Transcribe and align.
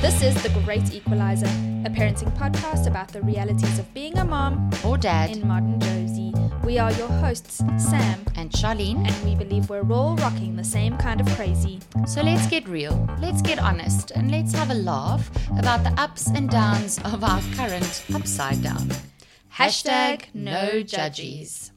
This 0.00 0.22
is 0.22 0.42
The 0.42 0.48
Great 0.64 0.94
Equalizer, 0.94 1.44
a 1.84 1.90
parenting 1.90 2.34
podcast 2.34 2.86
about 2.86 3.08
the 3.08 3.20
realities 3.20 3.78
of 3.78 3.92
being 3.92 4.16
a 4.16 4.24
mom 4.24 4.70
or 4.82 4.96
dad 4.96 5.28
in 5.28 5.46
modern 5.46 5.78
Jozi. 5.78 6.64
We 6.64 6.78
are 6.78 6.90
your 6.92 7.08
hosts, 7.08 7.58
Sam, 7.76 8.24
and 8.34 8.50
Charlene. 8.50 9.06
and 9.06 9.24
we 9.24 9.34
believe 9.34 9.68
we're 9.68 9.86
all 9.92 10.16
rocking 10.16 10.56
the 10.56 10.64
same 10.64 10.96
kind 10.96 11.20
of 11.20 11.28
crazy. 11.36 11.80
So 12.06 12.22
let's 12.22 12.46
get 12.46 12.66
real, 12.66 13.06
let's 13.20 13.42
get 13.42 13.58
honest, 13.58 14.10
and 14.12 14.30
let's 14.30 14.54
have 14.54 14.70
a 14.70 14.74
laugh 14.74 15.30
about 15.58 15.84
the 15.84 15.92
ups 16.00 16.28
and 16.28 16.48
downs 16.48 16.98
of 17.04 17.22
our 17.22 17.42
current 17.54 18.02
upside 18.14 18.62
down. 18.62 18.88
Hashtag 19.54 20.32
no 20.32 20.82
judgies. 20.82 21.72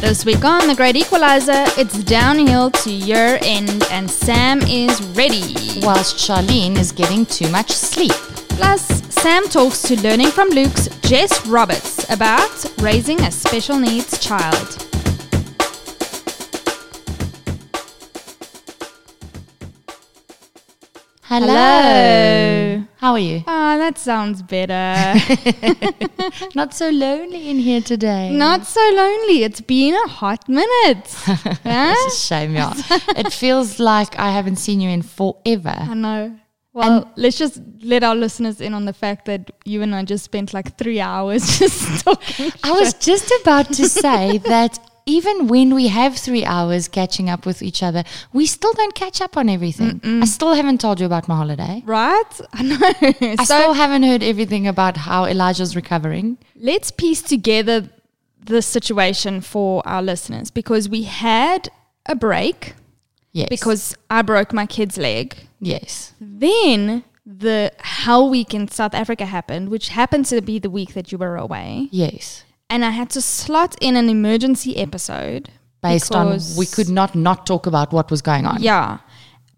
This 0.00 0.24
week 0.26 0.44
on 0.44 0.68
The 0.68 0.74
Great 0.74 0.94
Equalizer, 0.94 1.64
it's 1.78 1.98
downhill 2.04 2.70
to 2.70 2.90
year 2.90 3.38
end, 3.42 3.82
and 3.90 4.10
Sam 4.10 4.60
is 4.60 5.02
ready. 5.16 5.54
Whilst 5.80 6.16
Charlene 6.16 6.76
is 6.76 6.92
getting 6.92 7.24
too 7.24 7.48
much 7.48 7.72
sleep. 7.72 8.12
Plus, 8.50 8.82
Sam 9.12 9.44
talks 9.48 9.80
to 9.82 10.00
Learning 10.02 10.28
from 10.28 10.50
Luke's 10.50 10.88
Jess 11.00 11.46
Roberts 11.46 12.08
about 12.10 12.64
raising 12.78 13.20
a 13.22 13.32
special 13.32 13.78
needs 13.78 14.18
child. 14.18 14.86
Hello. 21.22 21.46
Hello. 21.46 22.84
How 23.06 23.12
are 23.12 23.20
you? 23.20 23.44
Ah, 23.46 23.76
that 23.78 23.98
sounds 23.98 24.42
better. 24.42 25.14
Not 26.56 26.74
so 26.74 26.90
lonely 26.90 27.50
in 27.50 27.60
here 27.60 27.80
today. 27.80 28.30
Not 28.30 28.66
so 28.66 28.80
lonely. 28.80 29.44
It's 29.44 29.60
been 29.60 29.94
a 29.94 30.08
hot 30.08 30.48
minute. 30.48 31.06
Huh? 31.66 31.94
It's 31.94 32.16
a 32.16 32.26
shame, 32.26 32.54
yeah. 32.54 32.72
it 33.16 33.32
feels 33.32 33.78
like 33.78 34.18
I 34.18 34.32
haven't 34.32 34.56
seen 34.56 34.80
you 34.80 34.90
in 34.90 35.02
forever. 35.02 35.76
I 35.78 35.94
know. 35.94 36.36
Well, 36.72 37.12
let's 37.16 37.38
just 37.38 37.60
let 37.80 38.02
our 38.02 38.16
listeners 38.16 38.60
in 38.60 38.74
on 38.74 38.86
the 38.86 38.92
fact 38.92 39.26
that 39.26 39.52
you 39.64 39.82
and 39.82 39.94
I 39.94 40.02
just 40.02 40.24
spent 40.24 40.52
like 40.52 40.76
three 40.76 40.98
hours 40.98 41.58
just 41.60 42.04
talking. 42.04 42.50
I 42.64 42.72
was 42.72 42.92
just 42.94 43.32
about 43.40 43.72
to 43.74 43.88
say 43.88 44.38
that 44.38 44.80
even 45.06 45.46
when 45.46 45.74
we 45.74 45.86
have 45.88 46.16
three 46.16 46.44
hours 46.44 46.88
catching 46.88 47.30
up 47.30 47.46
with 47.46 47.62
each 47.62 47.82
other, 47.82 48.02
we 48.32 48.44
still 48.44 48.72
don't 48.74 48.94
catch 48.94 49.20
up 49.20 49.36
on 49.36 49.48
everything. 49.48 50.00
I 50.04 50.24
still 50.26 50.54
haven't 50.54 50.80
told 50.80 50.98
you 51.00 51.06
about 51.06 51.28
my 51.28 51.36
holiday. 51.36 51.82
right? 51.86 52.24
I 52.52 52.62
know. 52.62 52.76
I 52.80 53.36
so 53.36 53.44
still 53.44 53.72
haven't 53.74 54.02
heard 54.02 54.22
everything 54.22 54.66
about 54.66 54.96
how 54.96 55.24
Elijah's 55.24 55.76
recovering. 55.76 56.38
let's 56.56 56.90
piece 56.90 57.22
together 57.22 57.88
the 58.44 58.62
situation 58.62 59.40
for 59.40 59.82
our 59.86 60.02
listeners 60.02 60.50
because 60.50 60.88
we 60.88 61.02
had 61.04 61.68
a 62.06 62.14
break 62.14 62.74
Yes. 63.32 63.48
because 63.50 63.96
I 64.08 64.22
broke 64.22 64.52
my 64.52 64.66
kid's 64.66 64.96
leg. 64.96 65.36
yes. 65.60 66.14
Then 66.20 67.04
the 67.26 67.72
Hell 67.80 68.30
Week 68.30 68.54
in 68.54 68.68
South 68.68 68.94
Africa 68.94 69.26
happened, 69.26 69.68
which 69.68 69.88
happened 69.90 70.26
to 70.26 70.40
be 70.40 70.58
the 70.58 70.70
week 70.70 70.94
that 70.94 71.10
you 71.12 71.18
were 71.18 71.36
away. 71.36 71.88
Yes. 71.90 72.44
And 72.68 72.84
I 72.84 72.90
had 72.90 73.10
to 73.10 73.20
slot 73.20 73.76
in 73.80 73.96
an 73.96 74.08
emergency 74.08 74.76
episode. 74.76 75.50
Based 75.82 76.14
on 76.14 76.40
we 76.58 76.66
could 76.66 76.88
not 76.88 77.14
not 77.14 77.46
talk 77.46 77.66
about 77.66 77.92
what 77.92 78.10
was 78.10 78.22
going 78.22 78.44
on. 78.44 78.62
Yeah. 78.62 78.98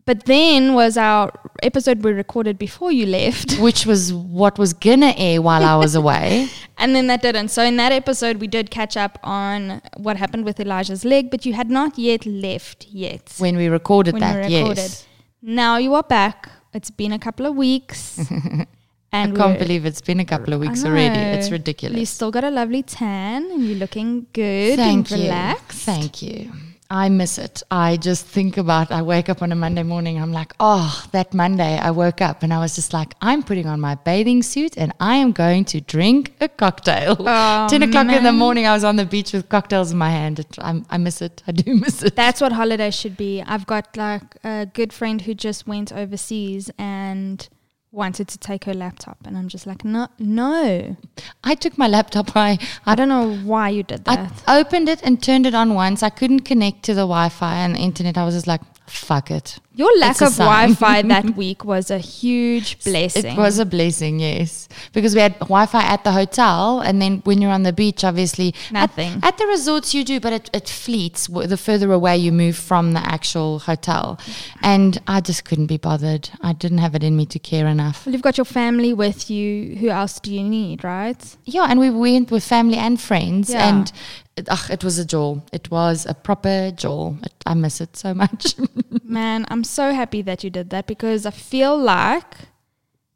But 0.05 0.25
then 0.25 0.75
was 0.75 0.97
our 0.97 1.31
episode 1.62 2.03
we 2.03 2.12
recorded 2.12 2.59
before 2.59 2.91
you 2.91 3.06
left. 3.06 3.59
Which 3.61 3.86
was 3.86 4.12
what 4.12 4.59
was 4.59 4.73
gonna 4.73 5.14
air 5.17 5.41
while 5.42 5.64
I 5.64 5.77
was 5.77 5.95
away. 5.95 6.48
And 6.81 6.95
then 6.95 7.09
that 7.09 7.23
didn't. 7.23 7.48
So 7.48 7.64
in 7.64 7.77
that 7.79 7.91
episode, 7.91 8.36
we 8.36 8.47
did 8.47 8.70
catch 8.70 8.97
up 8.97 9.19
on 9.25 9.83
what 9.97 10.17
happened 10.17 10.45
with 10.45 10.61
Elijah's 10.61 11.05
leg, 11.05 11.29
but 11.29 11.45
you 11.45 11.53
had 11.53 11.69
not 11.69 11.98
yet 11.98 12.25
left 12.25 12.86
yet 12.86 13.34
when 13.39 13.56
we 13.56 13.67
recorded 13.67 14.12
when 14.14 14.20
that. 14.20 14.48
we 14.48 14.56
recorded. 14.61 14.77
Yes. 14.77 15.06
Now 15.42 15.77
you 15.79 15.95
are 15.95 16.05
back. 16.05 16.48
It's 16.73 16.91
been 16.91 17.12
a 17.12 17.19
couple 17.19 17.47
of 17.47 17.56
weeks. 17.56 18.20
I 19.12 19.31
can't 19.31 19.59
believe 19.59 19.87
it's 19.87 20.01
been 20.01 20.20
a 20.20 20.25
couple 20.25 20.53
of 20.53 20.61
weeks 20.61 20.85
already. 20.85 21.19
It's 21.19 21.51
ridiculous. 21.51 21.98
You 21.98 22.07
still 22.07 22.30
got 22.30 22.45
a 22.45 22.51
lovely 22.51 22.83
tan 22.83 23.51
and 23.51 23.64
you're 23.67 23.79
looking 23.79 24.27
good 24.33 24.77
Thank 24.77 25.11
and 25.11 25.20
you. 25.20 25.27
relaxed. 25.27 25.80
Thank 25.80 26.23
you. 26.23 26.52
I 26.91 27.11
miss 27.11 27.36
it. 27.36 27.63
I 27.70 27.98
just 27.98 28.24
think 28.27 28.57
about 28.57 28.91
I 28.91 29.02
wake 29.02 29.29
up 29.29 29.42
on 29.42 29.52
a 29.52 29.55
Monday 29.55 29.83
morning, 29.83 30.18
I'm 30.18 30.33
like, 30.33 30.55
oh, 30.58 31.05
that 31.13 31.35
Monday 31.35 31.79
I 31.79 31.91
woke 31.91 32.23
up 32.23 32.42
and 32.42 32.52
I 32.52 32.61
was 32.61 32.74
just 32.74 32.95
like, 32.95 33.13
I'm 33.20 33.42
putting 33.42 33.67
on 33.67 33.79
my 33.79 33.95
bathing 33.95 34.42
suit 34.42 34.79
and 34.79 34.95
I 34.98 35.17
am 35.17 35.33
going 35.33 35.67
to 35.67 35.83
drink 35.83 36.33
a 36.41 36.48
cocktail. 36.48 37.17
Oh, 37.18 37.67
10 37.70 37.83
o'clock 37.83 38.08
in 38.08 38.23
the 38.24 38.33
morning, 38.33 38.67
I 38.67 38.73
was 38.73 38.85
on 38.85 38.97
the 38.97 39.05
beach 39.05 39.35
with 39.35 39.51
cocktails 39.51 39.92
in 39.92 39.98
my 39.98 40.08
hand. 40.08 40.39
It, 40.39 40.57
I'm, 40.58 40.86
I 40.89 40.97
miss 40.97 41.20
it. 41.20 41.42
I 41.47 41.52
do 41.52 41.74
miss 41.85 42.02
it. 42.02 42.17
That's 42.17 42.41
what 42.41 42.52
holiday 42.52 42.91
should 42.91 43.18
be. 43.18 43.42
I've 43.42 43.67
got 43.67 43.95
like 43.95 44.36
a 44.42 44.64
good 44.64 44.95
friend 44.95 45.20
who 45.20 45.35
just 45.35 45.67
went 45.67 45.92
overseas 45.92 46.70
and 46.79 47.47
wanted 47.90 48.28
to 48.28 48.38
take 48.38 48.64
her 48.64 48.74
laptop, 48.74 49.18
and 49.24 49.36
I'm 49.36 49.48
just 49.48 49.66
like, 49.66 49.84
no, 49.84 50.08
no. 50.18 50.96
I 51.42 51.54
took 51.54 51.78
my 51.78 51.88
laptop. 51.88 52.36
I, 52.36 52.58
I 52.84 52.94
don't 52.94 53.08
know 53.08 53.36
why 53.38 53.70
you 53.70 53.82
did 53.82 54.04
that. 54.04 54.32
I 54.46 54.60
opened 54.60 54.88
it 54.88 55.00
and 55.02 55.22
turned 55.22 55.46
it 55.46 55.54
on 55.54 55.74
once. 55.74 56.02
I 56.02 56.10
couldn't 56.10 56.40
connect 56.40 56.82
to 56.84 56.94
the 56.94 57.02
Wi 57.02 57.28
Fi 57.28 57.54
and 57.56 57.74
the 57.74 57.80
internet. 57.80 58.18
I 58.18 58.24
was 58.24 58.34
just 58.34 58.46
like, 58.46 58.60
fuck 58.88 59.30
it. 59.30 59.58
Your 59.74 59.90
lack 59.98 60.20
of. 60.22 60.36
Wi-Fi 60.36 61.02
that 61.02 61.36
week 61.36 61.64
was 61.64 61.90
a 61.90 61.98
huge 61.98 62.82
blessing. 62.82 63.36
It 63.36 63.38
was 63.38 63.58
a 63.60 63.64
blessing, 63.64 64.18
yes, 64.18 64.68
because 64.92 65.14
we 65.14 65.20
had 65.20 65.38
Wi-Fi 65.38 65.80
at 65.82 66.02
the 66.02 66.10
hotel, 66.12 66.80
and 66.80 67.00
then 67.00 67.18
when 67.24 67.40
you're 67.40 67.52
on 67.52 67.62
the 67.62 67.72
beach, 67.72 68.02
obviously 68.02 68.54
Nothing. 68.72 69.20
At, 69.22 69.38
the 69.38 69.46
resorts, 69.46 69.94
you 69.94 70.02
do, 70.04 70.18
but 70.18 70.32
it, 70.32 70.50
it 70.52 70.68
fleets 70.68 71.28
the 71.28 71.56
further 71.56 71.92
away 71.92 72.16
you 72.16 72.32
move 72.32 72.56
from 72.56 72.92
the 72.92 73.00
actual 73.00 73.60
hotel, 73.60 74.18
and 74.62 75.00
I 75.06 75.20
just 75.20 75.44
couldn't 75.44 75.66
be 75.66 75.76
bothered. 75.76 76.30
I 76.40 76.55
didn't 76.55 76.78
have 76.78 76.94
it 76.96 77.05
in 77.05 77.16
me 77.16 77.26
to 77.26 77.38
care 77.38 77.68
enough. 77.68 78.05
Well, 78.05 78.12
you've 78.14 78.22
got 78.22 78.36
your 78.36 78.44
family 78.46 78.92
with 78.92 79.30
you. 79.30 79.76
Who 79.76 79.90
else 79.90 80.18
do 80.18 80.34
you 80.34 80.42
need, 80.42 80.82
right? 80.82 81.36
Yeah, 81.44 81.66
and 81.68 81.78
we 81.78 81.90
went 81.90 82.30
with 82.32 82.42
family 82.42 82.78
and 82.78 83.00
friends, 83.00 83.50
Yeah. 83.50 83.68
and 83.68 83.92
it, 84.38 84.48
ugh, 84.48 84.66
it 84.70 84.82
was 84.84 84.98
a 84.98 85.04
jewel. 85.04 85.44
It 85.52 85.70
was 85.70 86.06
a 86.06 86.14
proper 86.14 86.70
jewel. 86.70 87.18
It, 87.22 87.32
I 87.46 87.54
miss 87.54 87.80
it 87.80 87.96
so 87.96 88.14
much. 88.14 88.54
Man, 89.04 89.46
I'm 89.50 89.64
so 89.64 89.92
happy 89.92 90.22
that 90.22 90.44
you 90.44 90.50
did 90.50 90.70
that 90.70 90.86
because 90.86 91.26
I 91.26 91.30
feel 91.30 91.76
like 91.76 92.34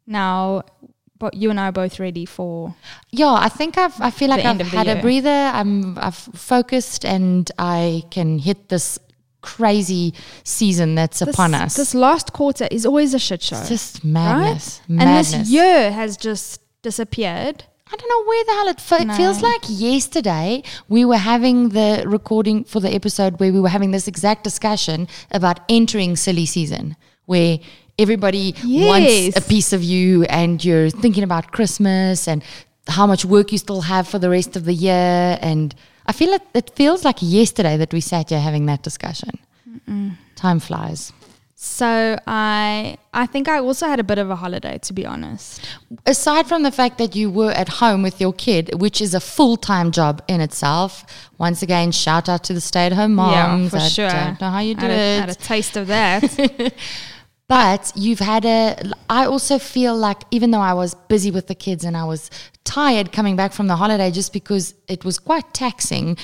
now, 0.05 0.63
but 1.17 1.33
you 1.35 1.49
and 1.49 1.59
I 1.59 1.67
are 1.69 1.71
both 1.71 1.99
ready 1.99 2.25
for. 2.25 2.75
Yeah, 3.11 3.31
I 3.33 3.49
think 3.49 3.77
I've. 3.77 3.99
I 4.01 4.11
feel 4.11 4.29
like 4.29 4.43
I've 4.45 4.61
had 4.61 4.87
a 4.87 5.01
breather. 5.01 5.29
I'm. 5.29 5.97
I've 5.97 6.15
focused, 6.15 7.05
and 7.05 7.49
I 7.57 8.03
can 8.11 8.39
hit 8.39 8.69
this 8.69 8.99
crazy 9.41 10.13
season 10.43 10.95
that's 10.95 11.19
This, 11.19 11.33
upon 11.35 11.53
us. 11.53 11.75
this 11.75 11.93
last 11.93 12.31
quarter 12.33 12.67
is 12.71 12.85
always 12.85 13.13
a 13.13 13.19
shit 13.19 13.41
show, 13.41 13.57
it's 13.57 13.67
just 13.69 14.03
madness. 14.03 14.79
right? 14.87 14.95
Madness. 14.97 15.33
And 15.33 15.41
this 15.43 15.49
year 15.51 15.91
has 15.91 16.15
just 16.17 16.61
disappeared. 16.81 17.65
I 17.93 17.95
don't 17.95 18.09
know 18.09 18.23
where 18.27 18.43
the 18.45 18.51
hell 18.53 18.67
it, 18.69 18.81
fe- 18.81 19.05
No. 19.05 19.13
it 19.13 19.17
feels 19.17 19.41
like. 19.43 19.61
Yesterday 19.69 20.63
we 20.89 21.05
were 21.05 21.17
having 21.33 21.69
the 21.69 22.03
recording 22.07 22.63
for 22.63 22.79
the 22.79 22.91
episode 22.93 23.39
where 23.39 23.53
we 23.53 23.59
were 23.59 23.69
having 23.69 23.91
this 23.91 24.07
exact 24.07 24.43
discussion 24.43 25.07
about 25.29 25.59
entering 25.69 26.15
silly 26.15 26.47
season, 26.47 26.95
where 27.25 27.59
everybody 27.99 28.55
Yes. 28.63 28.87
wants 28.87 29.37
a 29.37 29.47
piece 29.47 29.73
of 29.73 29.83
you, 29.83 30.23
and 30.23 30.63
you're 30.65 30.89
thinking 30.89 31.23
about 31.23 31.51
Christmas 31.51 32.27
and 32.27 32.41
how 32.87 33.05
much 33.05 33.25
work 33.25 33.51
you 33.51 33.59
still 33.59 33.81
have 33.81 34.07
for 34.07 34.17
the 34.17 34.29
rest 34.29 34.55
of 34.55 34.65
the 34.65 34.73
year. 34.73 35.37
And 35.41 35.75
I 36.07 36.13
feel 36.13 36.33
it. 36.33 36.41
It 36.55 36.71
feels 36.75 37.05
like 37.05 37.17
yesterday 37.21 37.77
that 37.77 37.93
we 37.93 38.01
sat 38.01 38.29
here 38.29 38.39
having 38.41 38.65
that 38.65 38.81
discussion. 38.81 39.37
Time 40.35 40.59
flies. 40.59 41.13
So 41.65 42.19
I, 42.27 42.97
I 43.13 43.25
think 43.25 43.47
I 43.47 43.59
also 43.59 43.87
had 43.87 43.97
a 43.97 44.03
bit 44.03 44.17
of 44.17 44.29
a 44.29 44.35
holiday, 44.35 44.79
to 44.79 44.91
be 44.91 45.05
honest. 45.05 45.65
aside 46.05 46.45
from 46.45 46.63
the 46.63 46.71
fact 46.71 46.97
that 46.97 47.15
you 47.15 47.31
were 47.31 47.51
at 47.51 47.69
home 47.69 48.03
with 48.03 48.19
your 48.19 48.33
kid, 48.33 48.81
which 48.81 48.99
is 48.99 49.13
a 49.13 49.21
full 49.21 49.55
time 49.55 49.91
job 49.91 50.21
in 50.27 50.41
itself, 50.41 51.05
once 51.37 51.63
again, 51.63 51.93
shout 51.93 52.27
out 52.27 52.43
to 52.43 52.53
the 52.53 52.59
stay 52.59 52.85
at 52.87 52.91
home 52.91 53.15
moms. 53.15 53.63
yeah, 53.63 53.69
for 53.69 53.77
I 53.77 53.87
sure. 53.87 54.09
don't 54.09 54.41
know 54.41 54.49
how 54.49 54.59
you 54.59 54.75
do 54.75 54.87
a, 54.87 54.89
it. 54.89 55.19
had 55.21 55.29
a 55.29 55.35
taste 55.35 55.77
of 55.77 55.87
that. 55.87 56.73
But 57.49 57.91
you've 57.95 58.19
had 58.19 58.45
a. 58.45 58.93
I 59.09 59.25
also 59.25 59.59
feel 59.59 59.95
like 59.95 60.23
even 60.31 60.51
though 60.51 60.61
I 60.61 60.73
was 60.73 60.95
busy 60.95 61.29
with 61.29 61.47
the 61.47 61.55
kids 61.55 61.83
and 61.83 61.95
I 61.95 62.05
was 62.05 62.31
tired 62.63 63.11
coming 63.11 63.35
back 63.35 63.51
from 63.51 63.67
the 63.67 63.75
holiday, 63.75 64.11
just 64.11 64.31
because 64.31 64.73
it 64.87 65.03
was 65.03 65.19
quite 65.19 65.53
taxing, 65.53 66.17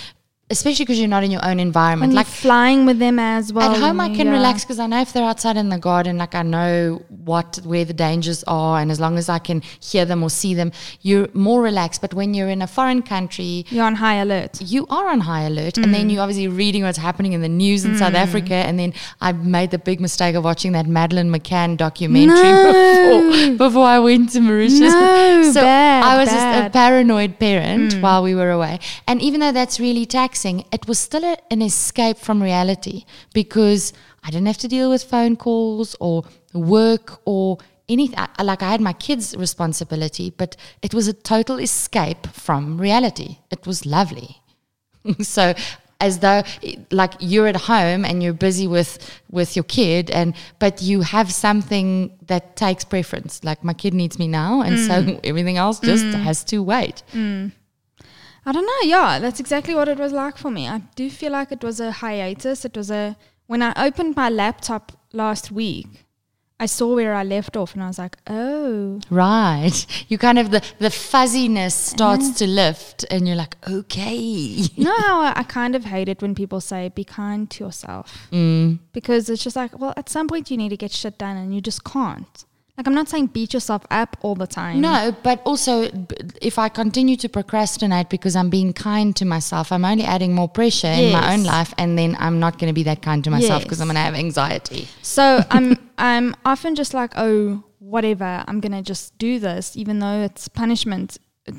especially 0.51 0.83
because 0.85 0.99
you're 0.99 1.07
not 1.07 1.23
in 1.23 1.31
your 1.31 1.45
own 1.45 1.59
environment. 1.59 2.09
and 2.09 2.15
like 2.15 2.25
flying 2.27 2.85
with 2.85 2.97
them 2.99 3.19
as 3.19 3.53
well. 3.53 3.71
at 3.71 3.77
home, 3.79 3.99
I 3.99 4.09
can 4.09 4.27
yeah. 4.27 4.33
relax 4.33 4.63
because 4.63 4.79
I 4.79 4.87
know 4.87 5.01
if 5.01 5.13
they're 5.13 5.23
outside 5.23 5.57
in 5.57 5.69
the 5.69 5.77
garden, 5.77 6.17
like 6.17 6.33
I 6.35 6.41
know 6.43 7.01
what 7.25 7.59
where 7.63 7.85
the 7.85 7.93
dangers 7.93 8.43
are, 8.47 8.79
and 8.79 8.89
as 8.91 8.99
long 8.99 9.17
as 9.17 9.29
I 9.29 9.39
can 9.39 9.61
hear 9.81 10.05
them 10.05 10.23
or 10.23 10.29
see 10.29 10.53
them, 10.55 10.71
you're 11.01 11.27
more 11.33 11.61
relaxed. 11.61 12.01
But 12.01 12.13
when 12.13 12.33
you're 12.33 12.49
in 12.49 12.61
a 12.61 12.67
foreign 12.67 13.01
country, 13.03 13.65
You're 13.69 13.85
on 13.85 13.95
high 13.95 14.15
alert. 14.15 14.59
you 14.61 14.87
are 14.89 15.07
on 15.09 15.19
high 15.21 15.43
alert, 15.43 15.77
and 15.77 15.87
Mm. 15.87 15.91
then 15.91 16.09
you're 16.09 16.21
obviously 16.21 16.47
reading 16.47 16.83
what's 16.83 16.97
happening 16.97 17.33
in 17.33 17.41
the 17.41 17.49
news 17.49 17.85
in 17.85 17.95
South 17.97 18.15
Africa. 18.15 18.55
And 18.55 18.79
then 18.79 18.93
I 19.21 19.31
made 19.33 19.69
the 19.71 19.77
big 19.77 19.99
mistake 20.01 20.35
of 20.35 20.43
watching 20.43 20.71
that 20.71 20.87
Madeleine 20.87 21.29
McCann 21.31 21.77
documentary 21.77 22.51
before 23.57 23.69
before 23.69 23.85
I 23.85 23.99
went 23.99 24.31
to 24.31 24.39
Mauritius. 24.41 24.93
No, 24.93 25.51
so 25.53 25.61
bad, 25.61 26.03
I 26.03 26.17
was 26.17 26.29
just 26.29 26.39
a. 26.39 26.69
Mm. 26.69 26.73
paranoid 26.73 27.39
parent 27.39 27.93
while 28.01 28.23
we 28.23 28.33
were 28.33 28.49
away. 28.51 28.79
And 29.07 29.21
even 29.21 29.39
though 29.41 29.51
that's 29.51 29.79
really 29.79 30.05
taxing. 30.07 30.38
Relaxing, 30.43 30.65
it 30.71 30.87
was 30.87 30.99
still 30.99 31.23
a, 31.23 31.37
an 31.51 31.61
escape 31.61 32.17
from 32.17 32.41
reality 32.41 33.05
because 33.33 33.93
I 34.23 34.31
didn't 34.31 34.47
have 34.47 34.57
to 34.59 34.67
deal 34.67 34.89
with 34.89 35.03
phone 35.03 35.35
calls 35.35 35.95
or 35.99 36.23
work 36.53 37.21
or 37.25 37.57
anything. 37.87 38.19
I- 38.19 38.43
Like 38.43 38.63
I 38.63 38.71
had 38.71 38.81
my 38.81 38.93
kids' 38.93 39.35
responsibility, 39.35 40.31
but 40.37 40.55
it 40.81 40.93
was 40.93 41.07
a 41.07 41.13
total 41.13 41.59
escape 41.59 42.27
from 42.33 42.79
reality. 42.79 43.37
It 43.51 43.65
was 43.65 43.85
lovely. 43.85 44.41
so 45.21 45.53
as 46.01 46.19
though 46.19 46.41
like 46.91 47.13
you're 47.19 47.47
at 47.47 47.57
home 47.67 48.05
and 48.05 48.23
you're 48.23 48.37
busy 48.37 48.67
with 48.67 48.97
with 49.29 49.55
your 49.57 49.65
kid 49.65 50.09
and 50.11 50.33
but 50.57 50.81
you 50.81 51.01
have 51.01 51.29
something 51.29 52.09
that 52.27 52.55
takes 52.55 52.85
preference 52.85 53.43
like 53.43 53.61
my 53.65 53.73
kid 53.73 53.93
needs 53.93 54.17
me 54.17 54.25
now 54.25 54.61
and 54.61 54.79
so 54.79 54.93
mm. 55.03 55.19
everything 55.29 55.57
else 55.57 55.77
just 55.81 56.05
mm. 56.05 56.13
has 56.23 56.41
to 56.45 56.63
wait 56.63 57.03
mm. 57.11 57.51
I 58.49 58.51
don't 58.51 58.65
know. 58.65 58.81
Yeah, 58.81 59.19
that's 59.19 59.39
exactly 59.39 59.75
what 59.75 59.87
it 59.87 59.99
was 59.99 60.11
like 60.11 60.35
for 60.35 60.49
me. 60.49 60.67
I 60.67 60.79
do 60.95 61.07
feel 61.11 61.31
like 61.31 61.51
it 61.51 61.63
was 61.63 61.79
a 61.79 61.91
hiatus. 61.91 62.65
It 62.65 62.75
was 62.75 62.89
a 62.89 63.15
when 63.45 63.61
I 63.61 63.73
opened 63.77 64.15
my 64.15 64.27
laptop 64.27 64.91
last 65.13 65.51
week, 65.51 66.07
I 66.59 66.65
saw 66.65 66.95
where 66.95 67.13
I 67.13 67.23
left 67.23 67.55
off, 67.55 67.75
and 67.75 67.83
I 67.83 67.87
was 67.87 67.99
like, 67.99 68.17
oh, 68.25 69.01
right 69.11 69.85
you 70.09 70.17
kind 70.17 70.39
of 70.39 70.49
the 70.49 70.63
the 70.79 70.89
fuzziness 70.89 71.75
starts 71.75 72.31
to 72.39 72.47
lift 72.47 73.05
and 73.11 73.27
you're 73.27 73.35
like 73.35 73.55
okay 73.69 74.15
you 74.15 74.83
know 74.83 74.97
how 74.97 75.21
I, 75.21 75.33
I 75.35 75.43
kind 75.43 75.75
of 75.75 75.85
hate 75.85 76.09
it 76.09 76.21
when 76.21 76.33
people 76.33 76.59
say 76.59 76.89
be 76.89 77.03
kind 77.03 77.49
to 77.51 77.65
yourself 77.65 78.27
mm, 78.31 78.79
because 78.93 79.29
it's 79.29 79.43
just 79.43 79.55
like, 79.55 79.77
well, 79.77 79.93
at 79.95 80.09
some 80.09 80.27
point 80.27 80.49
you 80.49 80.57
need 80.57 80.69
to 80.69 80.77
get 80.77 80.91
shit 80.91 81.19
done, 81.19 81.37
and 81.37 81.53
you 81.53 81.61
just 81.61 81.83
can't. 81.83 82.45
Like 82.79 82.87
I'm 82.87 82.93
not 82.95 83.09
saying 83.09 83.27
beat 83.27 83.53
yourself 83.53 83.83
up 83.91 84.15
all 84.21 84.35
the 84.35 84.47
time. 84.47 84.79
no 84.79 85.13
but 85.21 85.41
also 85.43 85.73
if 86.49 86.57
i 86.57 86.67
continue 86.69 87.17
to 87.23 87.27
procrastinate 87.37 88.07
because 88.15 88.37
i'm 88.39 88.49
being 88.49 88.71
kind 88.71 89.09
to 89.17 89.25
myself 89.25 89.73
i'm 89.73 89.83
only 89.83 90.05
adding 90.05 90.33
more 90.33 90.47
pressure 90.59 90.87
in 90.87 91.11
my 91.11 91.33
own 91.33 91.43
life 91.43 91.73
and 91.77 91.97
then 91.99 92.15
i'm 92.19 92.39
not 92.39 92.53
going 92.57 92.69
to 92.73 92.77
be 92.81 92.83
that 92.91 93.01
kind 93.01 93.21
to 93.25 93.29
myself 93.29 93.63
because 93.63 93.79
Yes. 93.79 93.81
i'm 93.81 93.87
going 93.91 93.95
to 94.03 94.07
have 94.09 94.15
anxiety 94.15 94.87
So 95.01 95.25
I'm 95.55 95.67
I'm 96.11 96.27
often 96.45 96.71
just 96.81 96.93
like, 96.93 97.11
oh, 97.17 97.39
whatever, 97.79 98.31
I'm 98.47 98.59
gonna 98.61 98.81
just 98.93 99.17
do 99.17 99.31
this, 99.47 99.75
even 99.75 99.99
though 99.99 100.19
it's 100.27 100.47
punishment 100.47 101.17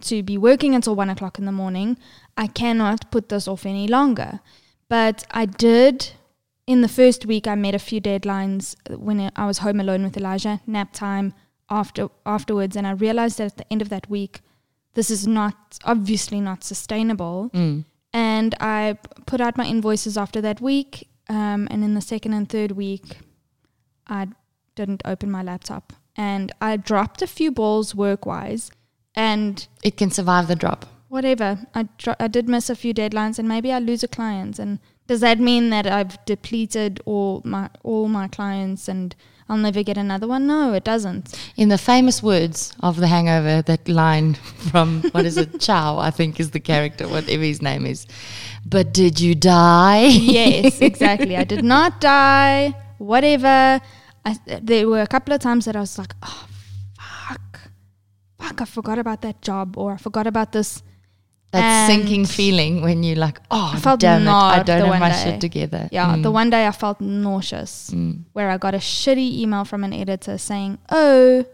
to 0.08 0.22
be 0.22 0.36
working 0.38 0.74
until 0.74 0.94
one 1.02 1.10
o'clock 1.10 1.38
in 1.38 1.44
the 1.44 1.52
morning. 1.62 1.98
I 2.44 2.46
cannot 2.46 3.10
put 3.10 3.28
this 3.28 3.46
off 3.52 3.66
any 3.66 3.86
longer. 3.96 4.40
But 4.88 5.16
I 5.42 5.44
did 5.44 5.96
in 6.66 6.80
the 6.82 6.88
first 6.88 7.26
week 7.26 7.46
I 7.46 7.54
met 7.54 7.74
a 7.74 7.78
few 7.78 8.00
deadlines 8.00 8.74
when 8.96 9.30
I 9.36 9.46
was 9.46 9.58
home 9.58 9.80
alone 9.80 10.02
with 10.02 10.16
Elijah, 10.16 10.60
nap 10.66 10.92
time 10.92 11.34
after 11.68 12.08
afterwards, 12.26 12.76
and 12.76 12.86
I 12.86 12.92
realized 12.92 13.38
that 13.38 13.46
at 13.52 13.56
the 13.56 13.72
end 13.72 13.82
of 13.82 13.88
that 13.90 14.08
week, 14.10 14.40
this 14.94 15.10
is 15.10 15.26
not 15.26 15.78
obviously 15.84 16.40
not 16.40 16.64
sustainable 16.64 17.50
Mm. 17.54 17.84
and 18.12 18.54
I 18.60 18.98
put 19.26 19.40
out 19.40 19.56
my 19.56 19.64
invoices 19.66 20.16
after 20.18 20.40
that 20.40 20.60
week. 20.60 21.08
Um, 21.28 21.68
and 21.70 21.84
in 21.84 21.94
the 21.94 22.00
second 22.00 22.32
and 22.32 22.48
third 22.48 22.72
week, 22.72 23.18
I 24.08 24.28
didn't 24.74 25.02
open 25.04 25.30
my 25.30 25.42
laptop, 25.44 25.92
and 26.16 26.50
I 26.60 26.76
dropped 26.76 27.22
a 27.22 27.26
few 27.28 27.52
balls 27.52 27.94
work 27.94 28.26
wise, 28.26 28.72
and 29.14 29.66
it 29.84 29.96
can 29.96 30.10
survive 30.10 30.48
the 30.48 30.56
drop 30.56 30.86
whatever. 31.08 31.58
I 31.74 31.88
dro- 31.98 32.14
I 32.20 32.28
did 32.28 32.48
miss 32.48 32.70
a 32.70 32.74
few 32.76 32.92
deadlines, 32.94 33.38
and 33.38 33.48
maybe 33.48 33.72
I 33.72 33.78
lose 33.80 34.02
a 34.04 34.08
client. 34.08 34.58
And 34.60 34.78
does 35.10 35.22
that 35.22 35.40
mean 35.40 35.70
that 35.70 35.88
I've 35.88 36.24
depleted 36.24 37.00
all 37.04 37.42
my 37.44 37.68
all 37.82 38.06
my 38.06 38.28
clients 38.28 38.86
and 38.86 39.16
I'll 39.48 39.56
never 39.56 39.82
get 39.82 39.98
another 39.98 40.28
one? 40.28 40.46
No, 40.46 40.72
it 40.72 40.84
doesn't. 40.84 41.36
In 41.56 41.68
the 41.68 41.78
famous 41.78 42.22
words 42.22 42.72
of 42.78 42.94
The 42.98 43.08
Hangover, 43.08 43.60
that 43.62 43.88
line 43.88 44.34
from, 44.70 45.02
what 45.10 45.26
is 45.26 45.36
it, 45.36 45.60
Chow, 45.66 45.98
I 45.98 46.12
think 46.12 46.38
is 46.38 46.52
the 46.52 46.60
character, 46.60 47.08
whatever 47.08 47.42
his 47.42 47.60
name 47.60 47.86
is. 47.86 48.06
But 48.64 48.94
did 48.94 49.18
you 49.18 49.34
die? 49.34 50.04
yes, 50.04 50.80
exactly. 50.90 51.36
I 51.36 51.42
did 51.42 51.64
not 51.64 52.00
die. 52.00 52.72
Whatever. 52.98 53.80
I, 54.24 54.38
there 54.62 54.86
were 54.86 55.02
a 55.02 55.08
couple 55.08 55.34
of 55.34 55.40
times 55.40 55.64
that 55.64 55.74
I 55.74 55.80
was 55.80 55.98
like, 55.98 56.14
oh, 56.22 56.46
fuck. 57.00 57.60
Fuck, 58.38 58.60
I 58.60 58.64
forgot 58.64 59.00
about 59.00 59.22
that 59.22 59.42
job 59.42 59.76
or 59.76 59.94
I 59.94 59.96
forgot 59.96 60.28
about 60.28 60.52
this. 60.52 60.84
That 61.52 61.62
And 61.64 61.92
sinking 61.92 62.26
feeling 62.26 62.80
when 62.80 63.02
you're 63.02 63.16
like, 63.16 63.40
oh, 63.50 63.72
I 63.74 63.80
felt 63.80 63.98
damn 64.00 64.22
it, 64.22 64.30
I 64.30 64.62
don't 64.62 64.88
have 64.88 65.00
my 65.00 65.08
day. 65.10 65.22
shit 65.24 65.40
together. 65.40 65.88
Yeah, 65.90 66.14
Mm. 66.14 66.22
the 66.22 66.30
one 66.30 66.48
day 66.50 66.64
I 66.66 66.70
felt 66.70 67.00
nauseous 67.00 67.90
Mm. 67.92 68.22
where 68.34 68.50
I 68.50 68.56
got 68.56 68.74
a 68.74 68.78
shitty 68.78 69.38
email 69.42 69.64
from 69.64 69.82
an 69.82 69.92
editor 69.92 70.38
saying, 70.38 70.78
oh, 70.90 71.44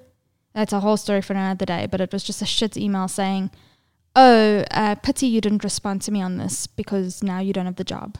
that's 0.54 0.74
a 0.74 0.80
whole 0.80 0.98
story 0.98 1.22
for 1.22 1.32
another 1.32 1.64
day, 1.64 1.86
but 1.90 2.00
it 2.02 2.12
was 2.12 2.22
just 2.24 2.42
a 2.42 2.46
shit 2.46 2.76
email 2.76 3.08
saying, 3.08 3.50
oh, 4.14 4.64
uh, 4.70 4.94
pity 4.96 5.26
you 5.28 5.40
didn't 5.40 5.64
respond 5.64 6.02
to 6.02 6.10
me 6.12 6.20
on 6.20 6.36
this 6.36 6.66
because 6.66 7.22
now 7.22 7.38
you 7.38 7.52
don't 7.54 7.66
have 7.66 7.76
the 7.76 7.84
job. 7.84 8.18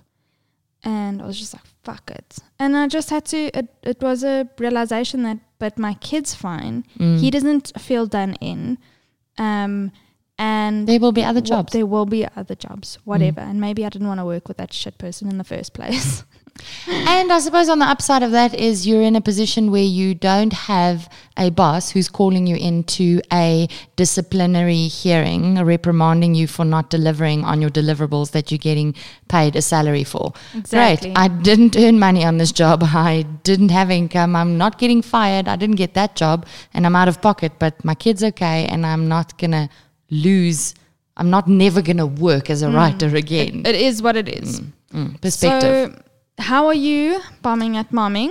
And 0.82 1.20
I 1.20 1.26
was 1.26 1.38
just 1.38 1.52
like, 1.52 1.64
fuck 1.84 2.10
it. 2.10 2.38
And 2.58 2.76
I 2.76 2.86
just 2.88 3.10
had 3.10 3.24
to, 3.26 3.38
it, 3.58 3.68
it 3.82 4.00
was 4.00 4.22
a 4.24 4.48
realization 4.58 5.24
that, 5.24 5.38
but 5.58 5.78
my 5.78 5.94
kid's 5.94 6.34
fine. 6.34 6.84
Mm. 6.98 7.18
He 7.20 7.30
doesn't 7.30 7.72
feel 7.78 8.06
done 8.06 8.34
in. 8.40 8.78
Um, 9.36 9.92
and 10.38 10.86
There 10.86 11.00
will 11.00 11.12
be 11.12 11.24
other 11.24 11.40
jobs. 11.40 11.72
There 11.72 11.86
will 11.86 12.06
be 12.06 12.26
other 12.36 12.54
jobs, 12.54 12.96
mm. 12.96 13.00
whatever. 13.04 13.40
And 13.40 13.60
maybe 13.60 13.84
I 13.86 13.88
didn't 13.88 14.08
want 14.08 14.20
to 14.20 14.24
work 14.24 14.48
with 14.48 14.58
that 14.58 14.72
shit 14.72 14.98
person 14.98 15.28
in 15.28 15.38
the 15.38 15.44
first 15.44 15.72
place. 15.72 16.24
And 16.88 17.32
I 17.32 17.38
suppose 17.40 17.68
on 17.68 17.80
the 17.80 17.84
upside 17.84 18.22
of 18.22 18.30
that 18.30 18.54
is 18.54 18.86
you're 18.86 19.02
in 19.02 19.16
a 19.16 19.20
position 19.20 19.70
where 19.70 19.82
you 19.82 20.14
don't 20.14 20.52
have 20.52 21.08
a 21.36 21.50
boss 21.50 21.90
who's 21.90 22.08
calling 22.08 22.46
you 22.46 22.56
into 22.56 23.20
a 23.32 23.68
disciplinary 23.96 24.86
hearing, 24.86 25.56
reprimanding 25.62 26.34
you 26.34 26.46
for 26.46 26.64
not 26.64 26.88
delivering 26.88 27.44
on 27.44 27.60
your 27.60 27.70
deliverables 27.70 28.30
that 28.30 28.50
you're 28.50 28.58
getting 28.58 28.94
paid 29.28 29.56
a 29.56 29.62
salary 29.62 30.04
for. 30.04 30.32
Exactly. 30.54 31.10
Great. 31.10 31.18
I 31.18 31.28
didn't 31.28 31.76
earn 31.76 31.98
money 31.98 32.24
on 32.24 32.38
this 32.38 32.52
job. 32.52 32.82
I 32.82 33.26
didn't 33.42 33.70
have 33.70 33.90
income. 33.90 34.36
I'm 34.36 34.56
not 34.56 34.78
getting 34.78 35.02
fired. 35.02 35.48
I 35.48 35.56
didn't 35.56 35.76
get 35.76 35.94
that 35.94 36.16
job 36.16 36.46
and 36.72 36.86
I'm 36.86 36.96
out 36.96 37.08
of 37.08 37.20
pocket, 37.20 37.52
but 37.58 37.84
my 37.84 37.94
kid's 37.94 38.22
okay 38.24 38.66
and 38.66 38.86
I'm 38.86 39.08
not 39.08 39.36
going 39.38 39.52
to 39.52 39.68
lose. 40.10 40.74
I'm 41.16 41.30
not 41.30 41.48
never 41.48 41.80
going 41.82 41.96
to 41.96 42.06
work 42.06 42.50
as 42.50 42.62
a 42.62 42.70
writer 42.70 43.14
again. 43.16 43.62
it 43.64 43.74
is 43.74 44.02
what 44.02 44.16
it 44.16 44.28
is. 44.28 44.60
Mm, 44.92 45.20
perspective. 45.20 45.94
So, 45.94 46.02
how 46.38 46.66
are 46.66 46.74
you 46.74 47.20
bombing 47.42 47.76
at 47.76 47.90
momming? 47.90 48.30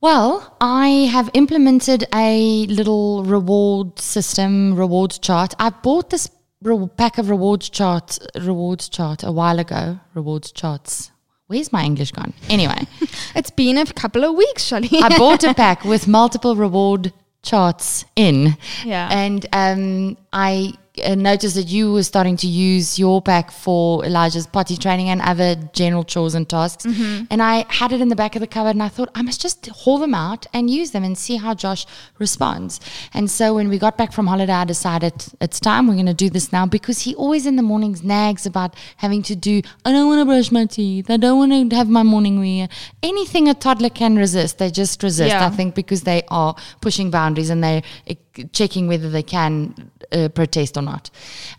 Well, 0.00 0.56
I 0.60 0.88
have 1.12 1.30
implemented 1.34 2.04
a 2.14 2.66
little 2.66 3.24
reward 3.24 3.98
system, 3.98 4.74
reward 4.74 5.18
chart. 5.22 5.54
I 5.58 5.70
bought 5.70 6.10
this 6.10 6.30
re- 6.62 6.88
pack 6.96 7.18
of 7.18 7.30
rewards 7.30 7.70
chart, 7.70 8.18
rewards 8.40 8.88
chart 8.88 9.22
a 9.22 9.32
while 9.32 9.58
ago. 9.58 9.98
Rewards 10.14 10.52
charts. 10.52 11.10
Where's 11.46 11.72
my 11.72 11.84
English 11.84 12.12
gone? 12.12 12.32
Anyway, 12.48 12.86
It's 13.34 13.50
been 13.50 13.76
a 13.78 13.84
couple 13.86 14.24
of 14.24 14.34
weeks, 14.34 14.64
Shelly. 14.64 14.88
I 14.92 15.16
bought 15.18 15.44
a 15.44 15.54
pack 15.54 15.84
with 15.92 16.08
multiple 16.08 16.56
reward 16.56 17.12
charts 17.42 18.04
in, 18.16 18.56
yeah. 18.84 19.08
and 19.10 19.46
um, 19.52 20.16
I 20.32 20.72
uh, 21.02 21.14
noticed 21.14 21.56
that 21.56 21.66
you 21.66 21.92
were 21.92 22.02
starting 22.02 22.36
to 22.36 22.46
use 22.46 22.98
your 22.98 23.20
pack 23.20 23.50
for 23.50 24.04
Elijah's 24.04 24.46
potty 24.46 24.76
training 24.76 25.08
and 25.08 25.20
other 25.20 25.56
general 25.72 26.04
chores 26.04 26.34
and 26.34 26.48
tasks. 26.48 26.84
And 27.30 27.42
I 27.42 27.64
had 27.68 27.92
it 27.92 28.00
in 28.00 28.08
the 28.08 28.16
back 28.16 28.36
of 28.36 28.40
the 28.40 28.46
cupboard, 28.46 28.70
and 28.70 28.82
I 28.82 28.88
thought 28.88 29.10
I 29.14 29.22
must 29.22 29.40
just 29.40 29.66
haul 29.66 29.98
them 29.98 30.14
out 30.14 30.46
and 30.52 30.70
use 30.70 30.92
them 30.92 31.02
and 31.02 31.18
see 31.18 31.36
how 31.36 31.54
Josh 31.54 31.84
responds. 32.18 32.80
And 33.12 33.30
so 33.30 33.54
when 33.54 33.68
we 33.68 33.78
got 33.78 33.98
back 33.98 34.12
from 34.12 34.26
holiday, 34.28 34.52
I 34.52 34.64
decided 34.64 35.14
it's 35.40 35.58
time. 35.58 35.86
We're 35.88 35.94
going 35.94 36.06
to 36.06 36.14
do 36.14 36.30
this 36.30 36.52
now 36.52 36.66
because 36.66 37.00
he 37.00 37.14
always 37.16 37.46
in 37.46 37.56
the 37.56 37.62
mornings 37.62 38.02
nags 38.02 38.46
about 38.46 38.76
having 38.98 39.22
to 39.24 39.34
do. 39.34 39.62
I 39.84 39.92
don't 39.92 40.06
want 40.06 40.20
to 40.20 40.24
brush 40.26 40.52
my 40.52 40.66
teeth. 40.66 41.10
I 41.10 41.16
don't 41.16 41.38
want 41.38 41.70
to 41.70 41.76
have 41.76 41.88
my 41.88 42.02
morning 42.02 42.38
wear. 42.38 42.68
Anything 43.02 43.48
a 43.48 43.54
toddler 43.54 43.90
can 43.90 44.16
resist, 44.16 44.58
they 44.58 44.70
just 44.70 45.02
resist. 45.02 45.30
Yeah. 45.30 45.46
I 45.46 45.50
think 45.50 45.74
because 45.74 46.02
they 46.02 46.22
are 46.28 46.54
pushing 46.80 47.10
boundaries 47.10 47.50
and 47.50 47.62
they're 47.64 47.82
eh, 48.06 48.14
checking 48.52 48.86
whether 48.88 49.10
they 49.10 49.22
can 49.22 49.90
uh, 50.12 50.28
protest 50.28 50.76
or 50.76 50.82
not. 50.82 51.10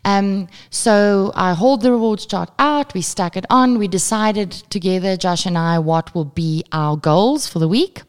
Um, 0.03 0.47
so 0.69 1.31
I 1.35 1.53
hold 1.53 1.81
the 1.81 1.91
rewards 1.91 2.25
chart 2.25 2.51
out. 2.59 2.93
We 2.93 3.01
stack 3.01 3.37
it 3.37 3.45
on. 3.49 3.77
We 3.77 3.87
decided 3.87 4.51
together, 4.51 5.17
Josh 5.17 5.45
and 5.45 5.57
I, 5.57 5.79
what 5.79 6.13
will 6.15 6.25
be 6.25 6.63
our 6.71 6.97
goals 6.97 7.47
for 7.47 7.59
the 7.59 7.67
week. 7.67 8.01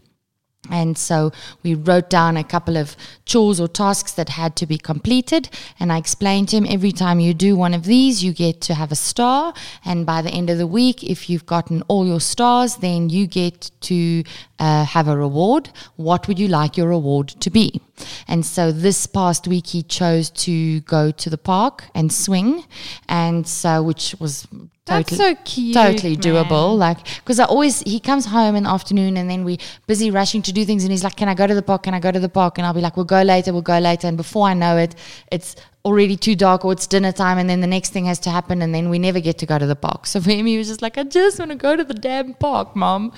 And 0.71 0.97
so 0.97 1.33
we 1.63 1.75
wrote 1.75 2.11
down 2.11 2.37
a 2.37 2.45
couple 2.45 2.77
of 2.77 2.97
chores 3.25 3.61
or 3.61 3.69
tasks 3.69 4.13
that 4.13 4.31
had 4.31 4.57
to 4.57 4.67
be 4.67 4.79
completed. 4.79 5.49
And 5.79 5.93
I 5.93 5.99
explained 5.99 6.49
to 6.51 6.57
him 6.57 6.67
every 6.69 6.93
time 6.93 7.21
you 7.21 7.35
do 7.35 7.57
one 7.57 7.75
of 7.75 7.85
these, 7.85 8.23
you 8.23 8.33
get 8.33 8.61
to 8.63 8.75
have 8.75 8.93
a 8.93 8.97
star. 8.97 9.55
And 9.85 10.07
by 10.07 10.23
the 10.23 10.31
end 10.31 10.51
of 10.51 10.59
the 10.59 10.67
week, 10.67 11.03
if 11.05 11.29
you've 11.29 11.47
gotten 11.47 11.83
all 11.83 12.07
your 12.07 12.21
stars, 12.21 12.77
then 12.77 13.09
you 13.09 13.27
get 13.27 13.71
to 13.83 14.25
uh, 14.59 14.85
have 14.85 15.09
a 15.09 15.17
reward. 15.17 15.71
What 15.97 16.29
would 16.29 16.39
you 16.39 16.49
like 16.49 16.77
your 16.77 16.89
reward 16.89 17.29
to 17.29 17.51
be? 17.51 17.81
And 18.29 18.45
so 18.45 18.73
this 18.73 19.07
past 19.07 19.47
week, 19.47 19.69
he 19.69 19.83
chose 19.83 20.31
to 20.31 20.81
go 20.81 21.11
to 21.11 21.31
the 21.31 21.39
park 21.39 21.85
and 21.95 22.13
swing. 22.13 22.65
And 23.09 23.47
so, 23.47 23.83
which 23.83 24.15
was 24.19 24.47
That's 24.87 25.11
totally 25.11 25.35
so 25.35 25.41
cute. 25.45 25.75
totally 25.75 26.13
man. 26.13 26.21
doable. 26.21 26.79
Like, 26.79 26.99
because 27.17 27.41
I 27.41 27.45
always 27.45 27.81
he 27.81 27.99
comes 27.99 28.27
home 28.27 28.55
in 28.55 28.63
the 28.63 28.71
afternoon 28.71 29.17
and 29.17 29.29
then 29.29 29.45
we're 29.45 29.59
busy 29.87 30.13
rushing 30.13 30.43
to 30.43 30.53
do 30.53 30.65
things, 30.65 30.85
and 30.85 30.93
he's 30.93 31.03
like, 31.03 31.17
"Can 31.17 31.29
I 31.29 31.35
go 31.35 31.47
to 31.47 31.55
the 31.55 31.63
park? 31.63 31.83
Can 31.83 31.95
I 31.95 32.01
go 32.01 32.13
to 32.13 32.21
the 32.21 32.29
park?" 32.29 32.59
And 32.59 32.67
I'll 32.67 32.73
be 32.73 32.81
like, 32.81 32.97
"We'll 32.97 33.05
go 33.05 33.23
later. 33.23 33.53
We'll 33.53 33.63
go 33.63 33.79
later." 33.79 34.07
And 34.07 34.17
before 34.17 34.47
I 34.47 34.55
know 34.55 34.77
it, 34.77 34.95
it's 35.33 35.57
already 35.85 36.17
too 36.17 36.37
dark 36.37 36.65
or 36.65 36.73
it's 36.73 36.87
dinner 36.87 37.13
time, 37.13 37.37
and 37.39 37.51
then 37.51 37.61
the 37.61 37.67
next 37.67 37.91
thing 37.91 38.05
has 38.07 38.21
to 38.21 38.31
happen, 38.31 38.63
and 38.63 38.73
then 38.73 38.89
we 38.89 38.99
never 38.99 39.19
get 39.21 39.39
to 39.39 39.47
go 39.47 39.59
to 39.59 39.67
the 39.67 39.77
park. 39.77 40.07
So 40.07 40.21
for 40.25 40.31
him, 40.31 40.47
he 40.47 40.57
was 40.57 40.69
just 40.69 40.83
like, 40.83 40.97
"I 40.97 41.03
just 41.03 41.39
want 41.41 41.51
to 41.51 41.57
go 41.57 41.75
to 41.75 41.83
the 41.83 41.95
damn 41.95 42.35
park, 42.35 42.77
mom." 42.77 43.13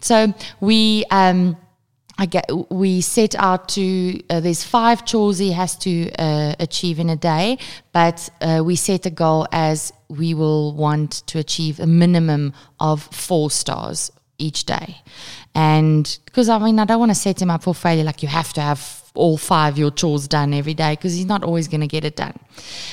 So 0.00 0.32
we 0.60 1.04
um. 1.10 1.56
I 2.20 2.26
get, 2.26 2.50
we 2.70 3.00
set 3.00 3.34
out 3.34 3.70
to, 3.70 4.22
uh, 4.28 4.40
there's 4.40 4.62
five 4.62 5.06
chores 5.06 5.38
he 5.38 5.52
has 5.52 5.74
to 5.78 6.12
uh, 6.18 6.54
achieve 6.60 6.98
in 6.98 7.08
a 7.08 7.16
day, 7.16 7.56
but 7.92 8.28
uh, 8.42 8.62
we 8.62 8.76
set 8.76 9.06
a 9.06 9.10
goal 9.10 9.46
as 9.52 9.90
we 10.08 10.34
will 10.34 10.74
want 10.74 11.26
to 11.28 11.38
achieve 11.38 11.80
a 11.80 11.86
minimum 11.86 12.52
of 12.78 13.02
four 13.04 13.50
stars 13.50 14.12
each 14.36 14.66
day. 14.66 14.98
And 15.54 16.18
because 16.26 16.50
I 16.50 16.58
mean, 16.58 16.78
I 16.78 16.84
don't 16.84 16.98
want 16.98 17.10
to 17.10 17.14
set 17.14 17.40
him 17.40 17.48
up 17.48 17.62
for 17.62 17.74
failure, 17.74 18.04
like 18.04 18.22
you 18.22 18.28
have 18.28 18.52
to 18.52 18.60
have 18.60 19.00
all 19.14 19.38
five 19.38 19.78
your 19.78 19.90
chores 19.90 20.28
done 20.28 20.52
every 20.52 20.74
day 20.74 20.92
because 20.92 21.14
he's 21.14 21.26
not 21.26 21.42
always 21.42 21.68
going 21.68 21.80
to 21.80 21.86
get 21.86 22.04
it 22.04 22.16
done. 22.16 22.38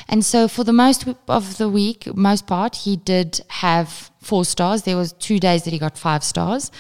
And 0.08 0.24
so 0.24 0.48
for 0.48 0.64
the 0.64 0.74
most 0.74 1.06
of 1.28 1.58
the 1.58 1.68
week, 1.68 2.08
most 2.16 2.48
part, 2.48 2.78
he 2.78 2.96
did 2.96 3.42
have 3.50 4.10
four 4.22 4.46
stars. 4.46 4.84
There 4.84 4.98
was 4.98 5.14
two 5.14 5.40
days 5.40 5.64
that 5.64 5.74
he 5.74 5.80
got 5.80 5.98
five 5.98 6.24
stars. 6.24 6.72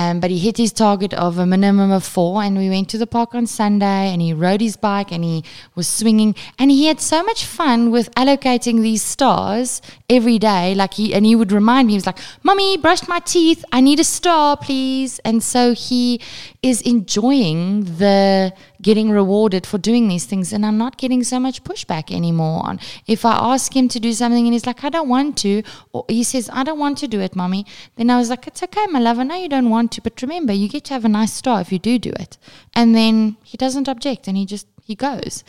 Um, 0.00 0.20
but 0.20 0.30
he 0.30 0.38
hit 0.38 0.58
his 0.58 0.72
target 0.72 1.12
of 1.26 1.38
a 1.38 1.46
minimum 1.52 1.90
of 1.90 2.04
four, 2.04 2.40
and 2.44 2.56
we 2.56 2.68
went 2.74 2.88
to 2.90 2.98
the 2.98 3.06
park 3.16 3.34
on 3.34 3.46
Sunday, 3.48 4.12
and 4.12 4.22
he 4.22 4.32
rode 4.32 4.60
his 4.60 4.76
bike, 4.76 5.10
and 5.10 5.24
he 5.24 5.38
was 5.74 5.88
swinging, 5.88 6.36
and 6.56 6.70
he 6.70 6.86
had 6.90 7.00
so 7.00 7.18
much 7.28 7.44
fun 7.44 7.90
with 7.90 8.14
allocating 8.14 8.80
these 8.80 9.02
stars 9.02 9.82
every 10.08 10.38
day. 10.38 10.64
Like 10.80 10.94
he, 10.94 11.06
and 11.16 11.26
he 11.30 11.34
would 11.34 11.50
remind 11.50 11.86
me, 11.86 11.94
he 11.94 11.96
was 12.02 12.06
like, 12.10 12.20
"Mommy, 12.44 12.76
brushed 12.76 13.08
my 13.14 13.20
teeth. 13.34 13.64
I 13.72 13.80
need 13.80 13.98
a 13.98 14.04
star, 14.04 14.56
please." 14.56 15.18
And 15.30 15.42
so 15.42 15.74
he 15.86 16.20
is 16.62 16.80
enjoying 16.82 17.62
the 18.02 18.52
getting 18.88 19.10
rewarded 19.10 19.66
for 19.66 19.78
doing 19.88 20.06
these 20.06 20.26
things, 20.26 20.52
and 20.52 20.64
I'm 20.64 20.78
not 20.84 20.96
getting 21.02 21.24
so 21.32 21.40
much 21.46 21.64
pushback 21.70 22.14
anymore. 22.20 22.60
On 22.68 22.78
if 23.16 23.24
I 23.32 23.34
ask 23.54 23.74
him 23.80 23.88
to 23.94 23.98
do 24.06 24.12
something, 24.12 24.44
and 24.46 24.54
he's 24.56 24.68
like, 24.70 24.84
"I 24.84 24.90
don't 24.96 25.10
want 25.16 25.36
to," 25.38 25.52
or 25.92 26.04
he 26.18 26.22
says, 26.32 26.48
"I 26.60 26.62
don't 26.70 26.82
want 26.86 26.98
to 27.02 27.08
do 27.16 27.20
it, 27.28 27.34
mommy," 27.42 27.66
then 27.96 28.14
I 28.14 28.18
was 28.22 28.30
like, 28.30 28.46
"It's 28.52 28.62
okay, 28.68 28.86
my 28.96 29.02
love. 29.08 29.18
I 29.18 29.28
know 29.32 29.42
you 29.46 29.52
don't 29.56 29.70
want." 29.76 29.87
To, 29.92 30.02
but 30.02 30.20
remember, 30.22 30.52
you 30.52 30.68
get 30.68 30.84
to 30.86 30.94
have 30.94 31.04
a 31.04 31.08
nice 31.08 31.32
star 31.32 31.60
if 31.60 31.72
you 31.72 31.78
do 31.78 31.98
do 31.98 32.10
it. 32.10 32.38
And 32.74 32.94
then 32.94 33.36
he 33.44 33.56
doesn't 33.56 33.88
object 33.88 34.28
and 34.28 34.36
he 34.36 34.46
just 34.46 34.66
he 34.84 34.94
goes. 34.94 35.44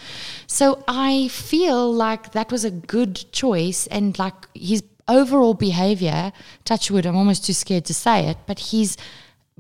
So 0.48 0.84
I 0.88 1.30
feel 1.30 1.92
like 1.94 2.34
that 2.34 2.52
was 2.52 2.66
a 2.66 2.72
good 2.72 3.32
choice 3.32 3.88
and 3.88 4.20
like 4.20 4.34
his 4.54 4.84
overall 5.08 5.54
behavior, 5.54 6.32
touch 6.66 6.92
wood, 6.92 7.06
I'm 7.06 7.16
almost 7.16 7.46
too 7.46 7.54
scared 7.54 7.86
to 7.86 7.94
say 7.94 8.28
it, 8.28 8.38
but 8.46 8.60
he's 8.60 8.98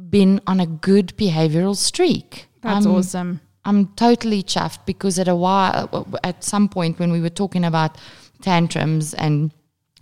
been 0.10 0.42
on 0.46 0.60
a 0.60 0.66
good 0.68 1.14
behavioral 1.18 1.76
streak. 1.76 2.48
That's 2.62 2.86
I'm- 2.86 2.96
awesome. 2.96 3.42
I'm 3.66 3.88
totally 3.96 4.42
chuffed 4.42 4.86
because 4.86 5.20
at 5.20 5.28
a 5.28 5.36
while, 5.36 6.08
at 6.24 6.44
some 6.44 6.70
point 6.70 6.98
when 6.98 7.12
we 7.12 7.22
were 7.22 7.30
talking 7.30 7.66
about 7.66 7.98
tantrums 8.42 9.14
and 9.14 9.52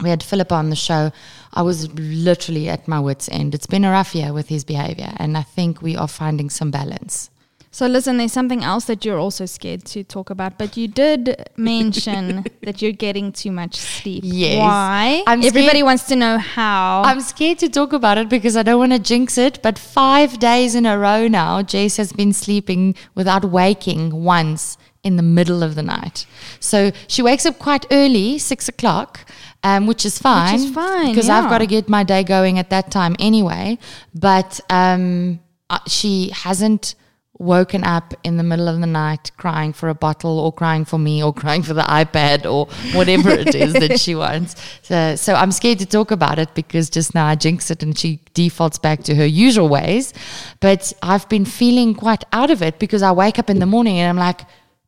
we 0.02 0.10
had 0.10 0.22
Philippa 0.24 0.54
on 0.56 0.70
the 0.70 0.76
show, 0.76 1.12
I 1.54 1.62
was 1.64 1.92
literally 1.94 2.70
at 2.70 2.88
my 2.88 3.00
wits' 3.00 3.30
end. 3.30 3.56
It's 3.56 3.68
been 3.68 3.84
a 3.86 3.92
rough 3.92 4.14
year 4.14 4.32
with 4.34 4.48
his 4.50 4.64
behavior, 4.64 5.14
and 5.18 5.38
I 5.38 5.42
think 5.44 5.82
we 5.82 5.96
are 5.96 6.08
finding 6.08 6.50
some 6.50 6.70
balance. 6.72 7.30
So 7.70 7.86
listen, 7.86 8.18
there's 8.18 8.32
something 8.34 8.64
else 8.64 8.86
that 8.86 9.06
you're 9.06 9.20
also 9.20 9.46
scared 9.46 9.86
to 9.86 10.04
talk 10.04 10.30
about, 10.32 10.58
but 10.58 10.78
you 10.78 10.88
did 10.88 11.48
mention 11.58 12.44
that 12.64 12.82
you're 12.82 12.92
getting 12.94 13.32
too 13.32 13.52
much 13.52 13.76
sleep. 13.76 14.22
Yes. 14.26 14.58
Why? 14.60 15.24
I'm 15.28 15.40
Everybody 15.44 15.70
scared- 15.80 15.86
wants 15.86 16.04
to 16.06 16.16
know 16.16 16.38
how. 16.40 17.04
I'm 17.04 17.22
scared 17.22 17.60
to 17.60 17.70
talk 17.70 17.94
about 17.94 18.18
it 18.18 18.30
because 18.30 18.56
I 18.58 18.64
don't 18.64 18.80
want 18.80 18.94
to 18.94 19.00
jinx 19.00 19.38
it, 19.38 19.60
but 19.62 19.78
five 19.78 20.40
days 20.40 20.74
in 20.76 20.86
a 20.88 20.98
row 20.98 21.28
now, 21.28 21.62
Jace 21.62 21.98
has 21.98 22.14
been 22.14 22.34
sleeping 22.34 22.96
without 23.14 23.46
waking 23.46 24.24
once 24.24 24.78
in 25.04 25.16
the 25.18 25.24
middle 25.24 25.62
of 25.62 25.76
the 25.76 25.84
night. 25.84 26.26
So 26.60 26.92
she 27.08 27.22
wakes 27.22 27.46
up 27.46 27.60
quite 27.60 27.86
early, 27.92 28.40
six 28.40 28.68
o'clock, 28.68 29.30
um, 29.64 29.88
which 29.88 30.06
is 30.06 30.18
fine. 30.18 30.56
is 30.56 30.72
fine, 30.72 31.10
Because 31.10 31.30
I've 31.30 31.50
got 31.50 31.60
to 31.60 31.68
get 31.68 31.90
my 31.90 32.04
day 32.04 32.24
going 32.24 32.60
at 32.60 32.70
that 32.70 32.92
time 32.92 33.16
anyway. 33.20 33.78
But 34.14 34.60
um, 34.70 35.40
uh, 35.70 35.80
she 35.88 36.30
hasn't 36.30 36.96
woken 37.40 37.84
up 37.84 38.14
in 38.24 38.38
the 38.38 38.44
middle 38.44 38.68
of 38.68 38.80
the 38.80 38.88
night 38.88 39.32
crying 39.38 39.72
for 39.72 39.90
a 39.90 39.94
bottle 39.94 40.40
or 40.40 40.52
crying 40.52 40.86
for 40.86 40.98
me 40.98 41.24
or 41.24 41.32
crying 41.34 41.62
for 41.62 41.74
the 41.74 41.84
iPad 41.84 42.52
or 42.52 42.66
whatever 42.96 43.30
it 43.30 43.54
is 43.54 43.74
that 43.74 44.00
she 44.00 44.16
wants. 44.26 44.56
So, 44.82 45.16
so 45.16 45.36
I'm 45.36 45.52
scared 45.52 45.80
to 45.80 45.86
talk 45.86 46.12
about 46.12 46.40
it 46.40 46.54
because 46.56 46.90
just 46.90 47.14
now 47.14 47.26
I 47.28 47.36
jinx 47.36 47.70
it 47.70 47.84
and 47.84 47.98
she 47.98 48.22
defaults 48.34 48.80
back 48.80 49.04
to 49.04 49.16
her 49.16 49.26
usual 49.26 49.70
ways. 49.70 50.14
But 50.60 50.94
I've 51.04 51.30
been 51.30 51.46
feeling 51.46 51.94
quite 51.94 52.24
out 52.34 52.50
of 52.50 52.62
it 52.62 52.80
because 52.80 53.04
I 53.04 53.12
wake 53.12 53.38
up 53.38 53.50
in 53.50 53.60
the 53.60 53.66
morning 53.66 54.00
and 54.00 54.10
I'm 54.10 54.18
like, 54.18 54.42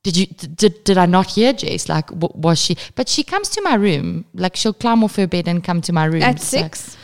did 0.03 0.15
you 0.17 0.25
did, 0.27 0.83
did 0.85 0.97
I 0.97 1.05
not 1.05 1.27
hear 1.31 1.53
Jace? 1.53 1.89
Like, 1.89 2.07
w- 2.07 2.31
was 2.33 2.59
she? 2.59 2.77
But 2.95 3.09
she 3.09 3.23
comes 3.23 3.49
to 3.49 3.61
my 3.61 3.75
room. 3.75 4.25
Like, 4.33 4.55
she'll 4.55 4.73
climb 4.73 5.03
off 5.03 5.15
her 5.17 5.27
bed 5.27 5.47
and 5.47 5.63
come 5.63 5.81
to 5.81 5.93
my 5.93 6.05
room 6.05 6.23
at 6.23 6.39
So- 6.39 6.57
six. 6.61 6.97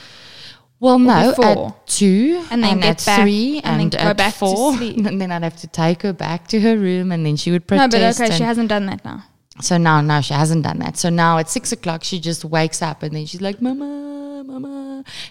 well, 0.79 0.99
no, 0.99 1.33
at 1.43 1.87
two, 1.87 2.43
And 2.51 2.63
then 2.63 2.79
get 2.79 3.07
at 3.07 3.21
three, 3.21 3.59
and 3.63 3.81
and, 3.81 3.91
then 3.93 4.01
go 4.03 4.09
at 4.09 4.17
back 4.17 4.33
to 4.33 4.39
four, 4.39 4.73
sleep. 4.77 5.05
and 5.05 5.19
then 5.21 5.31
I'd 5.31 5.43
have 5.43 5.57
to 5.57 5.67
take 5.67 6.03
her 6.03 6.13
back 6.13 6.47
to 6.49 6.59
her 6.61 6.77
room, 6.77 7.11
and 7.11 7.25
then 7.25 7.35
she 7.35 7.51
would 7.51 7.63
No, 7.63 7.77
protest. 7.87 8.19
but 8.19 8.25
okay, 8.29 8.37
she 8.37 8.43
hasn't 8.43 8.69
done 8.69 8.85
that 8.87 9.03
now. 9.03 9.23
so 9.61 9.77
now, 9.77 10.01
now 10.01 10.21
she 10.21 10.33
hasn't 10.33 10.63
done 10.63 10.79
that. 10.79 10.97
So 10.97 11.09
now 11.09 11.37
at 11.37 11.49
six 11.49 11.71
o'clock, 11.71 12.03
she 12.03 12.19
just 12.19 12.43
wakes 12.45 12.81
up, 12.81 13.03
and 13.03 13.15
then 13.15 13.25
she's 13.25 13.41
like, 13.41 13.61
"Mama, 13.61 14.43
mama," 14.45 14.67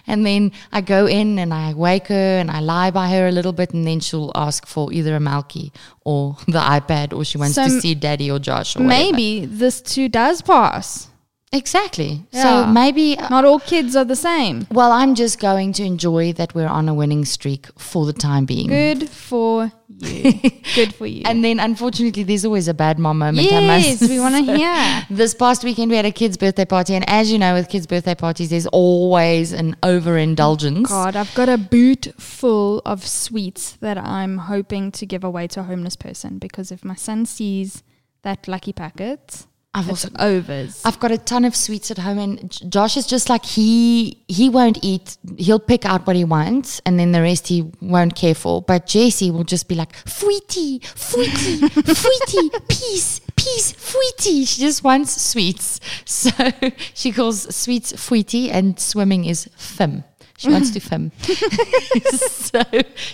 and 0.05 0.25
then 0.25 0.51
I 0.71 0.81
go 0.81 1.07
in 1.07 1.39
and 1.39 1.53
I 1.53 1.73
wake 1.73 2.07
her 2.07 2.39
and 2.39 2.51
I 2.51 2.59
lie 2.59 2.91
by 2.91 3.09
her 3.09 3.27
a 3.27 3.31
little 3.31 3.53
bit, 3.53 3.73
and 3.73 3.87
then 3.87 3.99
she'll 3.99 4.31
ask 4.35 4.65
for 4.65 4.91
either 4.91 5.15
a 5.15 5.19
Malky 5.19 5.71
or 6.03 6.37
the 6.47 6.59
iPad, 6.59 7.13
or 7.13 7.23
she 7.25 7.37
wants 7.37 7.55
So 7.55 7.65
to 7.65 7.81
see 7.81 7.95
Daddy 7.95 8.29
or 8.29 8.39
Josh 8.39 8.75
or 8.75 8.83
whatever. 8.83 9.11
Maybe 9.11 9.45
this 9.45 9.81
too 9.81 10.09
does 10.09 10.41
pass. 10.41 11.09
Exactly. 11.55 12.21
Yeah. 12.31 12.65
So 12.65 12.71
maybe 12.71 13.17
uh, 13.17 13.29
Not 13.29 13.45
all 13.45 13.59
kids 13.59 13.95
are 13.95 14.05
the 14.05 14.15
same. 14.15 14.67
Well, 14.71 14.91
I'm 14.91 15.15
just 15.15 15.39
going 15.39 15.73
to 15.73 15.83
enjoy 15.83 16.33
that 16.33 16.53
we're 16.53 16.67
on 16.67 16.89
a 16.89 16.93
winning 16.93 17.25
streak 17.25 17.67
for 17.79 18.05
the 18.05 18.13
time 18.13 18.45
being. 18.45 18.67
Good 18.67 19.09
for 19.09 19.71
you. 19.87 20.31
Good 20.75 20.93
for 20.93 21.05
you. 21.05 21.23
And 21.25 21.43
then, 21.43 21.59
unfortunately, 21.59 22.23
there's 22.23 22.45
always 22.45 22.67
a 22.67 22.73
bad 22.73 22.99
mom 22.99 23.19
moment. 23.19 23.49
Yes, 23.49 24.01
we 24.01 24.19
want 24.19 24.35
to 24.35 24.41
hear. 24.57 25.05
This 25.09 25.33
past 25.33 25.63
weekend, 25.63 25.91
we 25.91 25.97
had 25.97 26.05
a 26.05 26.11
kid's 26.11 26.37
birthday 26.37 26.65
party, 26.65 26.95
and 26.95 27.07
as 27.09 27.31
you 27.31 27.39
know, 27.39 27.53
with 27.53 27.69
kids' 27.69 27.87
birthday 27.87 28.15
parties, 28.15 28.49
there's 28.49 28.67
always 28.67 29.53
an 29.53 29.75
overindulgence. 29.83 30.89
God, 30.89 31.15
I've 31.15 31.33
got 31.33 31.49
a 31.49 31.57
boot 31.57 32.13
full 32.17 32.81
of 32.85 33.05
sweets 33.05 33.73
that 33.81 33.97
I'm 33.97 34.37
hoping 34.39 34.91
to 34.93 35.05
give 35.05 35.23
away 35.23 35.47
to 35.49 35.61
a 35.61 35.63
homeless 35.63 35.95
person 35.95 36.39
because 36.39 36.71
if 36.71 36.83
my 36.83 36.95
son 36.95 37.25
sees 37.25 37.83
that 38.23 38.47
lucky 38.47 38.73
packet, 38.73 39.45
I've 39.75 39.89
it's 39.89 40.05
also 40.05 40.15
overs. 40.19 40.81
I've 40.85 40.99
got 41.01 41.11
a 41.11 41.17
ton 41.17 41.43
of 41.43 41.53
sweets 41.53 41.91
at 41.91 41.97
home, 41.97 42.17
and 42.17 42.71
Josh 42.71 42.95
is 42.95 43.05
just 43.05 43.29
like 43.29 43.43
he 43.43 44.23
he 44.29 44.47
won't 44.47 44.79
eat. 44.81 45.17
He'll 45.37 45.59
pick 45.59 45.85
out 45.85 46.07
what 46.07 46.15
he 46.15 46.23
wants, 46.23 46.81
and 46.85 46.97
then 46.97 47.11
the 47.11 47.21
rest 47.21 47.49
he 47.49 47.69
won't 47.81 48.15
care 48.15 48.35
for. 48.35 48.61
But 48.61 48.87
Jessie 48.87 49.31
will 49.31 49.43
just 49.43 49.67
be 49.67 49.75
like, 49.75 49.91
"Fweetie, 50.05 50.79
fweetie, 50.79 51.59
fweetie, 51.59 52.67
peace, 52.69 53.19
peace, 53.35 53.73
fweetie." 53.73 54.47
She 54.47 54.61
just 54.61 54.81
wants 54.81 55.21
sweets, 55.21 55.81
so 56.05 56.31
she 56.93 57.11
calls 57.11 57.53
sweets 57.53 57.91
fweetie, 57.91 58.49
and 58.51 58.79
swimming 58.79 59.25
is 59.25 59.49
fim. 59.57 60.05
She 60.37 60.49
wants 60.49 60.71
to 60.71 60.79
film. 60.81 61.11
so 61.21 62.61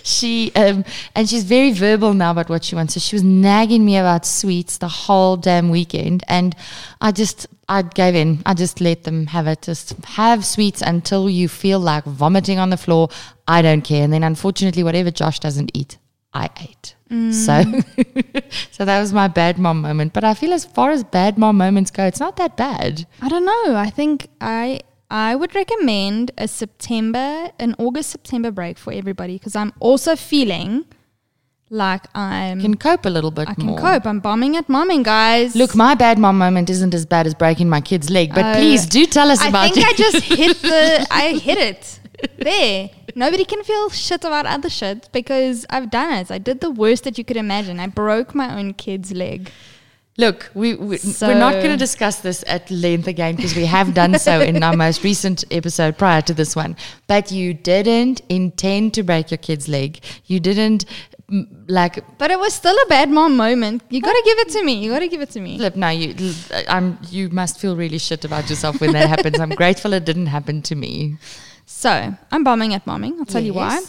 she 0.02 0.50
um, 0.56 0.84
and 1.14 1.28
she's 1.28 1.44
very 1.44 1.72
verbal 1.72 2.14
now 2.14 2.32
about 2.32 2.48
what 2.48 2.64
she 2.64 2.74
wants. 2.74 2.94
So 2.94 3.00
she 3.00 3.14
was 3.14 3.22
nagging 3.22 3.84
me 3.84 3.96
about 3.96 4.26
sweets 4.26 4.78
the 4.78 4.88
whole 4.88 5.36
damn 5.36 5.70
weekend, 5.70 6.24
and 6.26 6.56
I 7.00 7.12
just 7.12 7.46
I 7.68 7.82
gave 7.82 8.16
in. 8.16 8.42
I 8.44 8.54
just 8.54 8.80
let 8.80 9.04
them 9.04 9.26
have 9.28 9.46
it. 9.46 9.62
Just 9.62 9.92
have 10.04 10.44
sweets 10.44 10.82
until 10.82 11.30
you 11.30 11.48
feel 11.48 11.78
like 11.78 12.04
vomiting 12.04 12.58
on 12.58 12.70
the 12.70 12.76
floor. 12.76 13.08
I 13.46 13.62
don't 13.62 13.82
care. 13.82 14.02
And 14.02 14.12
then 14.12 14.24
unfortunately, 14.24 14.82
whatever 14.82 15.12
Josh 15.12 15.38
doesn't 15.38 15.70
eat, 15.74 15.98
I 16.34 16.50
ate. 16.60 16.96
So, 17.12 17.62
so 18.70 18.86
that 18.86 19.00
was 19.00 19.12
my 19.12 19.28
bad 19.28 19.58
mom 19.58 19.82
moment. 19.82 20.14
But 20.14 20.24
I 20.24 20.32
feel 20.32 20.54
as 20.54 20.64
far 20.64 20.90
as 20.90 21.04
bad 21.04 21.36
mom 21.36 21.58
moments 21.58 21.90
go, 21.90 22.04
it's 22.04 22.20
not 22.20 22.36
that 22.36 22.56
bad. 22.56 23.06
I 23.20 23.28
don't 23.28 23.44
know. 23.44 23.76
I 23.76 23.90
think 23.90 24.28
I 24.40 24.80
I 25.14 25.34
would 25.36 25.54
recommend 25.54 26.30
a 26.38 26.48
September, 26.48 27.50
an 27.58 27.74
August 27.78 28.08
September 28.10 28.50
break 28.50 28.78
for 28.78 28.92
everybody 28.94 29.34
because 29.34 29.54
I'm 29.54 29.72
also 29.78 30.16
feeling 30.16 30.86
like 31.68 32.06
I'm 32.16 32.60
Can 32.62 32.76
cope 32.76 33.04
a 33.04 33.10
little 33.10 33.30
bit 33.30 33.48
I 33.50 33.54
can 33.54 33.66
more. 33.66 33.78
cope. 33.78 34.06
I'm 34.06 34.20
bombing 34.20 34.56
at 34.56 34.68
momming, 34.68 35.02
guys. 35.02 35.54
Look, 35.54 35.74
my 35.74 35.94
bad 35.94 36.18
mom 36.18 36.38
moment 36.38 36.70
isn't 36.70 36.94
as 36.94 37.04
bad 37.04 37.26
as 37.26 37.34
breaking 37.34 37.68
my 37.68 37.80
kid's 37.82 38.08
leg, 38.10 38.34
but 38.34 38.44
Oh. 38.44 38.54
please 38.54 38.86
do 38.86 39.04
tell 39.06 39.30
us 39.30 39.40
I 39.42 39.48
about 39.48 39.64
think 39.74 39.78
it. 39.78 39.84
I 39.86 39.92
just 39.92 40.24
hit 40.24 40.62
the 40.62 41.06
I 41.22 41.38
hit 41.38 41.58
it. 41.58 42.00
There. 42.38 42.90
Nobody 43.14 43.44
can 43.44 43.62
feel 43.64 43.90
shit 43.90 44.24
about 44.24 44.46
other 44.46 44.70
shit 44.70 45.10
because 45.12 45.66
I've 45.68 45.90
done 45.90 46.12
it. 46.20 46.30
I 46.30 46.38
did 46.38 46.60
the 46.60 46.70
worst 46.70 47.04
that 47.04 47.18
you 47.18 47.24
could 47.24 47.36
imagine. 47.36 47.80
I 47.80 47.88
broke 47.88 48.34
my 48.34 48.58
own 48.58 48.72
kid's 48.74 49.12
leg. 49.12 49.50
Look, 50.18 50.50
we, 50.52 50.74
we 50.74 50.98
we're 51.22 51.38
not 51.38 51.54
going 51.54 51.70
to 51.70 51.76
discuss 51.78 52.20
this 52.20 52.44
at 52.46 52.70
length 52.70 53.08
again 53.08 53.34
because 53.34 53.56
we 53.56 53.64
have 53.64 53.94
done 53.94 54.18
so 54.18 54.42
in 54.42 54.62
our 54.62 54.76
most 54.76 55.02
recent 55.04 55.42
episode 55.50 55.96
prior 55.96 56.20
to 56.22 56.34
this 56.34 56.54
one. 56.54 56.76
But 57.06 57.32
you 57.32 57.54
didn't 57.54 58.20
intend 58.28 58.92
to 58.94 59.02
break 59.02 59.30
your 59.30 59.38
kid's 59.38 59.68
leg. 59.68 60.00
You 60.26 60.38
didn't 60.38 60.84
like 61.66 62.04
But 62.18 62.30
it 62.30 62.38
was 62.38 62.52
still 62.52 62.76
a 62.76 62.86
bad 62.86 63.08
mom 63.08 63.38
moment. 63.38 63.82
You 63.88 64.02
got 64.02 64.12
to 64.12 64.22
give 64.24 64.38
it 64.40 64.48
to 64.50 64.64
me. 64.64 64.74
You 64.74 64.90
got 64.90 64.98
to 64.98 65.08
give 65.08 65.22
it 65.22 65.30
to 65.30 65.40
me. 65.40 65.56
flip. 65.56 65.76
No, 65.76 65.88
you. 65.88 66.34
I'm. 66.68 66.98
You 67.08 67.30
must 67.30 67.58
feel 67.58 67.74
really 67.74 67.98
shit 67.98 68.24
about 68.24 68.50
yourself 68.50 68.80
when 68.82 68.92
that 68.92 69.08
happens. 69.08 69.40
I'm 69.40 69.50
grateful 69.50 69.94
it 69.94 70.04
didn't 70.04 70.26
happen 70.26 70.60
to 70.62 70.74
me. 70.74 71.16
So 71.64 72.14
I'm 72.30 72.44
bombing 72.44 72.74
at 72.74 72.84
momming. 72.84 73.18
I'll 73.18 73.24
tell 73.24 73.42
you 73.42 73.54
why. 73.54 73.82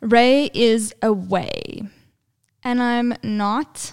Ray 0.00 0.48
is 0.54 0.94
away, 1.02 1.82
and 2.62 2.80
I'm 2.80 3.14
not 3.24 3.92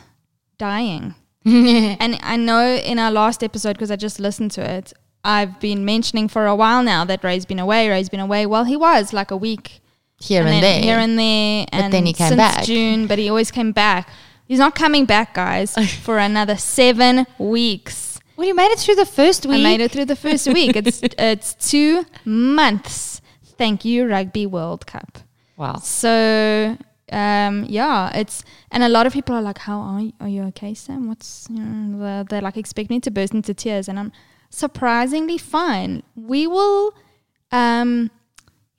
dying. 0.60 1.15
and 2.00 2.19
I 2.23 2.35
know 2.38 2.65
in 2.75 3.00
our 3.00 3.12
last 3.12 3.43
episode, 3.43 3.73
because 3.73 3.91
I 3.91 3.95
just 3.95 4.19
listened 4.19 4.51
to 4.51 4.62
it, 4.77 4.93
I've 5.23 5.59
been 5.59 5.85
mentioning 5.85 6.27
for 6.27 6.45
a 6.47 6.55
while 6.55 6.83
now 6.83 7.05
that 7.05 7.23
Ray's 7.23 7.45
been 7.45 7.59
away. 7.59 7.89
Ray's 7.89 8.09
been 8.09 8.19
away. 8.19 8.45
Well, 8.45 8.63
he 8.65 8.75
was 8.75 9.13
like 9.13 9.31
a 9.31 9.38
week 9.38 9.81
Here 10.19 10.41
and, 10.41 10.50
then 10.50 10.62
there. 10.62 10.81
here 10.81 10.97
and 11.00 11.17
there, 11.19 11.65
But 11.71 11.79
and 11.81 11.93
then 11.93 12.05
he 12.05 12.13
came 12.13 12.35
back 12.38 12.55
since 12.55 12.57
back. 12.57 12.65
June, 12.65 13.07
but 13.07 13.19
he 13.19 13.29
always 13.29 13.51
came 13.51 13.71
back. 13.71 14.09
He's 14.47 14.59
not 14.59 14.75
coming 14.75 15.05
back, 15.05 15.33
guys, 15.33 15.73
for 16.03 16.17
another 16.17 16.57
seven 16.57 17.25
weeks. 17.39 18.19
well, 18.35 18.45
you 18.47 18.53
made 18.53 18.71
it 18.71 18.79
through 18.79 18.95
the 18.95 19.05
first 19.05 19.45
week. 19.45 19.59
I 19.59 19.63
made 19.63 19.81
it 19.81 19.91
through 19.91 20.05
the 20.05 20.15
first 20.17 20.47
week. 20.47 20.75
It's 20.75 21.00
it's 21.17 21.53
two 21.55 22.05
months. 22.25 23.21
Thank 23.57 23.85
you, 23.85 24.07
Rugby 24.07 24.45
World 24.45 24.85
Cup. 24.85 25.19
Wow. 25.55 25.75
So 25.75 26.77
um, 27.13 27.65
yeah, 27.70 28.12
it's 28.17 28.43
and 28.72 28.84
a 28.84 28.89
lot 28.89 29.05
of 29.05 29.13
people 29.13 29.36
are 29.36 29.41
like, 29.41 29.60
"How 29.60 29.79
are 29.79 30.01
you? 30.01 30.13
Are 30.20 30.27
you 30.27 30.43
okay, 30.46 30.74
Sam? 30.74 31.08
What's 31.08 31.48
you 31.50 31.60
know?" 31.60 32.00
They're, 32.00 32.24
they're 32.24 32.41
like 32.41 32.58
expect 32.58 32.89
me 32.89 33.00
to 33.01 33.12
burst 33.12 33.34
into 33.34 33.53
tears, 33.53 33.88
and 33.88 34.00
I'm 34.00 34.12
surprisingly 34.50 35.38
fine. 35.38 36.03
We 36.15 36.48
will, 36.48 36.93
um, 37.51 38.10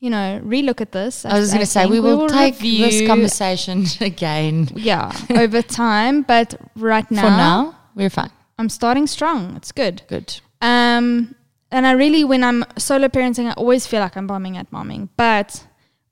you 0.00 0.10
know, 0.10 0.40
relook 0.44 0.80
at 0.80 0.92
this. 0.92 1.24
I 1.24 1.38
was 1.38 1.50
going 1.50 1.60
to 1.60 1.66
say 1.66 1.82
think. 1.82 1.92
we 1.92 2.00
will, 2.00 2.28
take 2.28 2.58
this 2.58 3.06
conversation 3.06 3.84
again. 4.00 4.68
Yeah, 4.74 5.12
over 5.30 5.62
time, 5.84 6.22
but 6.22 6.60
right 6.74 7.08
now, 7.10 7.22
For 7.22 7.30
now, 7.30 7.78
we're 7.94 8.10
fine. 8.10 8.30
I'm 8.58 8.68
starting 8.68 9.06
strong. 9.06 9.56
It's 9.56 9.72
good. 9.72 10.02
Good. 10.08 10.40
Um, 10.60 11.36
and 11.70 11.86
I 11.86 11.92
really, 11.92 12.24
when 12.24 12.42
I'm 12.42 12.64
solo 12.78 13.08
parenting, 13.08 13.48
I 13.48 13.52
always 13.52 13.86
feel 13.86 14.00
like 14.00 14.16
I'm 14.16 14.26
bombing 14.26 14.56
at 14.56 14.70
momming. 14.70 15.08
But 15.16 15.66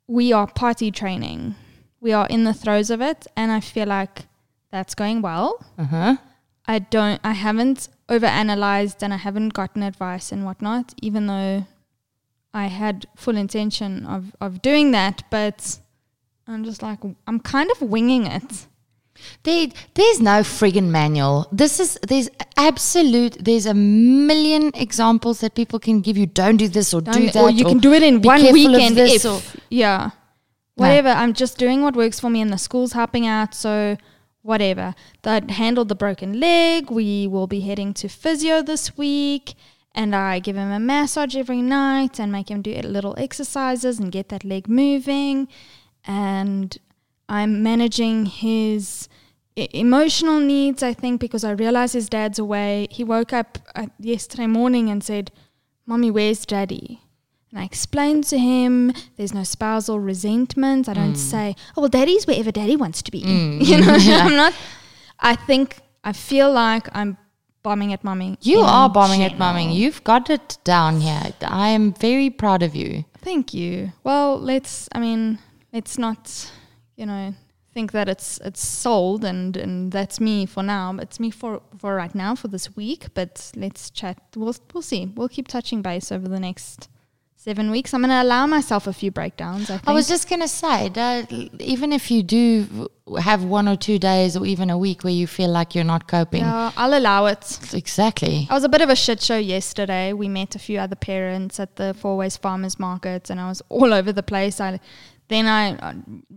we 0.07 0.33
are 0.33 0.47
party 0.47 0.91
training. 0.91 1.55
We 2.03 2.13
are 2.13 2.27
in 2.29 2.43
the 2.45 2.53
throes 2.53 2.91
of 2.91 3.01
it, 3.01 3.27
and 3.37 3.53
I 3.53 3.61
feel 3.61 3.87
like 3.87 4.27
that's 4.73 4.95
going 4.95 5.23
well. 5.23 5.65
Uh 5.79 5.85
huh. 5.85 6.17
I 6.67 6.81
don't, 6.81 7.21
I 7.23 7.33
haven't 7.33 7.89
overanalyzed, 8.09 9.03
and 9.03 9.15
I 9.15 9.19
haven't 9.19 9.51
gotten 9.55 9.83
advice 9.85 10.33
and 10.33 10.45
whatnot, 10.45 10.95
even 11.01 11.29
though 11.29 11.65
I 12.53 12.67
had 12.67 13.07
full 13.17 13.37
intention 13.37 14.05
of 14.07 14.23
of 14.41 14.61
doing 14.63 14.91
that. 14.99 15.23
But 15.31 15.79
I'm 16.49 16.65
just 16.65 16.83
like, 16.83 16.99
I'm 17.29 17.39
kind 17.41 17.71
of 17.71 17.81
winging 17.83 18.27
it. 18.27 18.67
There, 19.45 19.69
there's 19.95 20.21
no 20.21 20.41
friggin' 20.43 20.89
manual. 20.89 21.47
This 21.53 21.79
is 21.79 21.99
there's 22.09 22.29
absolute. 22.57 23.37
There's 23.49 23.67
a 23.67 23.75
million 23.75 24.73
examples 24.75 25.39
that 25.41 25.55
people 25.55 25.79
can 25.79 26.01
give 26.01 26.17
you. 26.19 26.27
Don't 26.27 26.57
do 26.57 26.67
this 26.67 26.93
or 26.95 27.01
do 27.01 27.13
Don't- 27.13 27.33
that. 27.35 27.43
or 27.45 27.51
you 27.51 27.65
can 27.65 27.79
do 27.79 27.93
it 27.93 28.03
in 28.03 28.23
one 28.23 28.43
weekend 28.53 28.99
if 28.99 29.25
or- 29.25 29.41
yeah 29.71 30.11
No. 30.77 30.85
whatever 30.85 31.11
i'm 31.11 31.35
just 31.35 31.59
doing 31.59 31.83
what 31.83 31.95
works 31.95 32.19
for 32.19 32.31
me 32.31 32.41
and 32.41 32.53
the 32.53 32.59
school's 32.59 32.93
helping 32.93 33.27
out 33.27 33.55
so 33.55 33.97
whatever. 34.43 34.95
That 35.23 35.51
handled 35.51 35.89
the 35.89 35.95
broken 35.95 36.39
leg. 36.39 36.91
We 36.91 37.27
will 37.27 37.47
be 37.47 37.61
heading 37.61 37.95
to 37.95 38.09
physio 38.09 38.63
this 38.63 38.97
week 38.97 39.55
and 39.95 40.17
i 40.17 40.39
give 40.39 40.57
him 40.57 40.71
a 40.71 40.81
massage 40.81 41.37
every 41.37 41.61
night 41.61 42.19
and 42.19 42.33
make 42.33 42.51
him 42.51 42.63
do 42.63 42.73
little 42.73 43.15
exercises 43.19 43.99
and 43.99 44.11
get 44.11 44.29
that 44.31 44.45
leg 44.45 44.69
moving. 44.69 45.49
And 46.05 46.77
i'm 47.29 47.63
managing 47.63 48.27
his 48.27 49.09
emotional 49.55 50.41
needs 50.41 50.83
i 50.83 50.95
think 50.95 51.21
because 51.21 51.45
i 51.45 51.51
realize 51.51 51.93
his 51.93 52.09
dad's 52.09 52.39
away. 52.39 52.89
He 52.91 53.05
woke 53.05 53.33
up 53.33 53.59
uh, 53.75 53.87
yesterday 53.99 54.47
morning 54.47 54.91
and 54.91 55.05
said 55.05 55.31
mommy 55.87 56.11
where's 56.11 56.45
daddy 56.47 57.02
and 57.53 57.61
I 57.61 57.65
explain 57.65 58.23
to 58.23 58.39
him 58.39 58.93
there's 59.17 59.35
no 59.35 59.45
spousal 59.45 60.01
resentment. 60.01 60.89
I 60.89 60.93
Mm. 60.93 60.97
don't 60.97 61.17
say, 61.17 61.55
oh, 61.77 61.83
well, 61.83 61.89
daddy's 61.91 62.27
wherever 62.27 62.51
daddy 62.51 62.77
wants 62.77 63.03
to 63.03 63.11
be. 63.13 63.19
You 63.71 63.81
know, 63.81 63.95
I'm 63.99 64.35
not, 64.37 64.55
I 65.21 65.37
think, 65.37 65.77
I 66.03 66.13
feel 66.13 66.51
like 66.51 66.89
I'm 66.97 67.17
bombing 67.63 67.93
at 67.93 68.03
mommy. 68.03 68.39
You 68.41 68.61
are 68.61 68.89
bombing 68.89 69.23
at 69.23 69.33
general. 69.33 69.53
momming. 69.55 69.75
You've 69.75 70.03
got 70.03 70.31
it 70.31 70.59
down 70.65 71.01
here. 71.01 71.33
I 71.43 71.69
am 71.69 71.93
very 71.93 72.31
proud 72.31 72.63
of 72.63 72.75
you. 72.75 73.05
Thank 73.19 73.53
you. 73.55 73.93
Well, 74.03 74.41
let's, 74.41 74.89
I 74.93 74.99
mean, 74.99 75.39
let's 75.73 75.97
not, 75.99 76.51
you 76.97 77.07
know, 77.07 77.35
think 77.75 77.93
that 77.93 78.07
it's 78.09 78.39
it's 78.45 78.61
sold 78.67 79.25
and 79.25 79.57
and 79.57 79.91
that's 79.93 80.21
me 80.21 80.45
for 80.47 80.63
now. 80.63 80.95
It's 81.01 81.19
me 81.19 81.31
for 81.31 81.63
for 81.79 81.95
right 81.95 82.15
now 82.15 82.35
for 82.35 82.49
this 82.49 82.75
week. 82.77 83.07
But 83.15 83.53
let's 83.57 83.91
chat. 83.91 84.19
We'll 84.37 84.55
we'll 84.75 84.83
see. 84.83 85.07
We'll 85.17 85.29
keep 85.31 85.49
touching 85.49 85.83
base 85.83 86.11
over 86.13 86.29
the 86.29 86.41
next 86.41 86.89
seven 87.45 87.71
weeks. 87.73 87.93
I'm 87.93 88.03
going 88.03 88.11
to 88.11 88.23
allow 88.23 88.47
myself 88.47 88.87
a 88.87 88.93
few 88.93 89.11
breakdowns. 89.11 89.69
I 89.69 89.77
think. 89.79 89.89
I 89.89 89.93
was 89.93 90.07
just 90.07 90.29
gonna 90.31 90.47
say 90.47 90.89
that 90.91 91.33
even 91.75 91.93
if 91.93 92.09
you 92.11 92.23
do 92.23 92.89
have 93.21 93.43
one 93.43 93.67
or 93.73 93.77
two 93.77 93.99
days 93.99 94.37
or 94.37 94.47
even 94.47 94.71
a 94.71 94.79
week 94.79 95.03
where 95.03 95.13
you 95.13 95.27
feel 95.27 95.51
like 95.51 95.75
you're 95.75 95.91
not 95.95 96.07
coping, 96.07 96.43
Yeah, 96.43 96.71
I'll 96.77 96.97
allow 96.97 97.27
it. 97.27 97.43
exactly. 97.75 98.47
I 98.49 98.55
was 98.55 98.65
a 98.65 98.69
bit 98.69 98.81
of 98.81 98.91
a 98.91 98.95
shit 98.97 99.21
show 99.21 99.39
yesterday. 99.39 100.13
We 100.13 100.29
met 100.29 100.55
a 100.55 100.59
few 100.61 100.79
other 100.79 100.95
parents 100.97 101.59
at 101.59 101.77
the 101.77 101.95
Fourways 102.01 102.39
Farmers 102.39 102.79
Market, 102.79 103.29
and 103.31 103.41
I 103.41 103.49
was 103.49 103.61
all 103.69 103.93
over 103.93 104.13
the 104.13 104.23
place. 104.23 104.61
I 104.61 104.79
then 105.29 105.47
I 105.47 105.63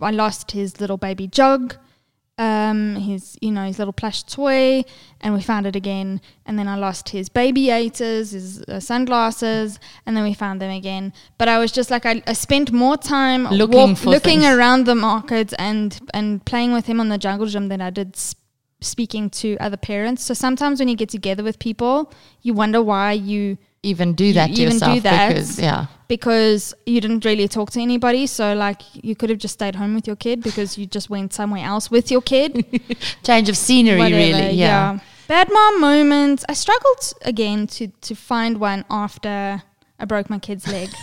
I 0.01 0.11
lost 0.11 0.51
his 0.51 0.79
little 0.81 0.97
baby 0.97 1.27
jug, 1.27 1.75
um, 2.37 2.95
his 2.95 3.37
you 3.41 3.51
know 3.51 3.65
his 3.65 3.79
little 3.79 3.93
plush 3.93 4.23
toy, 4.23 4.83
and 5.21 5.33
we 5.33 5.41
found 5.41 5.65
it 5.65 5.75
again. 5.75 6.21
And 6.45 6.59
then 6.59 6.67
I 6.67 6.75
lost 6.75 7.09
his 7.09 7.29
Babiators, 7.29 8.33
his 8.33 8.61
uh, 8.63 8.79
sunglasses, 8.79 9.79
and 10.05 10.15
then 10.17 10.23
we 10.23 10.33
found 10.33 10.61
them 10.61 10.71
again. 10.71 11.13
But 11.37 11.47
I 11.47 11.57
was 11.59 11.71
just 11.71 11.89
like 11.89 12.05
I, 12.05 12.21
I 12.27 12.33
spent 12.33 12.71
more 12.71 12.97
time 12.97 13.45
Looking 13.45 13.95
for 13.95 14.09
looking 14.09 14.41
things. 14.41 14.55
around 14.57 14.85
the 14.85 14.95
market 14.95 15.53
and 15.57 15.99
and 16.13 16.43
playing 16.45 16.73
with 16.73 16.87
him 16.87 16.99
on 16.99 17.09
the 17.09 17.17
jungle 17.17 17.47
gym 17.47 17.69
than 17.69 17.81
I 17.81 17.89
did. 17.89 18.15
Sp- 18.19 18.39
speaking 18.81 19.29
to 19.31 19.57
other 19.57 19.77
parents 19.77 20.21
so 20.21 20.33
sometimes 20.33 20.79
when 20.79 20.87
you 20.87 20.95
get 20.95 21.09
together 21.09 21.41
with 21.43 21.57
people 21.57 22.13
you 22.41 22.53
wonder 22.53 22.83
why 22.83 23.13
you 23.13 23.57
Even 23.85 24.13
do 24.13 24.33
that 24.33 24.47
to 24.47 24.53
even 24.53 24.67
do 24.67 24.73
yourself 24.73 25.03
that. 25.03 25.27
because 25.29 25.59
yeah. 25.59 25.85
because 26.07 26.73
you 26.85 26.99
didn't 26.99 27.23
really 27.23 27.47
talk 27.47 27.71
to 27.71 27.79
anybody 27.79 28.25
so 28.27 28.53
like 28.53 28.81
you 28.93 29.15
could 29.15 29.29
have 29.29 29.37
just 29.39 29.53
stayed 29.53 29.75
home 29.75 29.93
with 29.93 30.07
your 30.07 30.15
kid 30.15 30.41
because 30.41 30.77
you 30.77 30.85
just 30.85 31.09
went 31.09 31.33
somewhere 31.33 31.63
else 31.63 31.91
with 31.91 32.09
your 32.09 32.21
kid 32.21 32.65
Change 33.23 33.47
of 33.49 33.55
scenery, 33.55 33.99
Whatever, 33.99 34.15
really. 34.17 34.55
Yeah. 34.55 34.99
bad 35.27 35.49
mom 35.51 35.79
moments 35.79 36.43
i 36.49 36.53
struggled 36.53 37.13
again 37.21 37.67
to 37.67 37.87
to 38.01 38.15
find 38.15 38.59
one 38.59 38.85
after 38.89 39.61
i 39.99 40.05
broke 40.05 40.29
my 40.29 40.39
kid's 40.39 40.67
leg 40.67 40.89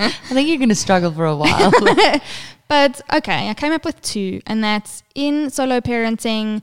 I 0.00 0.10
think 0.34 0.48
you're 0.48 0.58
going 0.58 0.68
to 0.68 0.74
struggle 0.76 1.10
for 1.10 1.26
a 1.26 1.34
while. 1.34 1.72
But 2.68 3.00
okay, 3.12 3.48
I 3.48 3.54
came 3.54 3.72
up 3.72 3.84
with 3.86 3.98
two, 4.02 4.42
and 4.46 4.62
that's 4.62 5.02
in 5.14 5.48
solo 5.48 5.80
parenting. 5.80 6.62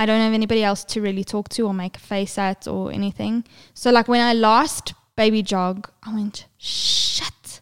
I 0.00 0.06
don't 0.06 0.22
have 0.22 0.32
anybody 0.32 0.64
else 0.64 0.82
to 0.84 1.02
really 1.02 1.24
talk 1.24 1.50
to 1.50 1.66
or 1.66 1.74
make 1.74 1.98
a 1.98 2.00
face 2.00 2.38
at 2.38 2.66
or 2.66 2.90
anything. 2.90 3.44
So, 3.74 3.90
like 3.90 4.08
when 4.08 4.22
I 4.22 4.32
lost 4.32 4.94
baby 5.14 5.42
Jog, 5.42 5.90
I 6.02 6.14
went, 6.14 6.46
shit, 6.56 7.60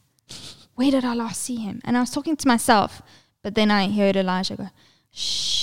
where 0.76 0.92
did 0.92 1.04
I 1.04 1.14
last 1.14 1.42
see 1.42 1.56
him? 1.56 1.80
And 1.84 1.96
I 1.96 2.00
was 2.00 2.10
talking 2.10 2.36
to 2.36 2.46
myself, 2.46 3.02
but 3.42 3.56
then 3.56 3.72
I 3.72 3.90
heard 3.90 4.14
Elijah 4.16 4.54
go, 4.54 4.68
shit. 5.10 5.57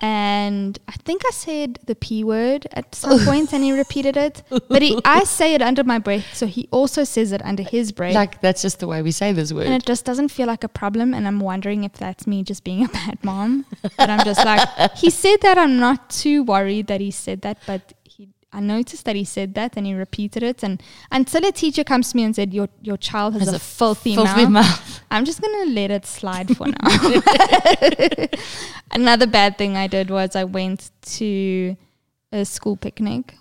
And 0.00 0.78
I 0.88 0.92
think 1.04 1.22
I 1.24 1.30
said 1.30 1.78
the 1.86 1.94
P 1.94 2.24
word 2.24 2.66
at 2.72 2.94
some 2.94 3.24
point 3.24 3.52
and 3.52 3.62
he 3.62 3.72
repeated 3.78 4.16
it. 4.16 4.42
But 4.68 4.82
he, 4.82 5.00
I 5.04 5.22
say 5.24 5.54
it 5.54 5.62
under 5.62 5.84
my 5.84 5.98
breath, 5.98 6.34
so 6.34 6.46
he 6.46 6.68
also 6.72 7.04
says 7.04 7.30
it 7.30 7.40
under 7.44 7.62
his 7.62 7.92
breath. 7.92 8.14
like 8.14 8.40
that's 8.40 8.60
just 8.60 8.80
the 8.80 8.88
way 8.88 9.02
we 9.02 9.12
say 9.12 9.32
this 9.32 9.52
word. 9.52 9.66
And 9.66 9.74
it 9.74 9.86
just 9.86 10.04
doesn't 10.04 10.28
feel 10.28 10.46
like 10.48 10.64
a 10.64 10.68
problem. 10.68 11.14
And 11.14 11.26
I'm 11.26 11.38
wondering 11.40 11.84
if 11.84 11.92
that's 11.94 12.26
me 12.26 12.42
just 12.42 12.64
being 12.64 12.84
a 12.84 12.88
bad 12.88 13.22
mom. 13.22 13.66
But 13.96 14.10
I'm 14.10 14.24
just 14.24 14.44
like, 14.44 14.68
he 14.96 15.10
said 15.10 15.36
that. 15.42 15.58
I'm 15.58 15.78
not 15.78 16.10
too 16.10 16.42
worried 16.42 16.88
that 16.88 17.00
he 17.00 17.10
said 17.12 17.42
that. 17.42 17.58
But 17.66 17.92
I 18.54 18.60
noticed 18.60 19.04
that 19.06 19.16
he 19.16 19.24
said 19.24 19.54
that 19.54 19.76
and 19.76 19.84
he 19.84 19.94
repeated 19.94 20.44
it. 20.44 20.62
And 20.62 20.80
until 21.10 21.44
a 21.44 21.50
teacher 21.50 21.82
comes 21.82 22.10
to 22.10 22.16
me 22.16 22.22
and 22.22 22.34
said, 22.36 22.54
Your, 22.54 22.68
your 22.82 22.96
child 22.96 23.34
has, 23.34 23.46
Has 23.46 23.52
a, 23.52 23.56
a 23.56 23.58
filthy, 23.58 24.14
Filthy 24.14 24.46
mouth, 24.46 24.50
mouth. 24.50 25.00
I'm 25.10 25.24
just 25.24 25.40
going 25.40 25.66
to 25.66 25.74
let 25.74 25.90
it 25.90 26.06
slide 26.06 26.56
for 26.56 26.68
now. 26.68 28.26
Another 28.92 29.26
bad 29.26 29.58
thing 29.58 29.76
I 29.76 29.88
did 29.88 30.08
was 30.08 30.36
I 30.36 30.44
went 30.44 30.92
to 31.18 31.76
a 32.30 32.44
school 32.44 32.76
picnic. 32.76 33.34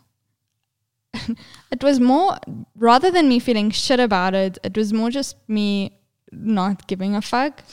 it 1.72 1.84
was 1.84 2.00
more, 2.00 2.38
rather 2.76 3.12
than 3.12 3.30
me 3.30 3.38
feeling 3.38 3.70
shit 3.70 4.00
about 4.00 4.34
it, 4.34 4.58
it 4.64 4.76
was 4.76 4.92
more 4.92 5.12
just 5.12 5.38
me 5.48 5.94
not 6.32 6.88
giving 6.88 7.16
a 7.16 7.22
fuck. 7.22 7.64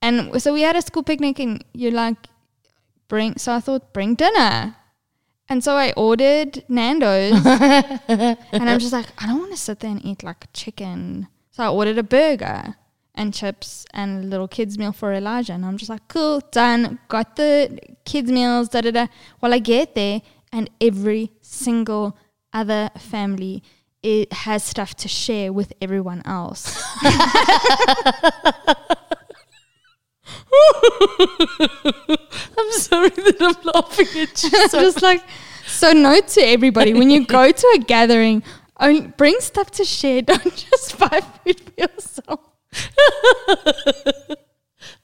And 0.00 0.40
so 0.40 0.54
we 0.54 0.62
had 0.62 0.74
a 0.74 0.80
school 0.80 1.02
picnic, 1.02 1.38
and 1.38 1.62
you're 1.74 1.92
like, 1.92 2.16
bring. 3.08 3.36
So 3.36 3.52
I 3.52 3.60
thought, 3.60 3.92
bring 3.92 4.14
dinner. 4.14 4.76
And 5.48 5.62
so 5.62 5.76
I 5.76 5.92
ordered 5.96 6.64
Nando's, 6.68 7.40
and 8.08 8.36
I'm 8.52 8.80
just 8.80 8.92
like, 8.92 9.06
I 9.22 9.26
don't 9.26 9.38
want 9.38 9.52
to 9.52 9.56
sit 9.56 9.80
there 9.80 9.90
and 9.90 10.04
eat 10.04 10.24
like 10.24 10.46
chicken. 10.52 11.28
So 11.52 11.62
I 11.62 11.68
ordered 11.68 11.98
a 11.98 12.02
burger 12.02 12.74
and 13.14 13.32
chips 13.32 13.86
and 13.94 14.24
a 14.24 14.26
little 14.26 14.48
kids 14.48 14.76
meal 14.76 14.92
for 14.92 15.12
Elijah, 15.12 15.52
and 15.52 15.64
I'm 15.64 15.76
just 15.76 15.88
like, 15.88 16.08
cool, 16.08 16.40
done. 16.50 16.98
Got 17.08 17.36
the 17.36 17.78
kids 18.04 18.30
meals, 18.30 18.68
da 18.68 18.80
da 18.80 18.90
da. 18.90 19.06
Well, 19.40 19.54
I 19.54 19.60
get 19.60 19.94
there, 19.94 20.20
and 20.52 20.68
every 20.80 21.30
single 21.42 22.18
other 22.52 22.90
family 22.98 23.62
it 24.02 24.32
has 24.32 24.62
stuff 24.62 24.94
to 24.94 25.08
share 25.08 25.52
with 25.52 25.72
everyone 25.80 26.22
else. 26.24 26.80
I'm 32.58 32.72
sorry 32.72 33.10
that 33.10 33.36
I'm 33.40 33.72
laughing 33.74 34.06
at 34.20 34.42
you. 34.42 34.50
So 34.68 34.80
just 34.80 35.02
like, 35.02 35.22
so 35.66 35.92
note 35.92 36.28
to 36.28 36.40
everybody 36.40 36.94
when 36.94 37.10
you 37.10 37.26
go 37.26 37.50
to 37.50 37.72
a 37.76 37.78
gathering, 37.78 38.42
only 38.78 39.02
bring 39.02 39.38
stuff 39.40 39.70
to 39.72 39.84
share. 39.84 40.22
Don't 40.22 40.54
just 40.54 40.98
buy 40.98 41.20
food 41.44 41.60
for 41.60 41.80
yourself. 41.80 42.40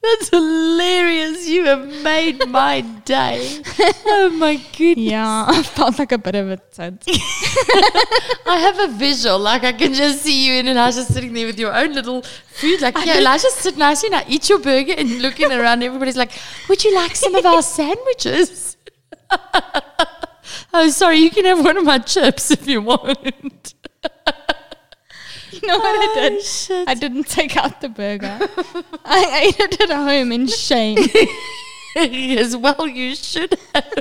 That's 0.03 0.27
hilarious. 0.29 1.47
You 1.47 1.63
have 1.63 1.87
made 2.03 2.45
my 2.49 2.81
day. 3.05 3.61
Oh 4.05 4.29
my 4.37 4.57
goodness. 4.77 5.11
Yeah, 5.11 5.45
I 5.47 5.63
felt 5.63 5.97
like 5.97 6.11
a 6.11 6.17
bit 6.17 6.35
of 6.35 6.49
a 6.49 6.57
tud. 6.57 7.01
I 7.07 8.57
have 8.59 8.79
a 8.79 8.87
visual, 8.97 9.39
like 9.39 9.63
I 9.63 9.71
can 9.71 9.93
just 9.93 10.23
see 10.23 10.45
you 10.45 10.55
and 10.59 10.67
Elijah 10.67 11.03
sitting 11.03 11.33
there 11.33 11.45
with 11.45 11.57
your 11.57 11.73
own 11.73 11.93
little 11.93 12.21
food. 12.21 12.81
Like, 12.81 12.97
yeah, 13.05 13.19
Elijah 13.19 13.49
sit 13.51 13.77
nicely 13.77 14.09
now, 14.09 14.23
eat 14.27 14.49
your 14.49 14.59
burger 14.59 14.93
and 14.97 15.21
looking 15.21 15.51
around. 15.51 15.83
Everybody's 15.83 16.17
like, 16.17 16.31
Would 16.67 16.83
you 16.83 16.93
like 16.93 17.15
some 17.15 17.35
of 17.35 17.45
our 17.45 17.61
sandwiches? 17.61 18.75
oh, 20.73 20.89
sorry, 20.89 21.19
you 21.19 21.29
can 21.29 21.45
have 21.45 21.63
one 21.63 21.77
of 21.77 21.85
my 21.85 21.99
chips 21.99 22.51
if 22.51 22.67
you 22.67 22.81
want. 22.81 23.73
Know 25.67 25.77
what 25.77 25.95
I 25.95 26.07
Oh, 26.25 26.29
did? 26.29 26.43
shit. 26.43 26.87
I 26.89 26.93
didn't 26.93 27.27
take 27.27 27.55
out 27.57 27.79
the 27.81 27.89
burger. 27.89 28.37
I 29.05 29.41
ate 29.47 29.59
it 29.59 29.81
at 29.81 29.89
home 29.95 30.31
in 30.31 30.47
shame. 30.47 30.97
As 31.95 32.57
well, 32.57 32.87
you 32.87 33.15
should 33.15 33.57
have. 33.73 33.93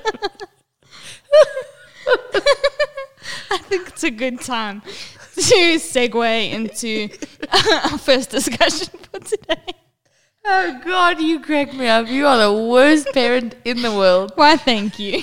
I 3.51 3.59
think 3.59 3.88
it's 3.88 4.03
a 4.05 4.11
good 4.11 4.40
time 4.40 4.81
to 4.81 5.40
segue 5.79 6.51
into 6.53 7.09
our 7.53 7.98
first 7.98 8.31
discussion 8.31 8.88
for 9.11 9.20
today. 9.20 9.62
Oh, 10.44 10.81
God, 10.85 11.20
you 11.20 11.38
crack 11.40 11.72
me 11.75 11.87
up. 11.87 12.09
You 12.09 12.27
are 12.27 12.38
the 12.38 12.53
worst 12.68 13.07
parent 13.12 13.55
in 13.64 13.83
the 13.83 13.92
world. 13.92 14.33
Why, 14.35 14.57
thank 14.57 14.98
you. 14.98 15.22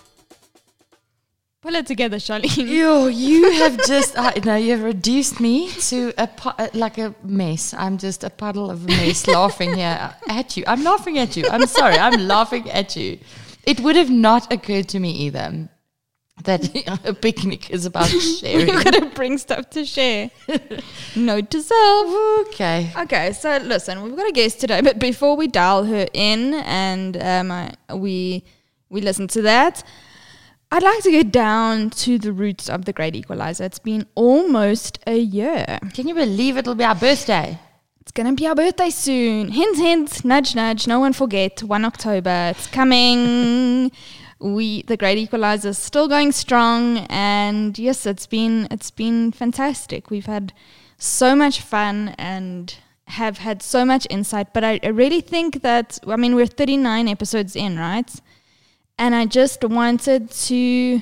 Pull 1.61 1.75
it 1.75 1.85
together, 1.85 2.17
Charlene. 2.17 2.67
Yo, 2.79 3.05
you 3.05 3.51
have 3.51 3.77
just 3.85 4.17
I 4.17 4.33
know 4.43 4.55
you've 4.55 4.81
reduced 4.81 5.39
me 5.39 5.69
to 5.89 6.11
a 6.17 6.27
uh, 6.43 6.69
like 6.73 6.97
a 6.97 7.13
mess. 7.23 7.75
I'm 7.75 7.99
just 7.99 8.23
a 8.23 8.31
puddle 8.31 8.71
of 8.71 8.87
mess 8.87 9.27
laughing 9.37 9.75
here 9.75 10.11
at 10.27 10.57
you. 10.57 10.63
I'm 10.65 10.83
laughing 10.83 11.19
at 11.19 11.37
you. 11.37 11.45
I'm 11.47 11.67
sorry. 11.67 11.97
I'm 11.97 12.27
laughing 12.27 12.67
at 12.71 12.95
you. 12.95 13.19
It 13.63 13.79
would 13.81 13.95
have 13.95 14.09
not 14.09 14.51
occurred 14.51 14.89
to 14.89 14.99
me 14.99 15.11
either 15.27 15.69
that 16.45 16.63
a 17.05 17.13
picnic 17.13 17.69
is 17.69 17.85
about 17.85 18.07
sharing. 18.07 18.67
You're 18.67 18.83
going 18.83 18.99
to 18.99 19.05
bring 19.13 19.37
stuff 19.37 19.69
to 19.69 19.85
share. 19.85 20.31
Note 21.15 21.51
to 21.51 21.61
self. 21.61 22.47
Okay. 22.47 22.91
Okay, 22.97 23.33
so 23.33 23.57
listen, 23.57 24.01
we've 24.01 24.15
got 24.15 24.27
a 24.27 24.31
guest 24.31 24.59
today, 24.59 24.81
but 24.81 24.97
before 24.97 25.35
we 25.35 25.45
dial 25.45 25.85
her 25.85 26.07
in 26.11 26.55
and 26.55 27.21
um, 27.21 27.51
I, 27.51 27.75
we 27.93 28.45
we 28.89 29.01
listen 29.01 29.27
to 29.27 29.43
that, 29.43 29.83
I'd 30.73 30.83
like 30.83 31.03
to 31.03 31.11
get 31.11 31.33
down 31.33 31.89
to 31.89 32.17
the 32.17 32.31
roots 32.31 32.69
of 32.69 32.85
the 32.85 32.93
Great 32.93 33.13
Equalizer. 33.13 33.65
It's 33.65 33.77
been 33.77 34.07
almost 34.15 34.99
a 35.05 35.17
year. 35.17 35.79
Can 35.93 36.07
you 36.07 36.15
believe 36.15 36.55
it'll 36.55 36.75
be 36.75 36.85
our 36.85 36.95
birthday? 36.95 37.59
It's 37.99 38.13
gonna 38.13 38.31
be 38.31 38.47
our 38.47 38.55
birthday 38.55 38.89
soon. 38.89 39.49
Hint, 39.49 39.77
hint, 39.77 40.23
nudge, 40.23 40.55
nudge. 40.55 40.87
No 40.87 40.97
one 41.01 41.11
forget. 41.11 41.61
One 41.61 41.83
October. 41.83 42.53
It's 42.55 42.67
coming. 42.67 43.91
we 44.39 44.83
the 44.83 44.95
Great 44.95 45.17
Equalizer 45.17 45.69
is 45.69 45.77
still 45.77 46.07
going 46.07 46.31
strong, 46.31 46.99
and 47.09 47.77
yes, 47.77 48.05
it's 48.05 48.25
been 48.25 48.69
it's 48.71 48.91
been 48.91 49.33
fantastic. 49.33 50.09
We've 50.09 50.25
had 50.25 50.53
so 50.97 51.35
much 51.35 51.59
fun 51.59 52.15
and 52.17 52.73
have 53.07 53.39
had 53.39 53.61
so 53.61 53.83
much 53.83 54.07
insight. 54.09 54.53
But 54.53 54.63
I, 54.63 54.79
I 54.83 54.87
really 54.87 55.19
think 55.19 55.63
that 55.63 55.99
I 56.07 56.15
mean 56.15 56.33
we're 56.33 56.47
39 56.47 57.09
episodes 57.09 57.57
in, 57.57 57.77
right? 57.77 58.09
And 59.01 59.15
I 59.15 59.25
just 59.25 59.63
wanted 59.63 60.29
to 60.29 61.01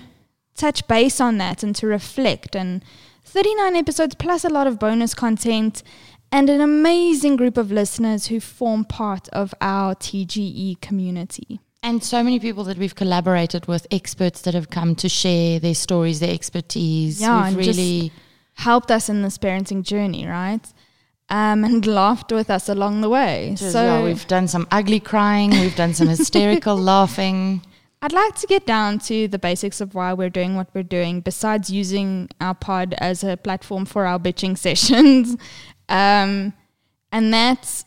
touch 0.56 0.88
base 0.88 1.20
on 1.20 1.38
that 1.40 1.64
and 1.64 1.76
to 1.76 1.86
reflect. 1.86 2.56
And 2.56 2.82
39 3.26 3.76
episodes 3.76 4.16
plus 4.16 4.46
a 4.46 4.50
lot 4.50 4.68
of 4.68 4.80
bonus 4.80 5.14
content 5.14 5.84
and 6.32 6.50
an 6.50 6.62
amazing 6.62 7.36
group 7.36 7.58
of 7.58 7.74
listeners 7.74 8.28
who 8.28 8.40
form 8.40 8.86
part 8.86 9.28
of 9.30 9.54
our 9.60 9.96
TGE 9.96 10.80
community. 10.80 11.60
And 11.84 12.02
so 12.02 12.24
many 12.24 12.40
people 12.40 12.64
that 12.64 12.78
we've 12.78 12.96
collaborated 12.96 13.68
with, 13.68 13.86
experts 13.92 14.44
that 14.44 14.54
have 14.54 14.70
come 14.70 14.96
to 14.96 15.10
share 15.10 15.60
their 15.60 15.76
stories, 15.76 16.22
their 16.22 16.34
expertise. 16.34 17.20
Yeah, 17.20 17.50
we've 17.50 17.58
and 17.58 17.58
really 17.58 18.14
Helped 18.56 18.92
us 18.92 19.08
in 19.10 19.24
this 19.24 19.38
parenting 19.38 19.84
journey, 19.84 20.26
right? 20.26 20.66
Um, 21.30 21.64
and 21.66 21.86
laughed 21.86 22.32
with 22.32 22.50
us 22.50 22.68
along 22.68 23.02
the 23.02 23.10
way. 23.10 23.56
Just, 23.58 23.74
so 23.74 23.82
yeah, 23.82 24.04
we've 24.04 24.28
done 24.28 24.48
some 24.48 24.68
ugly 24.72 25.00
crying, 25.00 25.52
we've 25.52 25.76
done 25.76 25.94
some 25.94 26.08
hysterical 26.08 26.76
laughing. 26.94 27.62
I'd 28.02 28.14
like 28.14 28.36
to 28.36 28.48
get 28.48 28.66
down 28.66 29.00
to 29.00 29.28
the 29.28 29.40
basics 29.40 29.82
of 29.82 29.94
why 29.94 30.14
we're 30.14 30.30
doing 30.30 30.56
what 30.56 30.70
we're 30.74 30.84
doing, 30.84 31.20
besides 31.20 31.70
using 31.70 32.30
our 32.40 32.56
pod 32.56 32.96
as 33.00 33.24
a 33.24 33.36
platform 33.36 33.86
for 33.86 34.06
our 34.06 34.18
bitching 34.18 34.58
sessions. 34.68 35.36
Um, 35.90 36.54
and 37.12 37.34
that's 37.34 37.86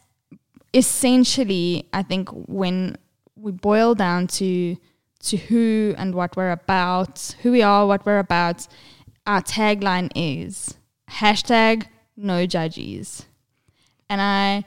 essentially, 0.75 1.89
I 1.93 2.03
think, 2.03 2.29
when 2.31 2.97
we 3.37 3.53
boil 3.53 3.95
down 3.95 4.27
to 4.29 4.77
to 5.21 5.37
who 5.37 5.95
and 5.97 6.17
what 6.17 6.37
we're 6.37 6.51
about, 6.51 7.37
who 7.43 7.53
we 7.53 7.63
are, 7.63 7.87
what 7.87 8.05
we're 8.05 8.19
about, 8.19 8.67
our 9.25 9.41
tagline 9.41 10.11
is 10.17 10.77
hashtag 11.09 11.87
no 12.17 12.47
judgies. 12.47 13.27
And 14.11 14.21
I 14.21 14.65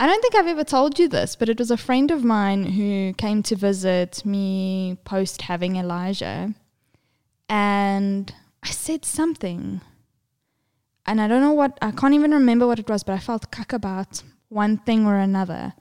I 0.00 0.06
don't 0.06 0.20
think 0.22 0.36
I've 0.36 0.46
ever 0.46 0.64
told 0.64 0.98
you 0.98 1.08
this, 1.08 1.34
but 1.34 1.48
it 1.48 1.58
was 1.58 1.70
a 1.72 1.76
friend 1.76 2.10
of 2.10 2.22
mine 2.24 2.62
who 2.64 3.12
came 3.14 3.42
to 3.44 3.56
visit 3.56 4.24
me 4.24 4.96
post 5.04 5.42
having 5.42 5.76
Elijah. 5.76 6.54
And 7.48 8.32
I 8.62 8.70
said 8.70 9.04
something. 9.04 9.80
And 11.04 11.20
I 11.20 11.26
don't 11.26 11.40
know 11.40 11.52
what, 11.52 11.78
I 11.82 11.90
can't 11.90 12.14
even 12.14 12.30
remember 12.32 12.66
what 12.66 12.78
it 12.78 12.88
was, 12.88 13.02
but 13.02 13.14
I 13.14 13.18
felt 13.18 13.50
cuck 13.50 13.72
about 13.72 14.22
one 14.48 14.76
thing 14.76 15.06
or 15.06 15.16
another. 15.16 15.72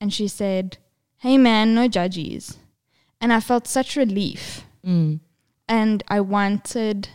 And 0.00 0.14
she 0.14 0.28
said, 0.28 0.78
Hey 1.18 1.36
man, 1.36 1.74
no 1.74 1.88
judgies. 1.88 2.56
And 3.20 3.32
I 3.32 3.40
felt 3.40 3.66
such 3.66 3.96
relief. 3.96 4.64
Mm, 4.86 5.18
And 5.68 6.02
I 6.08 6.20
wanted 6.20 7.08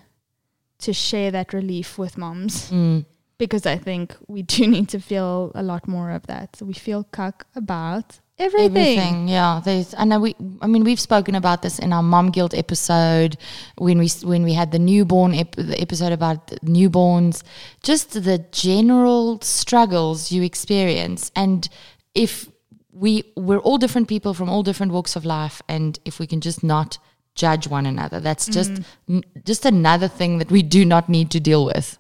to 0.80 0.92
share 0.94 1.32
that 1.32 1.54
relief 1.54 1.98
with 1.98 2.18
moms 2.18 2.70
mm. 2.70 3.06
Because 3.38 3.66
I 3.66 3.78
think 3.78 4.16
we 4.28 4.42
do 4.54 4.68
need 4.68 4.90
to 4.90 5.00
feel 5.00 5.52
a 5.56 5.64
lot 5.64 5.88
more 5.88 6.12
of 6.12 6.28
that. 6.28 6.56
So 6.56 6.66
we 6.66 6.74
feel 6.74 7.04
cuck 7.06 7.46
about 7.56 8.20
everything. 8.38 8.98
Everything, 8.98 9.28
yeah. 9.28 9.62
There's, 9.64 9.94
I 9.98 10.06
know 10.06 10.20
we. 10.20 10.36
I 10.62 10.68
mean, 10.68 10.84
we've 10.84 11.00
spoken 11.00 11.36
about 11.36 11.62
this 11.62 11.80
in 11.80 11.94
our 11.94 12.04
mom 12.04 12.30
guilt 12.32 12.54
episode 12.54 13.38
when 13.78 14.00
we 14.00 14.10
when 14.24 14.44
we 14.44 14.54
had 14.54 14.72
the 14.72 14.80
newborn 14.80 15.34
ep- 15.34 15.56
the 15.56 15.80
episode 15.80 16.12
about 16.12 16.48
the 16.48 16.60
newborns. 16.62 17.44
Just 17.84 18.24
the 18.24 18.40
general 18.52 19.40
struggles 19.42 20.32
you 20.32 20.44
experience, 20.44 21.32
and 21.36 21.68
if 22.16 22.50
we 22.92 23.24
we're 23.36 23.60
all 23.60 23.78
different 23.78 24.08
people 24.08 24.34
from 24.34 24.50
all 24.50 24.64
different 24.64 24.92
walks 24.92 25.16
of 25.16 25.26
life, 25.26 25.62
and 25.68 26.00
if 26.06 26.20
we 26.20 26.28
can 26.28 26.42
just 26.42 26.64
not 26.64 26.98
judge 27.36 27.68
one 27.68 27.88
another, 27.88 28.20
that's 28.20 28.46
just 28.48 28.72
mm. 28.74 28.86
n- 29.10 29.24
just 29.44 29.66
another 29.66 30.08
thing 30.08 30.38
that 30.38 30.52
we 30.52 30.62
do 30.62 30.86
not 30.86 31.10
need 31.10 31.32
to 31.32 31.40
deal 31.40 31.66
with 31.66 31.98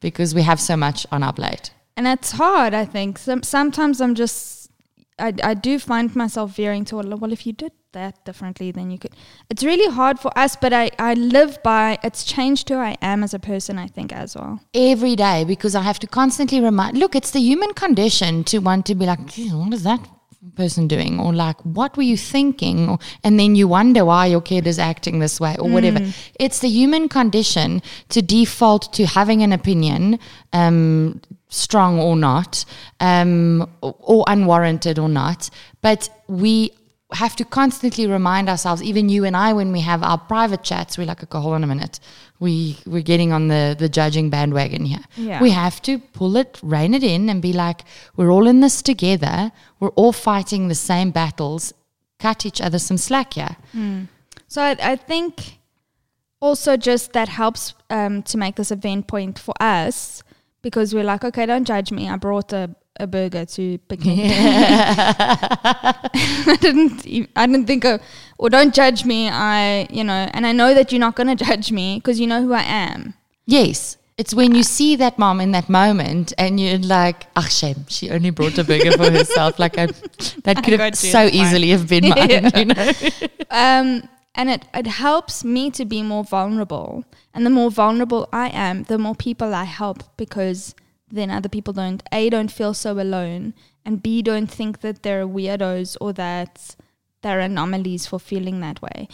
because 0.00 0.34
we 0.34 0.42
have 0.42 0.60
so 0.60 0.76
much 0.76 1.06
on 1.10 1.22
our 1.22 1.32
plate. 1.32 1.70
And 1.96 2.06
it's 2.06 2.32
hard, 2.32 2.74
I 2.74 2.84
think. 2.84 3.18
Some, 3.18 3.42
sometimes 3.42 4.00
I'm 4.00 4.14
just, 4.14 4.70
I, 5.18 5.32
I 5.42 5.54
do 5.54 5.78
find 5.78 6.14
myself 6.14 6.54
veering 6.56 6.84
toward 6.84 7.06
well 7.06 7.32
if 7.32 7.46
you 7.46 7.52
did 7.52 7.72
that 7.92 8.22
differently 8.26 8.70
then 8.70 8.90
you 8.90 8.98
could 8.98 9.12
it's 9.48 9.64
really 9.64 9.90
hard 9.90 10.20
for 10.20 10.30
us 10.36 10.54
but 10.54 10.74
I, 10.74 10.90
I 10.98 11.14
live 11.14 11.62
by 11.62 11.98
it's 12.02 12.24
changed 12.24 12.68
who 12.68 12.74
I 12.74 12.96
am 13.00 13.24
as 13.24 13.32
a 13.32 13.38
person 13.38 13.78
I 13.78 13.86
think 13.86 14.12
as 14.12 14.36
well 14.36 14.60
every 14.74 15.16
day 15.16 15.44
because 15.44 15.74
I 15.74 15.80
have 15.80 15.98
to 16.00 16.06
constantly 16.06 16.60
remind 16.60 16.98
look, 16.98 17.16
it's 17.16 17.30
the 17.30 17.40
human 17.40 17.72
condition 17.72 18.44
to 18.44 18.58
want 18.58 18.84
to 18.86 18.94
be 18.94 19.06
like, 19.06 19.24
"Geez, 19.26 19.54
what 19.54 19.72
is 19.72 19.84
that 19.84 20.06
person 20.54 20.86
doing? 20.88 21.18
Or 21.18 21.32
like, 21.32 21.60
what 21.62 21.96
were 21.96 22.02
you 22.02 22.16
thinking? 22.16 22.88
Or, 22.88 22.98
and 23.24 23.38
then 23.38 23.54
you 23.54 23.68
wonder 23.68 24.04
why 24.04 24.26
your 24.26 24.40
kid 24.40 24.66
is 24.66 24.78
acting 24.78 25.18
this 25.18 25.40
way 25.40 25.56
or 25.58 25.68
whatever. 25.68 26.00
It's 26.38 26.60
the 26.60 26.68
human 26.68 27.08
condition 27.08 27.82
to 28.10 28.22
default 28.22 28.92
to 28.94 29.06
having 29.06 29.42
an 29.42 29.52
opinion, 29.52 30.18
um, 30.52 31.20
strong 31.48 31.98
or 31.98 32.16
not, 32.16 32.64
um, 33.00 33.68
or, 33.80 33.94
or 34.00 34.24
unwarranted 34.28 34.98
or 34.98 35.08
not. 35.08 35.50
But 35.82 36.08
we 36.28 36.72
have 37.12 37.36
to 37.36 37.44
constantly 37.44 38.06
remind 38.06 38.48
ourselves, 38.48 38.82
even 38.82 39.08
you 39.08 39.24
and 39.24 39.36
I, 39.36 39.52
when 39.52 39.70
we 39.70 39.80
have 39.80 40.02
our 40.02 40.18
private 40.18 40.64
chats, 40.64 40.98
we're 40.98 41.06
like, 41.06 41.22
okay, 41.22 41.38
hold 41.38 41.54
on 41.54 41.62
a 41.62 41.66
minute. 41.66 42.00
We 42.40 42.78
we're 42.84 43.02
getting 43.02 43.32
on 43.32 43.48
the 43.48 43.76
the 43.78 43.88
judging 43.88 44.28
bandwagon 44.28 44.84
here. 44.84 45.04
Yeah. 45.16 45.40
We 45.40 45.50
have 45.50 45.80
to 45.82 45.98
pull 45.98 46.36
it, 46.36 46.58
rein 46.62 46.94
it 46.94 47.04
in, 47.04 47.28
and 47.28 47.40
be 47.40 47.52
like, 47.52 47.84
we're 48.16 48.30
all 48.30 48.46
in 48.46 48.60
this 48.60 48.82
together. 48.82 49.52
We're 49.78 49.90
all 49.90 50.12
fighting 50.12 50.68
the 50.68 50.74
same 50.74 51.10
battles. 51.12 51.72
Cut 52.18 52.44
each 52.44 52.60
other 52.60 52.78
some 52.78 52.96
slack 52.98 53.34
here. 53.34 53.56
So 54.48 54.62
I, 54.62 54.76
I 54.80 54.96
think 54.96 55.58
also 56.40 56.76
just 56.76 57.12
that 57.12 57.28
helps 57.28 57.74
um, 57.90 58.22
to 58.24 58.38
make 58.38 58.56
this 58.56 58.70
event 58.70 59.06
point 59.06 59.38
for 59.38 59.54
us 59.60 60.22
because 60.62 60.94
we're 60.94 61.04
like, 61.04 61.24
okay, 61.24 61.46
don't 61.46 61.64
judge 61.64 61.92
me. 61.92 62.08
I 62.08 62.16
brought 62.16 62.52
a, 62.52 62.74
a 62.98 63.06
burger 63.06 63.44
to 63.44 63.78
picnic. 63.78 64.18
I 65.36 66.56
didn't. 66.60 67.06
I 67.36 67.46
didn't 67.46 67.66
think 67.66 67.84
of, 67.84 68.00
or 68.38 68.50
don't 68.50 68.74
judge 68.74 69.04
me. 69.04 69.28
I, 69.28 69.86
you 69.90 70.04
know, 70.04 70.28
and 70.32 70.46
I 70.46 70.52
know 70.52 70.74
that 70.74 70.92
you're 70.92 71.00
not 71.00 71.16
going 71.16 71.34
to 71.36 71.44
judge 71.44 71.72
me 71.72 71.96
because 71.98 72.20
you 72.20 72.26
know 72.26 72.42
who 72.42 72.52
I 72.52 72.62
am. 72.62 73.14
Yes. 73.46 73.96
It's 74.18 74.32
when 74.32 74.54
you 74.54 74.62
see 74.62 74.96
that 74.96 75.18
mom 75.18 75.42
in 75.42 75.50
that 75.52 75.68
moment 75.68 76.32
and 76.38 76.58
you're 76.58 76.78
like, 76.78 77.26
ach, 77.36 77.52
shame, 77.52 77.84
she 77.86 78.08
only 78.10 78.30
brought 78.30 78.56
a 78.56 78.64
burger 78.64 78.92
for 78.92 79.10
herself. 79.10 79.58
Like, 79.58 79.76
I, 79.82 79.88
that 80.44 80.64
could 80.64 80.72
have 80.72 80.78
got 80.78 81.02
you, 81.04 81.10
so 81.10 81.26
easily 81.26 81.68
have 81.68 81.86
been 81.86 82.08
mine, 82.08 82.30
Yeah. 82.30 82.50
you 82.58 82.64
know? 82.64 82.92
Um, 83.50 84.08
and 84.34 84.48
it, 84.48 84.64
it 84.72 84.86
helps 84.86 85.44
me 85.44 85.70
to 85.72 85.84
be 85.84 86.02
more 86.02 86.24
vulnerable. 86.24 87.04
And 87.34 87.44
the 87.44 87.50
more 87.50 87.70
vulnerable 87.70 88.26
I 88.32 88.48
am, 88.48 88.84
the 88.84 88.96
more 88.96 89.14
people 89.14 89.52
I 89.52 89.64
help 89.64 90.02
because 90.16 90.74
then 91.16 91.30
other 91.30 91.48
people 91.48 91.72
don't, 91.72 92.02
A, 92.12 92.30
don't 92.30 92.50
feel 92.50 92.74
so 92.74 92.92
alone, 93.00 93.54
and 93.84 94.02
B, 94.02 94.22
don't 94.22 94.50
think 94.50 94.80
that 94.80 95.02
they're 95.02 95.26
weirdos 95.26 95.96
or 96.00 96.12
that 96.14 96.76
they're 97.22 97.40
anomalies 97.40 98.06
for 98.06 98.18
feeling 98.20 98.60
that 98.60 98.80
way. 98.82 99.08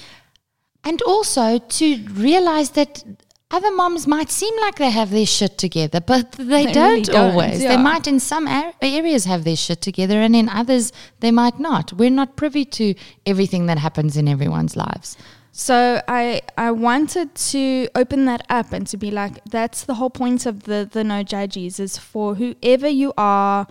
And 0.84 1.00
also 1.02 1.58
to 1.58 2.04
realize 2.08 2.70
that 2.70 3.04
other 3.52 3.70
moms 3.70 4.06
might 4.06 4.30
seem 4.30 4.54
like 4.60 4.76
they 4.76 4.90
have 4.90 5.10
their 5.10 5.26
shit 5.26 5.58
together, 5.58 6.00
but 6.00 6.32
they, 6.32 6.66
They 6.66 6.72
don't, 6.72 6.90
really 6.90 7.02
don't, 7.02 7.30
always. 7.32 7.60
They 7.60 7.76
might 7.76 8.06
in 8.06 8.18
some 8.18 8.48
ar- 8.48 8.72
areas 8.80 9.26
have 9.26 9.44
their 9.44 9.56
shit 9.56 9.82
together, 9.82 10.20
and 10.20 10.34
in 10.34 10.48
others, 10.48 10.90
they 11.20 11.30
might 11.30 11.60
not. 11.60 11.92
We're 11.92 12.10
not 12.10 12.36
privy 12.36 12.64
to 12.64 12.94
everything 13.26 13.66
that 13.66 13.78
happens 13.78 14.16
in 14.16 14.26
everyone's 14.26 14.74
lives. 14.74 15.16
So 15.54 16.00
I 16.08 16.40
I 16.56 16.70
wanted 16.70 17.34
to 17.34 17.88
open 17.94 18.24
that 18.24 18.44
up 18.48 18.72
and 18.72 18.86
to 18.86 18.96
be 18.96 19.10
like 19.10 19.44
that's 19.44 19.84
the 19.84 19.94
whole 19.94 20.10
point 20.10 20.46
of 20.46 20.62
the 20.64 20.88
the 20.90 21.04
no 21.04 21.22
judgies 21.22 21.78
is 21.78 21.98
for 21.98 22.34
whoever 22.34 22.88
you 22.88 23.12
are 23.18 23.66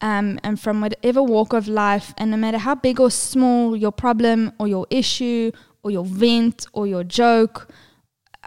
um, 0.00 0.40
and 0.42 0.58
from 0.58 0.80
whatever 0.80 1.22
walk 1.22 1.52
of 1.52 1.68
life 1.68 2.12
and 2.18 2.32
no 2.32 2.36
matter 2.36 2.58
how 2.58 2.74
big 2.74 2.98
or 2.98 3.10
small 3.10 3.76
your 3.76 3.92
problem 3.92 4.52
or 4.58 4.66
your 4.66 4.86
issue 4.90 5.52
or 5.84 5.92
your 5.92 6.04
vent 6.04 6.66
or 6.72 6.88
your 6.88 7.04
joke 7.04 7.68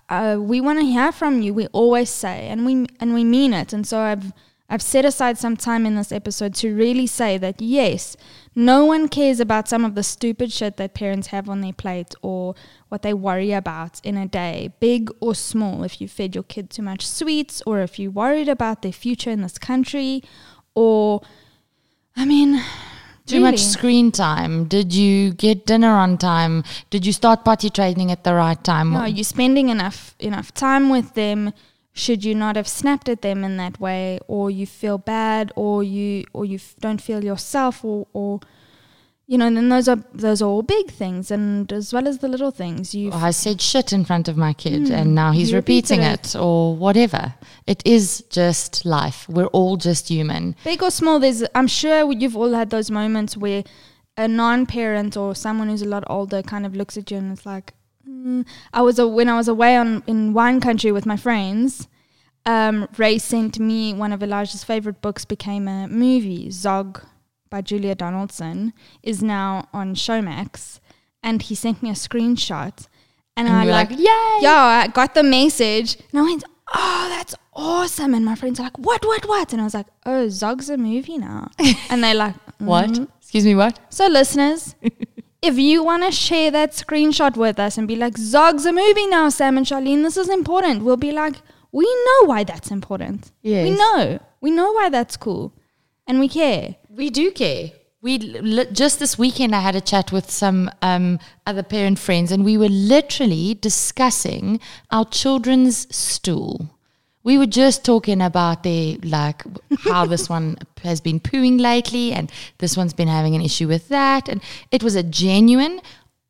uh, 0.09 0.37
we 0.39 0.59
want 0.59 0.77
to 0.77 0.85
hear 0.85 1.13
from 1.13 1.41
you 1.41 1.53
we 1.53 1.67
always 1.67 2.09
say 2.09 2.47
and 2.47 2.65
we 2.65 2.85
and 2.99 3.13
we 3.13 3.23
mean 3.23 3.53
it. 3.53 3.73
And 3.73 3.87
so 3.87 3.99
I've 3.99 4.33
I've 4.69 4.81
set 4.81 5.05
aside 5.05 5.37
some 5.37 5.55
time 5.55 5.85
in 5.85 5.95
this 5.95 6.11
episode 6.11 6.55
to 6.55 6.75
really 6.75 7.07
say 7.07 7.37
that 7.37 7.61
yes, 7.61 8.17
no 8.55 8.85
one 8.85 9.09
cares 9.09 9.41
about 9.41 9.67
some 9.67 9.83
of 9.83 9.95
the 9.95 10.03
stupid 10.03 10.51
shit 10.51 10.77
that 10.77 10.93
parents 10.93 11.27
have 11.27 11.49
on 11.49 11.59
their 11.59 11.73
plate 11.73 12.15
or 12.21 12.55
what 12.87 13.01
they 13.01 13.13
worry 13.13 13.51
about 13.51 13.99
in 14.03 14.15
a 14.15 14.25
day, 14.25 14.71
big 14.79 15.11
or 15.19 15.35
small. 15.35 15.83
If 15.83 15.99
you 15.99 16.07
fed 16.07 16.35
your 16.35 16.45
kid 16.45 16.69
too 16.69 16.81
much 16.81 17.05
sweets 17.05 17.61
or 17.65 17.81
if 17.81 17.99
you're 17.99 18.11
worried 18.11 18.47
about 18.47 18.81
their 18.81 18.93
future 18.93 19.29
in 19.29 19.41
this 19.41 19.57
country 19.57 20.23
or, 20.73 21.21
I 22.15 22.23
mean, 22.23 22.61
Too 23.25 23.39
much 23.39 23.59
screen 23.59 24.11
time. 24.11 24.65
Did 24.65 24.93
you 24.93 25.33
get 25.33 25.65
dinner 25.65 25.89
on 25.89 26.17
time? 26.17 26.63
Did 26.91 27.05
you 27.05 27.11
start 27.11 27.43
potty 27.43 27.71
training 27.71 28.11
at 28.11 28.23
the 28.23 28.35
right 28.35 28.63
time? 28.63 28.93
No, 28.93 29.05
you're 29.05 29.23
spending 29.23 29.69
enough 29.69 30.15
enough 30.19 30.53
time 30.53 30.89
with 30.89 31.15
them. 31.15 31.51
Should 31.97 32.25
you 32.25 32.35
not 32.35 32.55
have 32.57 32.67
snapped 32.67 33.07
at 33.09 33.21
them 33.21 33.43
in 33.45 33.55
that 33.57 33.79
way, 33.79 34.19
or 34.27 34.51
you 34.51 34.65
feel 34.67 34.97
bad, 34.97 35.51
or 35.55 35.81
you 35.81 36.25
or 36.33 36.43
you 36.45 36.55
f- 36.55 36.75
don't 36.81 37.01
feel 37.01 37.23
yourself, 37.23 37.85
or 37.85 38.05
or 38.11 38.41
you 39.27 39.37
know, 39.39 39.49
then 39.49 39.69
those 39.69 39.87
are 39.87 40.03
those 40.13 40.41
are 40.41 40.49
all 40.49 40.61
big 40.61 40.91
things, 40.91 41.31
and 41.31 41.71
as 41.71 41.93
well 41.93 42.05
as 42.07 42.17
the 42.19 42.27
little 42.27 42.51
things. 42.51 42.93
You 42.93 43.11
Oh, 43.13 43.17
I 43.17 43.31
said 43.31 43.61
shit 43.61 43.93
in 43.93 44.03
front 44.03 44.27
of 44.27 44.35
my 44.35 44.51
kid 44.53 44.87
Hmm, 44.89 44.93
and 44.93 45.15
now 45.15 45.31
he's 45.31 45.53
repeating 45.53 46.01
it. 46.01 46.35
it. 46.35 46.35
or 46.39 46.75
whatever. 46.75 47.33
It 47.65 47.81
is 47.85 48.23
just 48.29 48.85
life. 48.85 49.27
We're 49.29 49.47
all 49.47 49.77
just 49.77 50.09
human. 50.09 50.55
big 50.65 50.83
or 50.83 50.91
small, 50.91 51.19
there's 51.21 51.43
I'm 51.55 51.67
sure 51.67 52.11
you've 52.11 52.35
all 52.37 52.51
had 52.53 52.69
those 52.71 52.91
moments 52.91 53.37
where 53.37 53.63
a 54.17 54.27
non-parent 54.27 55.15
or 55.17 55.33
someone 55.33 55.69
who's 55.69 55.81
a 55.81 55.87
lot 55.95 56.03
older 56.07 56.41
kind 56.43 56.65
of 56.65 56.75
looks 56.75 56.95
at 56.97 57.09
you 57.09 57.17
and 57.17 57.31
it's 57.37 57.45
like, 57.45 57.73
mm. 58.25 58.45
I 58.73 58.81
was 58.81 58.99
a, 58.99 59.07
when 59.07 59.29
I 59.29 59.35
was 59.35 59.47
away 59.47 59.75
on 59.77 60.03
in 60.07 60.33
wine 60.33 60.59
country 60.59 60.91
with 60.91 61.05
my 61.05 61.17
friends. 61.17 61.87
Um, 62.47 62.87
Ray 62.97 63.17
sent 63.17 63.57
me 63.57 63.93
one 63.93 64.13
of 64.13 64.21
Elijah's 64.21 64.63
favorite 64.63 65.01
books 65.01 65.25
became 65.25 65.67
a 65.67 65.87
movie. 65.87 66.51
Zog 66.51 67.01
by 67.49 67.61
Julia 67.61 67.95
Donaldson 67.95 68.71
is 69.01 69.23
now 69.23 69.67
on 69.73 69.95
Showmax, 69.95 70.79
and 71.23 71.41
he 71.41 71.55
sent 71.55 71.81
me 71.81 71.89
a 71.89 71.93
screenshot, 71.93 72.87
and, 73.35 73.47
And 73.47 73.57
I 73.57 73.63
like, 73.65 73.89
like, 73.89 73.99
"Yay!" 73.99 74.37
yeah, 74.41 74.83
I 74.83 74.87
got 74.93 75.15
the 75.15 75.23
message, 75.23 75.97
and 76.11 76.19
I 76.19 76.21
went, 76.21 76.43
oh, 76.73 77.07
that's 77.09 77.35
awesome. 77.53 78.13
And 78.13 78.25
my 78.25 78.35
friends 78.35 78.59
are 78.59 78.63
like, 78.63 78.77
what, 78.77 79.05
what, 79.05 79.27
what? 79.27 79.51
And 79.53 79.61
I 79.61 79.65
was 79.65 79.73
like, 79.73 79.87
oh, 80.05 80.29
Zog's 80.29 80.69
a 80.69 80.77
movie 80.77 81.17
now. 81.17 81.49
and 81.89 82.03
they're 82.03 82.15
like, 82.15 82.35
What? 82.59 82.89
"Mhm." 82.89 83.07
Excuse 83.19 83.45
me, 83.45 83.55
what? 83.55 83.79
So, 83.89 84.07
listeners, 84.07 84.75
if 85.45 85.57
you 85.57 85.83
want 85.83 86.03
to 86.03 86.11
share 86.11 86.51
that 86.51 86.71
screenshot 86.71 87.37
with 87.37 87.59
us 87.59 87.77
and 87.77 87.87
be 87.87 87.95
like, 87.95 88.15
Zog's 88.15 88.65
a 88.65 88.73
movie 88.73 89.07
now, 89.07 89.29
Sam 89.29 89.57
and 89.57 89.65
Charlene, 89.65 90.03
this 90.03 90.17
is 90.17 90.29
important, 90.29 90.83
we'll 90.83 90.97
be 90.97 91.11
like, 91.11 91.35
we 91.71 91.85
know 91.85 92.27
why 92.27 92.43
that's 92.43 92.71
important. 92.71 93.31
We 93.63 93.71
know. 93.71 94.19
We 94.41 94.51
know 94.51 94.71
why 94.71 94.89
that's 94.89 95.17
cool. 95.17 95.53
And 96.07 96.19
we 96.19 96.29
care. 96.29 96.75
We 96.89 97.09
do 97.09 97.31
care. 97.31 97.71
We 98.01 98.17
li- 98.19 98.67
just 98.71 98.99
this 98.99 99.17
weekend 99.17 99.55
I 99.55 99.59
had 99.61 99.75
a 99.75 99.81
chat 99.81 100.11
with 100.11 100.29
some 100.29 100.69
um, 100.81 101.19
other 101.47 101.63
parent 101.63 101.97
friends, 101.97 102.31
and 102.31 102.45
we 102.45 102.55
were 102.55 102.69
literally 102.69 103.55
discussing 103.55 104.59
our 104.91 105.05
children's 105.05 105.93
stool. 105.95 106.74
We 107.25 107.37
were 107.37 107.45
just 107.47 107.83
talking 107.83 108.21
about 108.21 108.63
their 108.63 108.95
like 109.03 109.43
how 109.79 110.05
this 110.05 110.29
one 110.35 110.57
has 110.83 111.01
been 111.01 111.19
pooing 111.19 111.59
lately, 111.59 112.13
and 112.13 112.31
this 112.59 112.77
one's 112.77 112.93
been 112.93 113.09
having 113.09 113.35
an 113.35 113.41
issue 113.41 113.67
with 113.67 113.89
that, 113.89 114.29
and 114.29 114.41
it 114.71 114.83
was 114.83 114.95
a 114.95 115.03
genuine, 115.03 115.81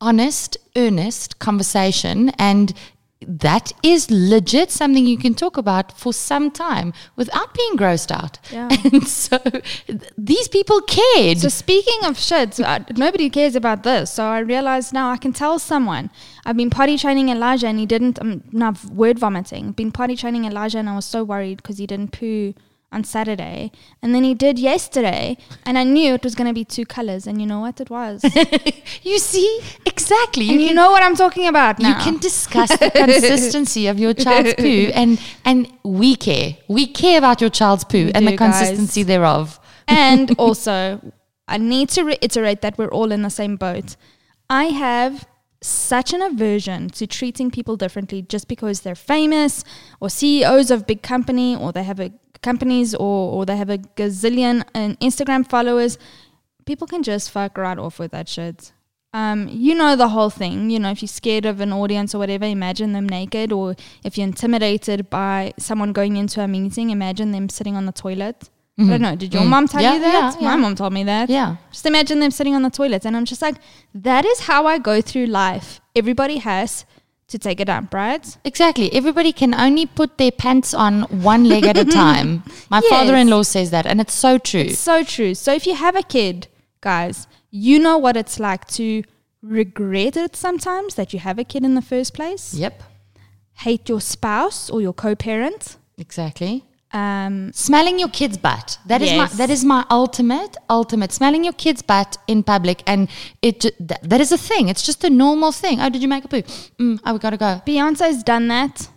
honest, 0.01 0.57
earnest 0.75 1.37
conversation, 1.37 2.29
and 2.39 2.73
that 3.27 3.71
is 3.83 4.09
legit 4.11 4.71
something 4.71 5.05
you 5.05 5.17
can 5.17 5.33
talk 5.33 5.57
about 5.57 5.97
for 5.97 6.13
some 6.13 6.51
time 6.51 6.93
without 7.15 7.53
being 7.53 7.75
grossed 7.77 8.11
out. 8.11 8.39
Yeah. 8.51 8.69
And 8.85 9.07
so 9.07 9.37
th- 9.37 10.11
these 10.17 10.47
people 10.47 10.81
cared. 10.81 11.39
So 11.39 11.49
speaking 11.49 12.03
of 12.03 12.19
shit, 12.19 12.55
so 12.55 12.63
I, 12.63 12.85
nobody 12.95 13.29
cares 13.29 13.55
about 13.55 13.83
this. 13.83 14.11
So 14.11 14.23
I 14.23 14.39
realized 14.39 14.93
now 14.93 15.09
I 15.09 15.17
can 15.17 15.33
tell 15.33 15.59
someone. 15.59 16.09
I've 16.45 16.57
been 16.57 16.69
potty 16.69 16.97
training 16.97 17.29
Elijah 17.29 17.67
and 17.67 17.79
he 17.79 17.85
didn't. 17.85 18.19
Um, 18.21 18.43
I'm 18.53 18.59
now 18.59 18.73
word 18.91 19.19
vomiting. 19.19 19.71
Been 19.71 19.91
potty 19.91 20.15
training 20.15 20.45
Elijah 20.45 20.79
and 20.79 20.89
I 20.89 20.95
was 20.95 21.05
so 21.05 21.23
worried 21.23 21.57
because 21.57 21.77
he 21.77 21.87
didn't 21.87 22.11
poo 22.11 22.53
on 22.95 23.03
Saturday, 23.03 23.71
and 24.01 24.15
then 24.15 24.23
he 24.23 24.33
did 24.33 24.57
yesterday, 24.57 25.37
and 25.65 25.77
I 25.77 25.83
knew 25.83 26.13
it 26.13 26.23
was 26.23 26.33
going 26.33 26.47
to 26.47 26.53
be 26.53 26.63
two 26.63 26.85
colors, 26.85 27.27
and 27.27 27.41
you 27.41 27.45
know 27.45 27.59
what 27.59 27.81
it 27.81 27.89
was. 27.89 28.23
you 29.03 29.19
see 29.19 29.59
exactly. 29.85 30.49
and 30.49 30.61
you 30.61 30.73
know 30.73 30.91
what 30.91 31.03
I'm 31.03 31.15
talking 31.15 31.47
about 31.47 31.77
now. 31.77 31.89
you 31.89 31.95
can 32.03 32.17
discuss 32.19 32.69
the 32.77 32.89
consistency 32.95 33.87
of 33.87 33.99
your 33.99 34.13
child's 34.13 34.53
poo, 34.53 34.91
and 34.93 35.19
and 35.43 35.71
we 35.83 36.15
care. 36.15 36.55
We 36.69 36.87
care 36.87 37.17
about 37.17 37.41
your 37.41 37.49
child's 37.49 37.83
poo 37.83 38.05
We 38.05 38.11
and 38.13 38.25
do, 38.25 38.31
the 38.31 38.37
consistency 38.37 39.01
guys. 39.01 39.07
thereof. 39.07 39.59
and 39.89 40.33
also, 40.39 41.01
I 41.49 41.57
need 41.57 41.89
to 41.89 42.03
reiterate 42.03 42.61
that 42.61 42.77
we're 42.77 42.87
all 42.99 43.11
in 43.11 43.23
the 43.23 43.29
same 43.29 43.57
boat. 43.57 43.97
I 44.49 44.65
have 44.65 45.27
such 45.65 46.13
an 46.13 46.21
aversion 46.21 46.89
to 46.89 47.07
treating 47.07 47.51
people 47.51 47.75
differently 47.75 48.21
just 48.21 48.47
because 48.47 48.81
they're 48.81 48.95
famous 48.95 49.63
or 49.99 50.09
CEOs 50.09 50.71
of 50.71 50.85
big 50.85 51.01
company 51.01 51.55
or 51.55 51.71
they 51.71 51.83
have 51.83 51.99
a 51.99 52.11
companies 52.41 52.93
or, 52.93 53.33
or 53.33 53.45
they 53.45 53.57
have 53.57 53.69
a 53.69 53.79
gazillion 53.79 54.61
uh, 54.75 54.95
Instagram 55.01 55.47
followers. 55.47 55.97
people 56.65 56.87
can 56.87 57.03
just 57.03 57.31
fuck 57.31 57.57
right 57.57 57.77
off 57.77 57.99
with 57.99 58.11
that 58.11 58.27
shit. 58.27 58.71
Um, 59.13 59.47
you 59.49 59.73
know 59.75 59.95
the 59.95 60.09
whole 60.09 60.29
thing. 60.29 60.69
You 60.69 60.79
know, 60.79 60.91
if 60.91 61.01
you're 61.01 61.07
scared 61.07 61.45
of 61.45 61.61
an 61.61 61.71
audience 61.71 62.13
or 62.13 62.19
whatever, 62.19 62.45
imagine 62.45 62.91
them 62.91 63.07
naked. 63.07 63.53
Or 63.53 63.75
if 64.03 64.17
you're 64.17 64.27
intimidated 64.27 65.09
by 65.09 65.53
someone 65.57 65.93
going 65.93 66.17
into 66.17 66.41
a 66.41 66.47
meeting, 66.47 66.89
imagine 66.89 67.31
them 67.31 67.47
sitting 67.47 67.77
on 67.77 67.85
the 67.85 67.93
toilet. 67.93 68.49
I 68.77 68.83
don't 68.83 69.01
know. 69.01 69.15
Did 69.15 69.33
your 69.33 69.43
Mm. 69.43 69.47
mom 69.49 69.67
tell 69.69 69.81
Yeah, 69.81 69.93
you 69.93 69.99
that? 70.01 70.35
yeah, 70.35 70.47
My 70.47 70.55
yeah. 70.55 70.61
mom 70.61 70.75
told 70.75 70.91
me 70.91 71.03
that. 71.05 71.29
Yeah. 71.29 71.55
Just 71.71 71.85
imagine 71.85 72.19
them 72.19 72.31
sitting 72.31 72.55
on 72.55 72.61
the 72.61 72.69
toilet. 72.69 73.05
And 73.05 73.15
I'm 73.15 73.23
just 73.23 73.41
like, 73.41 73.55
that 73.93 74.25
is 74.25 74.41
how 74.41 74.65
I 74.67 74.79
go 74.79 74.99
through 75.01 75.27
life. 75.27 75.79
Everybody 75.95 76.37
has 76.39 76.83
to 77.29 77.39
take 77.39 77.59
a 77.61 77.65
dump, 77.65 77.93
right? 77.93 78.37
Exactly. 78.43 78.91
Everybody 78.93 79.31
can 79.31 79.53
only 79.55 79.85
put 79.85 80.17
their 80.17 80.31
pants 80.31 80.73
on 80.73 81.03
one 81.23 81.45
leg 81.45 81.65
at 81.65 81.77
a 81.77 81.85
time. 82.03 82.43
My 82.69 82.81
Yes. 82.83 82.89
father 82.89 83.15
in 83.15 83.29
law 83.29 83.43
says 83.43 83.71
that, 83.71 83.85
and 83.85 84.01
it's 84.01 84.13
so 84.13 84.37
true. 84.37 84.61
It's 84.71 84.77
so 84.79 85.03
true. 85.03 85.33
So 85.35 85.53
if 85.53 85.65
you 85.65 85.75
have 85.75 85.95
a 85.95 86.03
kid, 86.03 86.47
guys, 86.81 87.27
you 87.51 87.79
know 87.79 87.97
what 87.97 88.17
it's 88.17 88.39
like 88.41 88.67
to 88.79 89.03
regret 89.41 90.17
it 90.17 90.35
sometimes 90.35 90.95
that 90.95 91.13
you 91.13 91.19
have 91.19 91.39
a 91.39 91.43
kid 91.45 91.63
in 91.63 91.75
the 91.75 91.81
first 91.81 92.13
place. 92.13 92.53
yep. 92.53 92.83
Hate 93.59 93.87
your 93.87 94.01
spouse 94.01 94.69
or 94.69 94.81
your 94.81 94.91
co-parent. 94.93 95.77
Exactly. 95.97 96.65
Um, 96.95 97.51
Smelling 97.53 97.99
your 97.99 98.07
kid's 98.19 98.37
butt. 98.37 98.77
That 98.85 99.01
is 99.01 99.11
Yes. 99.11 99.17
my 99.17 99.37
that 99.37 99.49
is 99.49 99.65
my 99.65 99.85
ultimate 99.91 100.55
ultimate. 100.69 101.11
Smelling 101.11 101.43
your 101.43 101.53
kid's 101.63 101.81
butt 101.81 102.17
in 102.27 102.41
public, 102.43 102.83
and 102.87 103.09
it 103.41 103.65
that, 103.89 104.01
that 104.11 104.21
is 104.21 104.31
a 104.31 104.37
thing. 104.37 104.69
It's 104.69 104.85
just 104.89 105.03
a 105.03 105.09
normal 105.09 105.51
thing. 105.51 105.81
Oh, 105.81 105.89
did 105.89 106.01
you 106.01 106.07
make 106.07 106.23
a 106.23 106.29
poo? 106.29 106.43
Mm, 106.79 106.99
oh, 107.05 107.13
we 107.13 107.19
gotta 107.19 107.37
go. 107.37 107.61
Beyonce's 107.67 108.23
done 108.23 108.47
that, 108.47 108.87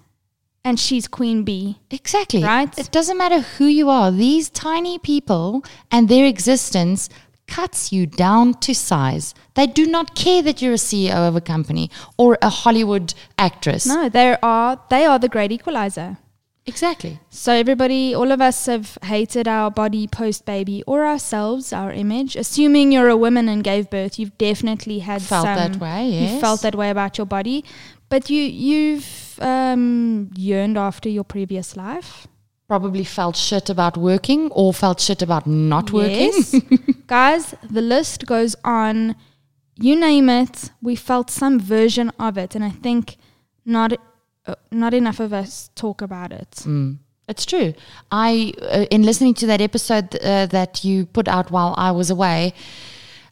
and 0.64 0.78
she's 0.78 1.08
queen 1.08 1.42
bee. 1.42 1.78
Exactly. 1.90 2.42
Right? 2.44 2.72
It 2.78 2.90
doesn't 2.92 3.18
matter 3.18 3.40
who 3.40 3.66
you 3.66 3.90
are. 3.90 4.12
These 4.12 4.48
tiny 4.50 4.98
people 5.00 5.64
and 5.90 6.08
their 6.08 6.24
existence 6.26 7.08
cuts 7.48 7.90
you 7.92 8.06
down 8.06 8.54
to 8.60 8.74
size. 8.74 9.34
They 9.54 9.66
do 9.66 9.86
not 9.86 10.14
care 10.14 10.42
that 10.42 10.62
you're 10.62 10.74
a 10.74 10.84
CEO 10.90 11.26
of 11.26 11.34
a 11.34 11.40
company 11.40 11.90
or 12.16 12.38
a 12.42 12.50
Hollywood 12.50 13.14
actress. 13.38 13.86
No, 13.86 14.08
they 14.08 14.36
are 14.40 14.80
they 14.88 15.04
are 15.04 15.18
the 15.18 15.28
great 15.28 15.50
equalizer. 15.50 16.18
Exactly. 16.68 17.18
So 17.30 17.52
everybody, 17.52 18.14
all 18.14 18.30
of 18.30 18.42
us 18.42 18.66
have 18.66 18.98
hated 19.02 19.48
our 19.48 19.70
body 19.70 20.06
post 20.06 20.44
baby 20.44 20.84
or 20.86 21.06
ourselves, 21.06 21.72
our 21.72 21.90
image. 21.90 22.36
Assuming 22.36 22.92
you're 22.92 23.08
a 23.08 23.16
woman 23.16 23.48
and 23.48 23.64
gave 23.64 23.88
birth, 23.88 24.18
you've 24.18 24.36
definitely 24.36 24.98
had 24.98 25.22
Felt 25.22 25.46
some, 25.46 25.56
that 25.56 25.76
way, 25.76 26.10
You 26.10 26.40
felt 26.40 26.60
that 26.62 26.74
way 26.74 26.90
about 26.90 27.16
your 27.16 27.26
body, 27.26 27.64
but 28.10 28.28
you 28.28 28.42
you've 28.42 29.38
um, 29.40 30.30
yearned 30.36 30.76
after 30.76 31.08
your 31.08 31.24
previous 31.24 31.74
life. 31.74 32.26
Probably 32.68 33.04
felt 33.04 33.36
shit 33.36 33.70
about 33.70 33.96
working 33.96 34.50
or 34.50 34.74
felt 34.74 35.00
shit 35.00 35.22
about 35.22 35.46
not 35.46 35.90
working. 35.90 36.32
Yes. 36.34 36.54
Guys, 37.06 37.54
the 37.70 37.80
list 37.80 38.26
goes 38.26 38.54
on. 38.62 39.16
You 39.80 39.98
name 39.98 40.28
it, 40.28 40.70
we 40.82 40.96
felt 40.96 41.30
some 41.30 41.58
version 41.58 42.10
of 42.18 42.36
it, 42.36 42.54
and 42.54 42.64
I 42.64 42.70
think 42.70 43.16
not 43.64 43.92
not 44.70 44.94
enough 44.94 45.20
of 45.20 45.32
us 45.32 45.70
talk 45.74 46.02
about 46.02 46.32
it. 46.32 46.50
Mm. 46.64 46.98
It's 47.28 47.44
true. 47.44 47.74
I, 48.10 48.54
uh, 48.62 48.86
in 48.90 49.02
listening 49.02 49.34
to 49.34 49.46
that 49.48 49.60
episode 49.60 50.16
uh, 50.16 50.46
that 50.46 50.82
you 50.84 51.04
put 51.06 51.28
out 51.28 51.50
while 51.50 51.74
I 51.76 51.90
was 51.92 52.08
away, 52.10 52.54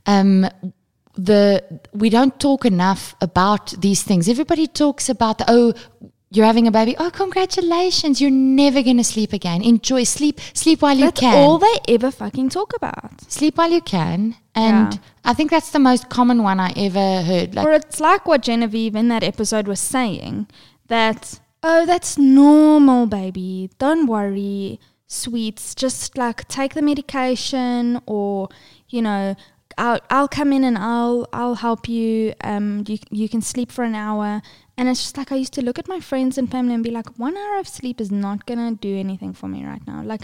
um, 0.07 0.49
the 1.15 1.63
we 1.95 2.11
don't 2.11 2.39
talk 2.39 2.65
enough 2.67 3.15
about 3.23 3.71
these 3.81 4.03
things. 4.03 4.29
Everybody 4.29 4.67
talks 4.67 5.09
about 5.09 5.39
the, 5.39 5.47
oh, 5.49 5.73
you're 6.31 6.45
having 6.45 6.67
a 6.67 6.71
baby. 6.71 6.95
Oh, 6.99 7.11
congratulations! 7.11 8.21
You're 8.21 8.31
never 8.31 8.83
gonna 8.83 9.05
sleep 9.05 9.33
again. 9.33 9.63
Enjoy 9.63 10.05
sleep. 10.05 10.41
Sleep 10.53 10.83
while 10.83 10.95
you 10.97 11.07
That's 11.07 11.21
can. 11.21 11.35
all 11.35 11.59
they 11.59 11.79
ever 11.89 12.11
fucking 12.11 12.51
talk 12.51 12.75
about. 12.77 13.23
sleep 13.31 13.57
while 13.57 13.71
you 13.71 13.81
can. 13.81 14.37
And 14.55 14.93
Yeah. 14.93 14.99
I 15.25 15.33
think 15.35 15.51
that's 15.51 15.71
the 15.71 15.79
most 15.79 16.11
common 16.11 16.43
one 16.43 16.61
I 16.61 16.73
ever 16.77 17.23
heard. 17.23 17.55
Like, 17.55 17.67
or 17.67 17.73
it's 17.73 18.01
like 18.01 18.27
what 18.27 18.43
Genevieve 18.43 18.95
in 18.95 19.09
that 19.09 19.23
episode 19.23 19.67
was 19.69 19.81
saying 19.81 20.49
that, 20.89 21.41
oh, 21.63 21.87
that's 21.87 22.17
normal, 22.19 23.07
baby. 23.07 23.71
Don't 23.79 24.07
worry, 24.07 24.79
sweets. 25.07 25.75
Just 25.75 26.17
like 26.17 26.47
take 26.49 26.75
the 26.75 26.83
medication 26.83 28.01
or, 28.07 28.49
you 28.89 29.03
know, 29.03 29.35
I'll, 29.79 30.01
I'll 30.09 30.29
come 30.29 30.55
in 30.55 30.65
and 30.65 30.79
I'll 30.79 31.29
I'll 31.35 31.57
help 31.57 31.87
you. 31.87 32.33
Um, 32.43 32.85
you 32.89 32.97
you 33.11 33.29
can 33.29 33.43
sleep 33.43 33.71
for 33.71 33.85
an 33.85 33.95
hour, 33.95 34.41
and 34.79 34.89
it's 34.89 35.03
just 35.03 35.19
like 35.19 35.31
I 35.31 35.37
used 35.37 35.53
to 35.53 35.63
look 35.63 35.79
at 35.79 35.87
my 35.87 36.01
friends 36.01 36.39
and 36.39 36.51
family 36.51 36.73
and 36.73 36.83
be 36.83 36.91
like, 36.91 37.19
one 37.19 37.37
hour 37.37 37.59
of 37.59 37.69
sleep 37.69 38.01
is 38.01 38.11
not 38.11 38.47
gonna 38.47 38.73
do 38.73 38.97
anything 38.97 39.35
for 39.35 39.49
me 39.49 39.67
right 39.67 39.87
now. 39.87 40.03
Like, 40.03 40.23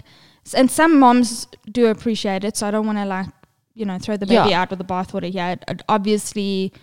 and 0.55 0.71
some 0.71 0.97
moms 0.99 1.45
do 1.71 1.85
appreciate 1.85 2.43
it, 2.43 2.57
so 2.57 2.67
I 2.67 2.71
don't 2.71 2.87
want 2.87 2.97
to 2.97 3.05
like, 3.05 3.27
you 3.75 3.85
know, 3.85 3.99
throw 3.99 4.17
the 4.17 4.25
baby 4.25 4.49
Yeah. 4.49 4.61
out 4.61 4.71
with 4.71 4.79
the 4.79 4.85
bathwater. 4.85 5.31
Yeah, 5.31 5.51
it, 5.51 5.63
it 5.67 5.83
obviously, 5.87 6.73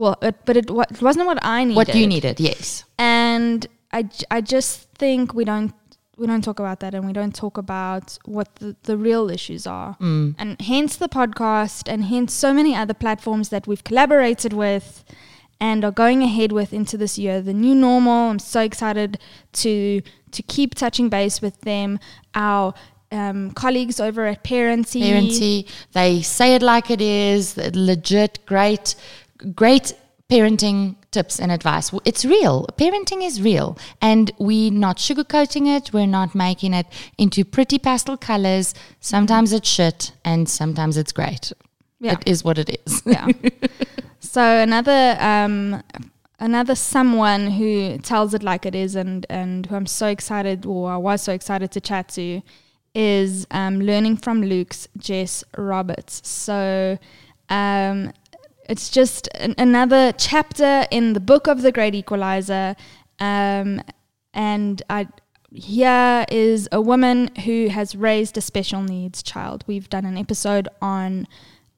well, 0.00 0.16
it, 0.22 0.34
but 0.46 0.56
it, 0.56 0.68
wa- 0.70 0.90
it 0.90 1.00
wasn't 1.02 1.26
what 1.26 1.38
I 1.42 1.64
needed. 1.64 1.76
what 1.76 1.94
you 1.94 2.06
needed, 2.06 2.40
yes. 2.40 2.84
and 2.98 3.66
I, 3.92 4.08
I 4.30 4.40
just 4.40 4.72
think 5.02 5.34
we 5.34 5.44
don't 5.44 5.72
we 6.16 6.26
don't 6.26 6.44
talk 6.44 6.58
about 6.60 6.80
that 6.80 6.92
and 6.94 7.06
we 7.06 7.14
don't 7.14 7.34
talk 7.34 7.56
about 7.56 8.18
what 8.36 8.48
the, 8.56 8.76
the 8.82 8.96
real 9.08 9.30
issues 9.30 9.66
are 9.66 9.96
Mm. 10.00 10.34
and 10.38 10.60
hence 10.60 10.96
the 10.96 11.08
podcast 11.08 11.82
and 11.92 12.04
hence 12.04 12.32
so 12.34 12.52
many 12.52 12.72
other 12.82 12.92
platforms 12.94 13.48
that 13.48 13.66
we've 13.66 13.82
collaborated 13.90 14.52
with 14.52 15.02
and 15.60 15.82
are 15.84 15.90
going 16.04 16.22
ahead 16.22 16.52
with 16.52 16.70
into 16.74 16.96
this 16.98 17.14
year 17.18 17.40
the 17.40 17.54
new 17.54 17.74
normal 17.74 18.30
i'm 18.30 18.38
so 18.38 18.60
excited 18.60 19.18
to 19.62 20.02
to 20.36 20.42
keep 20.42 20.74
touching 20.74 21.08
base 21.08 21.40
with 21.40 21.56
them 21.62 21.98
our 22.34 22.74
um, 23.12 23.50
colleagues 23.62 23.98
over 23.98 24.26
at 24.26 24.44
parenty 24.44 25.00
parenting. 25.02 25.68
They 25.98 26.22
say 26.22 26.54
it 26.54 26.62
like 26.62 26.92
it 26.92 27.00
is. 27.00 27.56
Legit, 27.56 28.38
great, 28.46 28.94
great 29.54 29.94
parenting 30.30 30.94
tips 31.10 31.40
and 31.40 31.50
advice. 31.50 31.92
It's 32.04 32.24
real. 32.24 32.66
Parenting 32.76 33.24
is 33.24 33.42
real, 33.42 33.76
and 34.00 34.30
we're 34.38 34.70
not 34.70 34.96
sugarcoating 34.96 35.66
it. 35.76 35.92
We're 35.92 36.06
not 36.06 36.34
making 36.34 36.72
it 36.72 36.86
into 37.18 37.44
pretty 37.44 37.78
pastel 37.78 38.16
colors. 38.16 38.74
Sometimes 39.00 39.52
it's 39.52 39.68
shit, 39.68 40.12
and 40.24 40.48
sometimes 40.48 40.96
it's 40.96 41.12
great. 41.12 41.52
Yeah. 41.98 42.12
It 42.12 42.22
is 42.26 42.44
what 42.44 42.58
it 42.58 42.70
is. 42.86 43.02
yeah. 43.04 43.28
So 44.22 44.42
another 44.42 45.16
um, 45.18 45.82
another 46.38 46.74
someone 46.74 47.50
who 47.52 47.98
tells 47.98 48.34
it 48.34 48.42
like 48.42 48.66
it 48.66 48.74
is, 48.74 48.94
and 48.94 49.24
and 49.30 49.64
who 49.66 49.74
I'm 49.74 49.86
so 49.86 50.06
excited, 50.06 50.66
or 50.66 50.92
I 50.92 50.98
was 50.98 51.22
so 51.22 51.32
excited 51.32 51.70
to 51.72 51.80
chat 51.80 52.10
to, 52.10 52.42
is 52.94 53.46
um, 53.50 53.80
learning 53.80 54.18
from 54.18 54.42
Luke's 54.42 54.88
Jess 54.96 55.42
Roberts. 55.56 56.20
So. 56.28 56.98
Um, 57.48 58.12
it's 58.70 58.88
just 58.88 59.28
an, 59.34 59.54
another 59.58 60.12
chapter 60.12 60.86
in 60.90 61.12
the 61.12 61.20
book 61.20 61.46
of 61.46 61.62
the 61.62 61.72
Great 61.72 61.94
Equalizer, 61.94 62.76
um, 63.18 63.82
and 64.32 64.82
I 64.88 65.08
here 65.52 66.24
is 66.30 66.68
a 66.70 66.80
woman 66.80 67.34
who 67.44 67.68
has 67.68 67.96
raised 67.96 68.38
a 68.38 68.40
special 68.40 68.82
needs 68.82 69.22
child. 69.22 69.64
We've 69.66 69.88
done 69.88 70.04
an 70.04 70.16
episode 70.16 70.68
on 70.80 71.26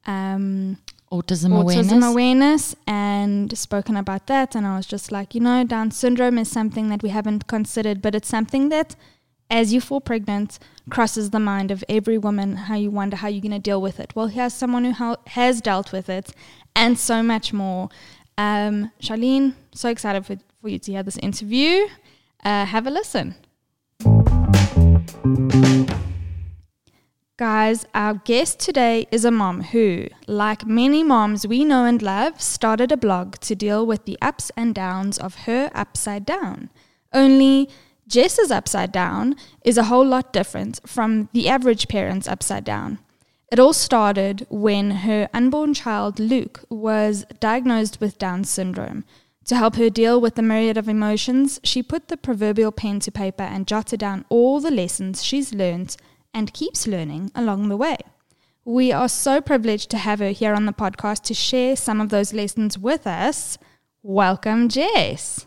um, 0.05 0.77
Autism, 1.11 1.51
autism 1.51 1.61
awareness. 1.61 2.03
awareness 2.03 2.75
and 2.87 3.57
spoken 3.57 3.95
about 3.95 4.25
that. 4.27 4.55
And 4.55 4.65
I 4.65 4.77
was 4.77 4.87
just 4.87 5.11
like, 5.11 5.35
you 5.35 5.41
know, 5.41 5.63
Down 5.63 5.91
syndrome 5.91 6.39
is 6.39 6.49
something 6.49 6.89
that 6.89 7.03
we 7.03 7.09
haven't 7.09 7.47
considered, 7.47 8.01
but 8.01 8.15
it's 8.15 8.27
something 8.27 8.69
that, 8.69 8.95
as 9.49 9.73
you 9.73 9.79
fall 9.79 10.01
pregnant, 10.01 10.57
crosses 10.89 11.29
the 11.29 11.39
mind 11.39 11.69
of 11.69 11.83
every 11.87 12.17
woman. 12.17 12.55
How 12.55 12.75
you 12.75 12.89
wonder 12.89 13.17
how 13.17 13.27
you're 13.27 13.41
going 13.41 13.51
to 13.51 13.59
deal 13.59 13.81
with 13.81 13.99
it. 13.99 14.15
Well, 14.15 14.27
here's 14.27 14.55
someone 14.55 14.85
who 14.85 14.91
ha- 14.93 15.17
has 15.27 15.61
dealt 15.61 15.91
with 15.91 16.09
it, 16.09 16.33
and 16.75 16.97
so 16.97 17.23
much 17.23 17.53
more. 17.53 17.89
Um, 18.37 18.91
Charlene, 19.01 19.53
so 19.73 19.89
excited 19.89 20.25
for, 20.25 20.37
for 20.61 20.69
you 20.69 20.79
to 20.79 20.91
hear 20.91 21.03
this 21.03 21.17
interview. 21.17 21.87
Uh, 22.43 22.65
have 22.65 22.87
a 22.87 22.91
listen. 22.91 23.35
Guys, 27.37 27.85
our 27.95 28.13
guest 28.13 28.59
today 28.59 29.07
is 29.11 29.25
a 29.25 29.31
mom 29.31 29.63
who, 29.63 30.07
like 30.27 30.65
many 30.67 31.03
moms 31.03 31.47
we 31.47 31.65
know 31.65 31.83
and 31.85 32.01
love, 32.01 32.39
started 32.39 32.91
a 32.91 32.97
blog 32.97 33.37
to 33.37 33.55
deal 33.55 33.85
with 33.85 34.05
the 34.05 34.17
ups 34.21 34.51
and 34.55 34.75
downs 34.75 35.17
of 35.17 35.35
her 35.45 35.71
upside 35.73 36.25
down. 36.25 36.69
Only 37.11 37.69
Jess's 38.07 38.51
upside 38.51 38.91
down 38.91 39.35
is 39.65 39.77
a 39.77 39.85
whole 39.85 40.05
lot 40.05 40.31
different 40.31 40.79
from 40.87 41.29
the 41.33 41.49
average 41.49 41.87
parent's 41.87 42.27
upside 42.27 42.63
down. 42.63 42.99
It 43.53 43.59
all 43.59 43.71
started 43.71 44.47
when 44.49 44.89
her 45.05 45.29
unborn 45.31 45.75
child, 45.75 46.19
Luke, 46.19 46.65
was 46.71 47.23
diagnosed 47.39 48.01
with 48.01 48.17
Down 48.17 48.45
syndrome. 48.45 49.05
To 49.45 49.55
help 49.55 49.75
her 49.75 49.91
deal 49.91 50.19
with 50.19 50.33
the 50.33 50.41
myriad 50.41 50.75
of 50.75 50.89
emotions, 50.89 51.59
she 51.63 51.83
put 51.83 52.07
the 52.07 52.17
proverbial 52.17 52.71
pen 52.71 52.99
to 53.01 53.11
paper 53.11 53.43
and 53.43 53.67
jotted 53.67 53.99
down 53.99 54.25
all 54.29 54.59
the 54.59 54.71
lessons 54.71 55.23
she's 55.23 55.53
learned 55.53 55.95
and 56.33 56.51
keeps 56.51 56.87
learning 56.87 57.29
along 57.35 57.69
the 57.69 57.77
way. 57.77 57.97
We 58.65 58.91
are 58.91 59.07
so 59.07 59.39
privileged 59.39 59.91
to 59.91 59.99
have 59.99 60.17
her 60.17 60.31
here 60.31 60.55
on 60.55 60.65
the 60.65 60.73
podcast 60.73 61.21
to 61.25 61.35
share 61.35 61.75
some 61.75 62.01
of 62.01 62.09
those 62.09 62.33
lessons 62.33 62.79
with 62.79 63.05
us. 63.05 63.59
Welcome, 64.01 64.67
Jess. 64.67 65.45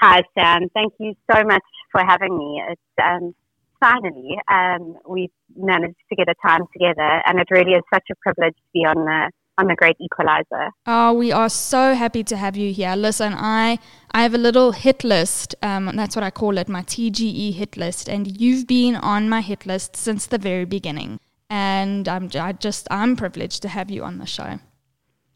Hi, 0.00 0.20
Sam. 0.38 0.68
Thank 0.74 0.92
you 1.00 1.14
so 1.32 1.44
much 1.44 1.64
for 1.92 2.04
having 2.04 2.36
me. 2.36 2.62
It's 2.68 2.82
um, 3.02 3.34
finally, 3.80 4.38
um, 4.50 4.96
we 5.08 5.30
managed 5.56 5.96
to 6.10 6.16
get 6.16 6.28
a 6.28 6.34
time 6.46 6.62
together, 6.72 7.22
and 7.26 7.40
it 7.40 7.48
really 7.50 7.72
is 7.72 7.82
such 7.92 8.04
a 8.10 8.14
privilege 8.16 8.54
to 8.54 8.70
be 8.72 8.80
on 8.80 8.96
the 8.96 9.30
on 9.58 9.66
the 9.66 9.74
Great 9.74 9.96
Equalizer. 10.00 10.70
Oh, 10.86 11.12
we 11.12 11.32
are 11.32 11.50
so 11.50 11.94
happy 11.94 12.24
to 12.24 12.36
have 12.36 12.56
you 12.56 12.72
here. 12.72 12.94
Listen, 12.96 13.34
I 13.34 13.78
I 14.12 14.22
have 14.22 14.34
a 14.34 14.38
little 14.38 14.72
hit 14.72 15.04
list. 15.04 15.54
Um, 15.62 15.90
that's 15.94 16.16
what 16.16 16.22
I 16.22 16.30
call 16.30 16.58
it, 16.58 16.68
my 16.68 16.82
TGE 16.82 17.54
hit 17.54 17.76
list, 17.76 18.08
and 18.08 18.40
you've 18.40 18.66
been 18.66 18.96
on 18.96 19.28
my 19.28 19.40
hit 19.40 19.66
list 19.66 19.96
since 19.96 20.26
the 20.26 20.38
very 20.38 20.64
beginning. 20.64 21.20
And 21.48 22.08
I'm 22.08 22.30
I 22.34 22.52
just 22.52 22.86
I'm 22.90 23.16
privileged 23.16 23.62
to 23.62 23.68
have 23.68 23.90
you 23.90 24.04
on 24.04 24.18
the 24.18 24.26
show. 24.26 24.58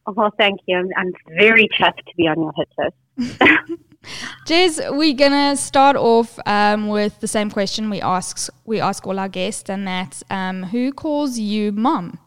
Oh, 0.06 0.30
thank 0.38 0.60
you. 0.66 0.76
I'm, 0.76 0.88
I'm 0.96 1.12
very 1.38 1.68
chuffed 1.78 2.04
to 2.06 2.14
be 2.16 2.28
on 2.28 2.38
your 2.38 2.52
hit 2.56 2.68
list. 2.78 3.40
Jess, 4.44 4.78
we're 4.90 5.14
gonna 5.14 5.56
start 5.56 5.96
off 5.96 6.38
um, 6.44 6.88
with 6.88 7.18
the 7.20 7.26
same 7.26 7.50
question 7.50 7.88
we 7.88 8.00
ask 8.02 8.50
we 8.66 8.78
ask 8.80 9.06
all 9.06 9.18
our 9.18 9.28
guests, 9.28 9.70
and 9.70 9.86
that's 9.86 10.22
um, 10.30 10.64
who 10.64 10.92
calls 10.92 11.38
you 11.38 11.72
mom? 11.72 12.18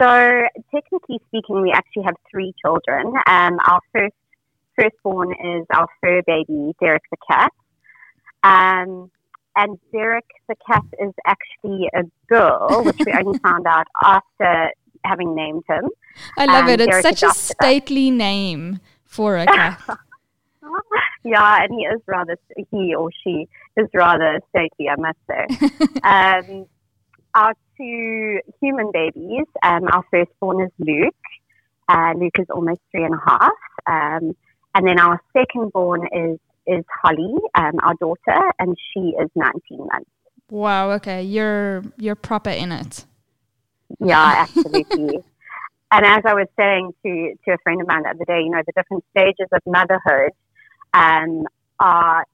So, 0.00 0.42
technically 0.72 1.20
speaking, 1.28 1.60
we 1.62 1.72
actually 1.72 2.04
have 2.04 2.14
three 2.30 2.52
children. 2.64 3.06
Um, 3.26 3.58
our 3.66 3.80
first 3.92 4.14
firstborn 4.78 5.32
is 5.32 5.66
our 5.72 5.88
fur 6.00 6.22
baby, 6.26 6.72
Derek 6.80 7.02
the 7.10 7.16
cat. 7.28 7.52
Um, 8.44 9.10
and 9.56 9.78
Derek 9.92 10.26
the 10.48 10.54
cat 10.68 10.82
is 11.00 11.12
actually 11.26 11.88
a 11.94 12.02
girl, 12.28 12.82
which 12.84 12.98
we 13.04 13.12
only 13.12 13.38
found 13.42 13.66
out 13.66 13.86
after 14.02 14.70
having 15.04 15.34
named 15.34 15.64
him. 15.68 15.88
I 16.38 16.46
love 16.46 16.64
Um, 16.64 16.70
it. 16.70 16.80
It's 16.80 16.90
Derek 16.90 17.02
such 17.02 17.22
a 17.24 17.30
stately 17.34 18.10
name 18.12 18.78
for 19.04 19.36
a 19.36 19.46
cat. 19.46 19.80
yeah, 21.24 21.62
and 21.62 21.72
he 21.72 21.84
is 21.84 22.00
rather 22.06 22.36
he 22.70 22.94
or 22.94 23.10
she 23.22 23.48
is 23.76 23.88
rather 23.94 24.40
stately, 24.50 24.88
I 24.88 24.96
must 24.96 25.18
say. 25.28 25.46
um, 26.02 26.66
our 27.34 27.54
two 27.76 28.40
human 28.60 28.90
babies, 28.92 29.46
um, 29.62 29.84
our 29.92 30.04
firstborn 30.10 30.64
is 30.64 30.72
Luke. 30.78 31.14
Uh, 31.88 32.12
Luke 32.16 32.38
is 32.38 32.46
almost 32.50 32.80
three 32.90 33.04
and 33.04 33.14
a 33.14 33.30
half, 33.30 33.52
um, 33.86 34.36
and 34.74 34.86
then 34.86 34.98
our 34.98 35.20
secondborn 35.36 36.06
is 36.12 36.38
is 36.66 36.84
Holly, 37.02 37.34
um, 37.54 37.72
our 37.82 37.94
daughter, 38.00 38.52
and 38.58 38.74
she 38.92 39.12
is 39.20 39.28
19 39.34 39.78
months. 39.78 40.10
wow. 40.48 40.92
Okay, 40.92 41.22
you're 41.22 41.84
you're 41.98 42.14
proper 42.14 42.50
in 42.50 42.72
it. 42.72 43.04
Yeah, 44.00 44.46
absolutely. 44.56 45.18
and 45.92 46.06
as 46.06 46.22
I 46.24 46.34
was 46.34 46.48
saying 46.56 46.92
to, 47.04 47.34
to 47.44 47.52
a 47.52 47.58
friend 47.58 47.82
of 47.82 47.86
mine 47.86 48.04
the 48.04 48.10
other 48.10 48.24
day, 48.24 48.40
you 48.40 48.50
know, 48.50 48.62
the 48.66 48.72
different 48.74 49.04
stages 49.10 49.46
of 49.52 49.60
motherhood 49.66 50.32
um, 50.94 51.44
are 51.80 52.24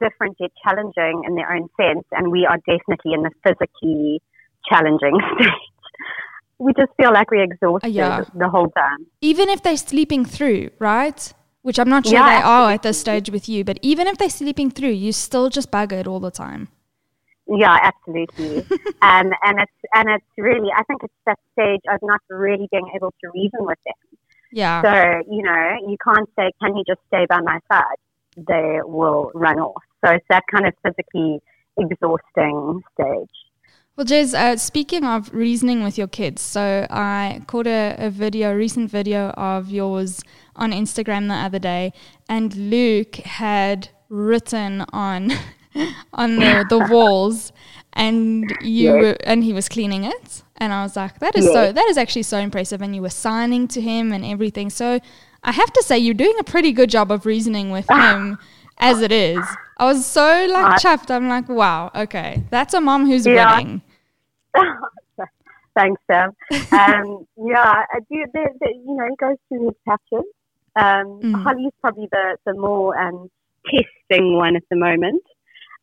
different 0.00 0.36
yet 0.40 0.50
challenging 0.62 1.22
in 1.26 1.34
their 1.34 1.52
own 1.52 1.68
sense. 1.80 2.04
And 2.12 2.30
we 2.30 2.46
are 2.46 2.58
definitely 2.58 3.12
in 3.14 3.22
the 3.22 3.30
physically 3.42 4.22
challenging 4.68 5.18
stage. 5.34 5.48
We 6.58 6.72
just 6.74 6.92
feel 6.96 7.12
like 7.12 7.30
we're 7.30 7.42
exhausted 7.42 7.92
Yeah. 7.92 8.24
the 8.34 8.48
whole 8.48 8.70
time. 8.70 9.06
Even 9.20 9.48
if 9.48 9.62
they're 9.62 9.76
sleeping 9.76 10.24
through, 10.24 10.70
right? 10.78 11.32
Which 11.62 11.78
I'm 11.78 11.88
not 11.88 12.06
sure 12.06 12.14
Yeah, 12.14 12.28
they 12.38 12.42
are 12.44 12.70
at 12.70 12.82
this 12.82 13.00
stage 13.00 13.30
with 13.30 13.48
you, 13.48 13.64
but 13.64 13.78
even 13.82 14.06
if 14.06 14.18
they're 14.18 14.28
sleeping 14.28 14.70
through, 14.70 14.90
you 14.90 15.12
still 15.12 15.48
just 15.48 15.70
buggered 15.70 16.06
all 16.06 16.20
the 16.20 16.30
time. 16.30 16.68
Yeah, 17.46 17.76
absolutely. 17.82 18.58
um, 19.02 19.32
and 19.42 19.60
it's 19.60 19.78
and 19.94 20.08
it's 20.08 20.24
really, 20.38 20.70
I 20.76 20.82
think 20.84 21.02
it's 21.02 21.20
that 21.26 21.38
stage 21.52 21.80
of 21.92 22.00
not 22.02 22.20
really 22.30 22.68
being 22.70 22.90
able 22.94 23.12
to 23.20 23.30
reason 23.34 23.60
with 23.60 23.78
them. 23.84 24.18
Yeah. 24.54 24.82
So, 24.82 25.22
you 25.28 25.42
know, 25.42 25.76
you 25.88 25.96
can't 26.02 26.28
say, 26.36 26.52
can 26.62 26.76
you 26.76 26.84
just 26.86 27.00
stay 27.08 27.26
by 27.28 27.40
my 27.40 27.58
side? 27.70 27.98
They 28.36 28.78
will 28.84 29.32
run 29.34 29.58
off. 29.58 29.82
So 30.04 30.12
it's 30.12 30.24
that 30.30 30.44
kind 30.48 30.64
of 30.68 30.74
physically 30.80 31.42
exhausting 31.76 32.82
stage. 32.94 33.30
Well, 33.96 34.04
Jess, 34.04 34.32
uh, 34.32 34.56
speaking 34.56 35.04
of 35.04 35.34
reasoning 35.34 35.82
with 35.82 35.98
your 35.98 36.06
kids, 36.06 36.40
so 36.40 36.86
I 36.88 37.42
caught 37.48 37.66
a, 37.66 37.96
a 37.98 38.10
video, 38.10 38.52
a 38.52 38.56
recent 38.56 38.90
video 38.90 39.30
of 39.30 39.70
yours 39.70 40.22
on 40.54 40.70
Instagram 40.70 41.26
the 41.28 41.34
other 41.34 41.58
day, 41.58 41.92
and 42.28 42.54
Luke 42.54 43.16
had 43.16 43.88
written 44.08 44.84
on 44.92 45.32
on 46.12 46.36
the, 46.36 46.64
the 46.68 46.78
walls, 46.78 47.52
and 47.94 48.56
you 48.60 48.86
Yes. 48.86 49.00
were, 49.00 49.16
and 49.24 49.42
he 49.44 49.52
was 49.52 49.68
cleaning 49.68 50.04
it, 50.04 50.42
and 50.56 50.72
I 50.72 50.82
was 50.82 50.96
like, 50.96 51.18
that 51.20 51.34
is 51.36 51.44
so 51.52 51.72
that 51.72 51.86
is 51.88 51.96
actually 51.96 52.24
so 52.24 52.38
impressive, 52.38 52.82
and 52.82 52.94
you 52.94 53.02
were 53.02 53.10
signing 53.10 53.66
to 53.68 53.80
him 53.80 54.12
and 54.12 54.24
everything. 54.24 54.70
So 54.70 55.00
I 55.42 55.52
have 55.52 55.72
to 55.72 55.82
say, 55.82 55.98
you're 55.98 56.14
doing 56.14 56.36
a 56.38 56.44
pretty 56.44 56.72
good 56.72 56.90
job 56.90 57.10
of 57.10 57.24
reasoning 57.26 57.70
with 57.70 57.88
him 57.88 58.38
as 58.78 59.00
it 59.00 59.12
is. 59.12 59.56
I 59.76 59.84
was 59.86 60.04
so 60.06 60.46
like 60.50 60.76
chuffed. 60.80 61.10
I'm 61.10 61.28
like, 61.28 61.48
wow, 61.48 61.90
okay, 61.94 62.42
that's 62.50 62.74
a 62.74 62.80
mom 62.80 63.06
who's 63.06 63.26
Yeah. 63.26 63.56
winning. 63.56 63.82
Thanks, 65.76 66.00
Sam. 66.08 66.30
Um, 66.52 67.26
yeah, 67.36 67.84
I 67.92 67.98
do, 68.08 68.24
the, 68.32 68.48
the, 68.60 68.68
you 68.74 68.94
know, 68.96 69.06
he 69.10 69.16
goes 69.16 69.36
through 69.48 69.64
his 69.66 69.74
patches. 69.86 70.24
Um, 70.76 71.22
Mm. 71.22 71.42
Holly's 71.42 71.72
probably 71.80 72.08
the, 72.12 72.36
the 72.46 72.54
more 72.54 72.96
um, 72.96 73.28
testing 73.66 74.36
one 74.36 74.54
at 74.56 74.62
the 74.70 74.76
moment. 74.76 75.22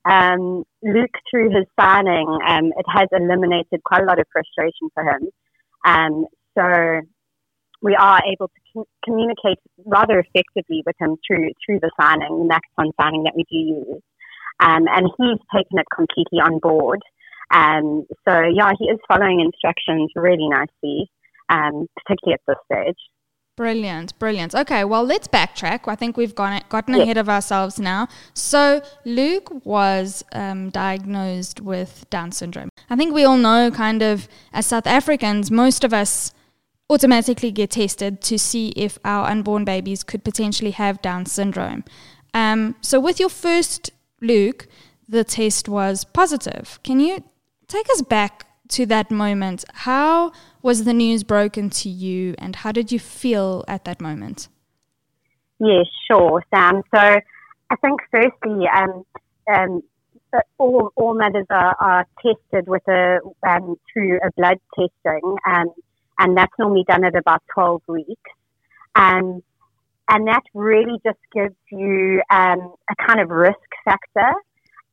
Um, 0.06 0.64
Luke, 0.82 1.16
through 1.30 1.49
his 1.52 1.66
signing, 1.80 2.28
um, 2.47 2.74
it 2.78 2.86
has 2.88 3.08
eliminated 3.12 3.84
quite 3.84 4.02
a 4.02 4.06
lot 4.06 4.20
of 4.20 4.26
frustration 4.32 4.89
for 4.93 5.04
him. 5.04 5.30
Um, 5.86 6.26
so 6.58 7.02
we 7.82 7.95
are 7.95 8.22
able 8.26 8.47
to 8.47 8.62
com- 8.74 8.86
communicate 9.04 9.60
rather 9.86 10.20
effectively 10.20 10.84
with 10.86 10.95
him 10.99 11.18
through 11.26 11.49
through 11.66 11.80
the 11.80 11.91
signing, 11.99 12.47
the 12.47 12.54
Makaton 12.54 12.91
signing 12.99 13.24
that 13.24 13.36
we 13.36 13.43
do 13.49 13.58
use. 13.58 14.02
Um, 14.60 14.86
and 14.88 15.10
he's 15.18 15.39
taken 15.56 15.80
it 15.80 15.88
completely 15.93 16.39
on 16.39 16.60
board. 16.60 17.02
Um, 17.54 18.06
so 18.28 18.41
yeah, 18.54 18.72
he 18.78 18.86
is 18.86 18.99
following 19.08 19.41
instructions 19.41 20.12
really 20.16 20.47
nicely, 20.47 21.12
um, 21.49 21.88
particularly 21.97 22.36
at 22.36 22.41
this 22.47 22.58
stage. 22.72 22.97
Brilliant, 23.62 24.18
brilliant. 24.18 24.55
Okay, 24.55 24.84
well, 24.84 25.03
let's 25.03 25.28
backtrack. 25.28 25.82
I 25.88 25.93
think 25.93 26.18
we've 26.18 26.34
gone, 26.34 26.64
gotten 26.70 26.95
ahead 26.95 27.18
of 27.18 27.30
ourselves 27.30 27.80
now. 27.80 28.07
So, 28.34 28.82
Luke 29.05 29.51
was 29.64 30.26
um, 30.32 30.72
diagnosed 30.72 31.62
with 31.62 32.09
Down 32.09 32.32
syndrome. 32.32 32.70
I 32.89 32.95
think 32.95 33.14
we 33.14 33.24
all 33.24 33.38
know, 33.38 33.70
kind 33.70 34.01
of, 34.01 34.28
as 34.51 34.66
South 34.66 34.88
Africans, 34.88 35.51
most 35.51 35.84
of 35.84 35.93
us 35.93 36.34
automatically 36.89 37.51
get 37.51 37.70
tested 37.70 38.20
to 38.22 38.39
see 38.39 38.70
if 38.70 38.97
our 39.05 39.30
unborn 39.30 39.64
babies 39.64 40.01
could 40.01 40.24
potentially 40.24 40.72
have 40.72 40.99
Down 41.03 41.28
syndrome. 41.28 41.84
Um, 42.34 42.76
so, 42.82 42.99
with 42.99 43.20
your 43.20 43.30
first 43.30 43.91
Luke, 44.22 44.68
the 45.07 45.24
test 45.24 45.70
was 45.70 46.03
positive. 46.03 46.80
Can 46.82 46.99
you 46.99 47.24
take 47.68 47.88
us 47.91 48.01
back 48.01 48.47
to 48.72 48.86
that 48.88 49.12
moment? 49.12 49.64
How 49.74 50.32
was 50.62 50.84
the 50.84 50.94
news 50.94 51.24
broken 51.24 51.70
to 51.70 51.90
you, 51.90 52.36
and 52.38 52.56
how 52.58 52.72
did 52.72 52.92
you 52.92 53.00
feel 53.00 53.64
at 53.68 53.86
that 53.86 54.02
moment? 54.02 54.50
Yeah, 55.60 55.84
sure, 56.10 56.44
Sam. 56.54 56.82
So 56.94 57.00
I 57.00 57.76
think 57.82 58.02
firstly, 58.10 58.68
um, 58.68 59.06
um, 59.54 59.84
all, 60.58 60.92
all 60.96 61.14
mothers 61.14 61.46
are, 61.50 61.76
are 61.80 62.08
tested 62.22 62.68
with 62.68 62.88
a 62.88 63.20
um, 63.48 63.76
through 63.92 64.18
a 64.18 64.32
blood 64.38 64.60
testing, 64.76 65.36
um, 65.46 65.68
and 66.20 66.38
that's 66.38 66.54
normally 66.58 66.86
done 66.88 67.04
at 67.04 67.16
about 67.16 67.44
12 67.54 67.82
weeks. 67.88 68.32
Um, 68.96 69.44
and 70.10 70.28
that 70.28 70.44
really 70.54 71.00
just 71.06 71.20
gives 71.34 71.56
you 71.72 72.22
um, 72.30 72.74
a 72.90 72.96
kind 73.08 73.22
of 73.22 73.30
risk 73.30 73.58
factor. 73.86 74.34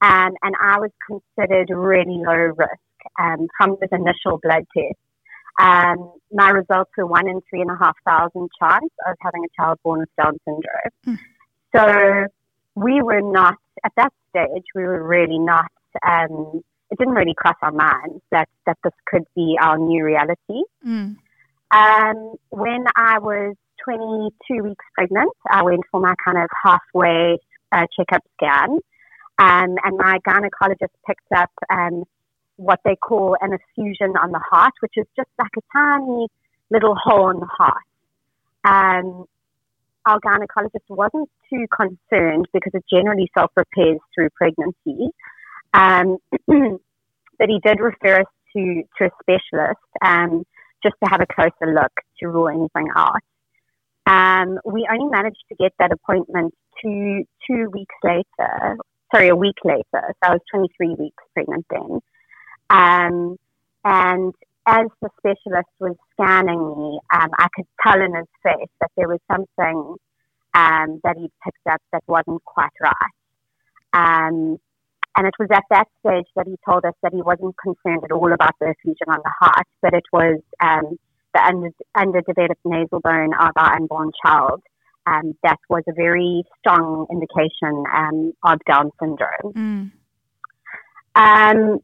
And 0.01 0.37
I 0.43 0.79
was 0.79 0.91
considered 1.07 1.70
really 1.70 2.22
low 2.24 2.53
risk 2.57 2.81
um, 3.18 3.46
from 3.56 3.76
this 3.80 3.90
initial 3.92 4.38
blood 4.42 4.64
test. 4.76 4.98
Um, 5.61 6.12
my 6.32 6.50
results 6.50 6.90
were 6.96 7.06
one 7.06 7.28
in 7.28 7.40
three 7.50 7.61
and 7.61 7.70
a 7.70 7.76
half 7.76 7.96
thousand 8.04 8.48
chance 8.61 8.90
of 9.06 9.16
having 9.20 9.44
a 9.44 9.62
child 9.62 9.78
born 9.82 10.00
with 10.00 10.09
Down 10.16 10.38
syndrome. 10.44 11.18
So 11.74 12.26
we 12.74 13.02
were 13.02 13.20
not, 13.20 13.56
at 13.84 13.92
that 13.96 14.12
stage, 14.30 14.64
we 14.74 14.82
were 14.82 15.02
really 15.02 15.38
not, 15.38 15.70
um, 16.06 16.62
it 16.90 16.98
didn't 16.98 17.14
really 17.14 17.34
cross 17.36 17.56
our 17.61 17.72
minds 17.72 18.22
that, 18.30 18.48
that 18.66 18.78
this 18.84 18.92
could 19.06 19.24
be 19.34 19.59
our 19.61 19.78
new 19.78 20.04
reality. 20.04 20.62
Mm. 20.86 21.16
Um, 21.70 22.34
when 22.50 22.84
I 22.96 23.18
was 23.18 23.56
22 23.84 24.62
weeks 24.62 24.84
pregnant, 24.94 25.32
I 25.50 25.62
went 25.62 25.82
for 25.90 26.00
my 26.00 26.14
kind 26.24 26.38
of 26.38 26.48
halfway 26.62 27.38
uh, 27.72 27.86
checkup 27.96 28.22
scan. 28.36 28.78
Um, 29.40 29.76
and 29.84 29.96
my 29.96 30.18
gynecologist 30.26 30.94
picked 31.06 31.32
up 31.36 31.50
um, 31.70 32.04
what 32.59 32.80
they 32.84 32.96
call 32.96 33.36
an 33.40 33.52
effusion 33.52 34.16
on 34.16 34.32
the 34.32 34.40
heart, 34.50 34.74
which 34.80 34.94
is 34.96 35.06
just 35.16 35.30
like 35.38 35.50
a 35.56 35.62
tiny 35.72 36.26
little 36.70 36.94
hole 36.94 37.30
in 37.30 37.40
the 37.40 37.46
heart. 37.46 37.82
Um, 38.64 39.24
our 40.04 40.18
gynecologist 40.20 40.88
wasn't 40.88 41.30
too 41.48 41.66
concerned 41.74 42.46
because 42.52 42.72
it 42.74 42.84
generally 42.90 43.30
self 43.36 43.50
repairs 43.56 44.00
through 44.14 44.28
pregnancy. 44.36 45.11
Um, 45.72 46.18
but 47.38 47.48
he 47.48 47.61
did 47.62 47.78
refer 47.80 48.20
us 48.20 48.26
to, 48.56 48.82
to 48.98 49.04
a 49.06 49.11
specialist 49.22 49.80
um, 50.02 50.44
just 50.82 50.96
to 51.02 51.11
have 51.11 51.20
a 51.20 51.26
closer 51.26 51.72
look 51.72 51.92
to 52.20 52.28
rule 52.28 52.48
anything 52.48 52.88
out. 52.94 53.20
Um, 54.06 54.59
we 54.64 54.88
only 54.90 55.11
managed 55.11 55.44
to 55.50 55.54
get 55.56 55.72
that 55.78 55.92
appointment 55.92 56.54
two, 56.82 57.24
two 57.46 57.68
weeks 57.70 57.94
later, 58.02 58.76
sorry, 59.14 59.28
a 59.28 59.36
week 59.36 59.56
later. 59.64 59.84
So 59.92 60.22
I 60.22 60.30
was 60.30 60.40
23 60.50 60.96
weeks 60.98 61.22
pregnant 61.34 61.66
then. 61.70 62.00
Um, 62.70 63.36
and 63.84 64.34
as 64.66 64.86
the 65.00 65.08
specialist 65.18 65.68
was 65.80 65.96
scanning 66.12 66.60
me, 66.60 67.00
um, 67.14 67.30
I 67.38 67.48
could 67.54 67.66
tell 67.82 68.00
in 68.00 68.14
his 68.14 68.26
face 68.42 68.70
that 68.80 68.90
there 68.96 69.08
was 69.08 69.20
something 69.30 69.96
um, 70.54 71.00
that 71.04 71.16
he'd 71.16 71.32
picked 71.44 71.66
up 71.70 71.80
that 71.92 72.02
wasn't 72.06 72.44
quite 72.44 72.70
right. 72.80 73.14
Um, 73.92 74.58
and 75.16 75.26
it 75.26 75.34
was 75.38 75.48
at 75.52 75.64
that 75.70 75.88
stage 76.00 76.26
that 76.36 76.46
he 76.46 76.56
told 76.68 76.84
us 76.84 76.94
that 77.02 77.12
he 77.12 77.22
wasn't 77.22 77.56
concerned 77.58 78.04
at 78.04 78.12
all 78.12 78.32
about 78.32 78.54
the 78.60 78.68
effusion 78.68 79.08
on 79.08 79.18
the 79.24 79.32
heart, 79.40 79.66
but 79.82 79.94
it 79.94 80.04
was 80.12 80.40
um, 80.60 80.98
the 81.34 81.44
under, 81.44 81.70
underdeveloped 81.96 82.60
nasal 82.64 83.00
bone 83.00 83.32
of 83.40 83.50
our 83.56 83.74
unborn 83.74 84.12
child. 84.24 84.62
Um, 85.06 85.34
that 85.42 85.58
was 85.70 85.82
a 85.88 85.92
very 85.92 86.44
strong 86.58 87.06
indication 87.10 87.84
um, 87.94 88.32
of 88.44 88.60
Down 88.68 88.90
syndrome. 89.00 89.54
Mm. 89.54 89.92
Um, 91.16 91.78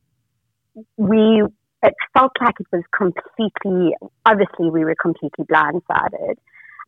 we 0.96 1.42
it 1.82 1.94
felt 2.14 2.32
like 2.40 2.54
it 2.60 2.66
was 2.72 2.82
completely 2.96 3.94
obviously 4.24 4.70
we 4.70 4.84
were 4.84 4.96
completely 5.00 5.44
blindsided, 5.44 6.36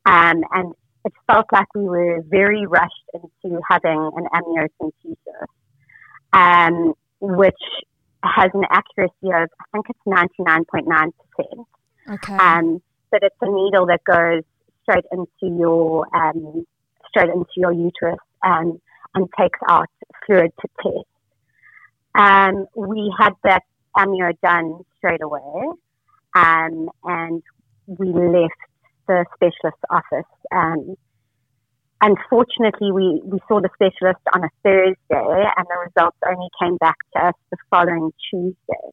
um, 0.06 0.42
and 0.52 0.74
it 1.04 1.12
felt 1.26 1.46
like 1.52 1.72
we 1.74 1.84
were 1.84 2.22
very 2.28 2.66
rushed 2.66 2.92
into 3.14 3.60
having 3.68 4.10
an 4.16 4.26
amniocentesis, 4.34 5.46
um, 6.32 6.94
which 7.20 7.54
has 8.24 8.50
an 8.54 8.64
accuracy 8.70 9.12
of 9.24 9.48
I 9.60 9.64
think 9.72 9.86
it's 9.90 9.98
ninety 10.06 10.40
nine 10.40 10.64
point 10.64 10.88
nine 10.88 11.12
percent. 11.36 11.66
Okay. 12.08 12.34
Um, 12.34 12.82
but 13.10 13.22
it's 13.22 13.36
a 13.40 13.46
needle 13.46 13.86
that 13.86 14.02
goes 14.04 14.42
straight 14.82 15.04
into 15.12 15.56
your 15.56 16.06
um, 16.14 16.66
straight 17.08 17.28
into 17.28 17.46
your 17.56 17.72
uterus 17.72 18.18
and 18.42 18.80
and 19.14 19.28
takes 19.38 19.58
out 19.68 19.88
fluid 20.26 20.50
to 20.60 20.68
test. 20.82 21.06
Um, 22.14 22.66
we 22.74 23.14
had 23.18 23.34
that 23.44 23.62
amnio 23.96 24.32
done 24.42 24.80
straight 24.96 25.22
away, 25.22 25.68
um, 26.34 26.88
and 27.04 27.42
we 27.86 28.08
left 28.12 28.54
the 29.08 29.24
specialist 29.34 29.78
office. 29.90 30.30
Um, 30.52 30.94
unfortunately, 32.00 32.92
we, 32.92 33.20
we 33.24 33.38
saw 33.48 33.60
the 33.60 33.70
specialist 33.74 34.20
on 34.34 34.44
a 34.44 34.48
Thursday, 34.62 35.44
and 35.56 35.66
the 35.68 35.78
results 35.86 36.18
only 36.28 36.48
came 36.60 36.76
back 36.78 36.96
to 37.14 37.26
us 37.26 37.34
the 37.50 37.56
following 37.70 38.12
Tuesday. 38.30 38.86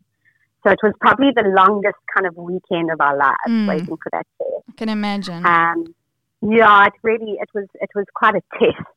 So 0.65 0.71
it 0.71 0.79
was 0.81 0.93
probably 1.01 1.31
the 1.35 1.43
longest 1.43 1.97
kind 2.15 2.25
of 2.25 2.35
weekend 2.37 2.89
of 2.91 3.01
our 3.01 3.17
lives 3.17 3.35
Mm. 3.47 3.67
waiting 3.67 3.97
for 3.97 4.09
that 4.13 4.25
test. 4.37 4.63
I 4.69 4.71
can 4.77 4.89
imagine. 4.89 5.45
Um, 5.45 5.93
yeah, 6.41 6.85
it 6.85 6.93
really 7.03 7.33
it 7.39 7.49
was 7.53 7.67
it 7.75 7.89
was 7.95 8.05
quite 8.13 8.35
a 8.35 8.41
test. 8.57 8.87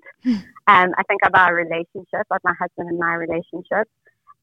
um, 0.68 0.94
I 0.96 1.02
think 1.08 1.20
of 1.24 1.32
our 1.34 1.54
relationship, 1.54 2.26
of 2.30 2.38
my 2.44 2.52
husband 2.58 2.88
and 2.90 2.98
my 2.98 3.14
relationship, 3.14 3.88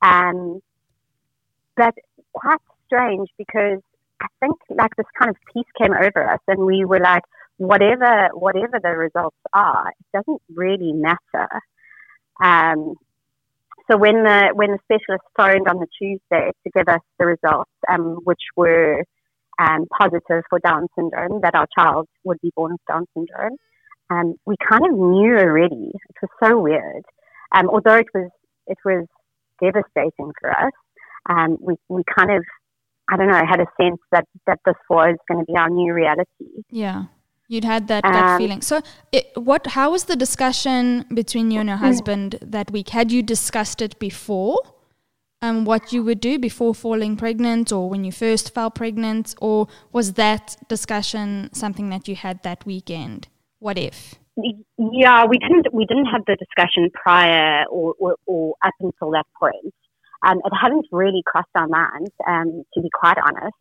um, 0.02 0.60
but 1.76 1.94
quite 2.34 2.60
strange 2.86 3.30
because 3.38 3.80
I 4.22 4.28
think 4.40 4.56
like 4.70 4.96
this 4.96 5.06
kind 5.18 5.30
of 5.30 5.38
peace 5.54 5.70
came 5.82 5.94
over 5.94 6.30
us, 6.30 6.40
and 6.48 6.66
we 6.66 6.86
were 6.86 7.00
like, 7.00 7.24
whatever 7.58 8.30
whatever 8.34 8.80
the 8.82 8.90
results 8.90 9.38
are, 9.54 9.90
it 9.90 10.18
doesn't 10.18 10.42
really 10.54 10.94
matter. 10.94 11.50
Um, 12.42 12.96
so 13.90 13.98
when 13.98 14.24
the 14.24 14.52
when 14.54 14.72
the 14.72 14.80
specialist 14.86 15.24
phoned 15.38 15.68
on 15.68 15.78
the 15.78 15.88
Tuesday 16.00 16.52
to 16.64 16.72
give 16.74 16.88
us 16.88 17.02
the 17.20 17.26
results, 17.26 17.72
um, 17.90 18.20
which 18.24 18.42
were 18.56 19.04
um, 19.60 19.86
positive 19.98 20.44
for 20.50 20.60
Down 20.60 20.88
syndrome, 20.98 21.42
that 21.42 21.56
our 21.56 21.68
child 21.78 22.08
would 22.24 22.40
be 22.42 22.52
born 22.56 22.74
with 22.74 22.82
Down 22.88 23.06
syndrome, 23.14 23.58
um, 24.10 24.36
we 24.46 24.56
kind 24.70 24.86
of 24.86 24.92
knew 24.98 25.38
already. 25.38 25.92
It 25.94 26.16
was 26.22 26.32
so 26.42 26.60
weird. 26.60 27.04
Um, 27.56 27.70
although 27.70 27.98
it 27.98 28.08
was 28.14 28.30
it 28.68 28.78
was 28.86 29.06
devastating 29.62 30.32
for 30.40 30.52
us, 30.52 30.72
um, 31.30 31.58
we 31.60 31.76
we 31.90 32.04
kind 32.18 32.32
of 32.32 32.44
I 33.10 33.18
don't 33.18 33.28
know 33.28 33.42
had 33.48 33.60
a 33.60 33.68
sense 33.82 34.00
that 34.12 34.26
that 34.48 34.60
this 34.66 34.76
was 34.90 35.16
going 35.28 35.46
to 35.46 35.46
be 35.46 35.58
our 35.58 35.70
new 35.70 35.94
reality. 35.94 36.64
Yeah. 36.70 37.06
You'd 37.50 37.66
had 37.66 37.88
that 37.90 38.06
Um, 38.06 38.38
feeling. 38.38 38.62
So, 38.62 38.82
it, 39.12 39.32
what? 39.36 39.68
How 39.68 39.92
was 39.92 40.06
the 40.06 40.16
discussion 40.16 41.06
between 41.14 41.52
you 41.52 41.60
and 41.60 41.70
your 41.70 41.78
husband 41.78 42.40
that 42.42 42.72
week? 42.72 42.90
Had 42.90 43.12
you 43.12 43.22
discussed 43.22 43.82
it 43.82 44.00
before? 44.00 44.58
Um, 45.42 45.66
what 45.66 45.92
you 45.92 46.04
would 46.04 46.22
do 46.22 46.40
before 46.40 46.74
falling 46.74 47.18
pregnant, 47.18 47.72
or 47.74 47.90
when 47.90 48.06
you 48.06 48.14
first 48.14 48.54
fell 48.56 48.72
pregnant, 48.72 49.36
or 49.42 49.68
was 49.92 50.14
that 50.14 50.56
discussion 50.70 51.50
something 51.54 51.90
that 51.90 52.08
you 52.08 52.16
had 52.16 52.42
that 52.44 52.66
weekend? 52.66 53.28
What 53.60 53.78
if? 53.78 54.16
Yeah, 54.38 55.26
we 55.26 55.38
didn't 55.38 55.68
we 55.74 55.86
didn't 55.86 56.06
have 56.06 56.24
the 56.26 56.38
discussion 56.38 56.90
prior 56.94 57.66
or, 57.70 57.94
or, 58.00 58.16
or 58.26 58.56
up 58.64 58.74
until 58.80 59.12
that 59.12 59.28
point. 59.38 59.74
Um, 60.24 60.40
it 60.44 60.54
hadn't 60.60 60.86
really 60.92 61.22
crossed 61.26 61.50
our 61.56 61.68
minds, 61.68 62.12
um, 62.28 62.64
to 62.74 62.82
be 62.82 62.90
quite 62.94 63.18
honest. 63.18 63.58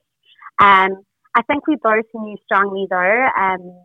Um, 0.59 1.03
I 1.35 1.43
think 1.43 1.67
we 1.67 1.77
both 1.83 2.05
knew 2.15 2.37
strongly, 2.45 2.87
though, 2.89 3.27
um, 3.37 3.85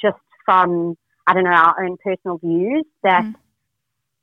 just 0.00 0.18
from 0.44 0.96
I 1.26 1.34
don't 1.34 1.44
know 1.44 1.50
our 1.50 1.84
own 1.84 1.96
personal 2.02 2.38
views, 2.38 2.84
that 3.04 3.24
Mm. 3.24 3.34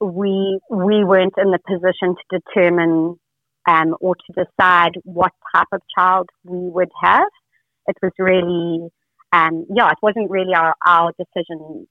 we 0.02 0.60
we 0.70 1.04
weren't 1.04 1.38
in 1.38 1.52
the 1.52 1.60
position 1.60 2.16
to 2.16 2.40
determine 2.40 3.20
um, 3.68 3.96
or 4.02 4.16
to 4.16 4.34
decide 4.34 4.94
what 5.04 5.32
type 5.54 5.68
of 5.72 5.82
child 5.96 6.30
we 6.44 6.70
would 6.70 6.90
have. 7.02 7.28
It 7.88 7.98
was 8.02 8.12
really, 8.18 8.90
um, 9.32 9.66
yeah, 9.70 9.90
it 9.92 9.98
wasn't 10.02 10.30
really 10.30 10.54
our, 10.56 10.76
our 10.86 11.12
decision 11.18 11.88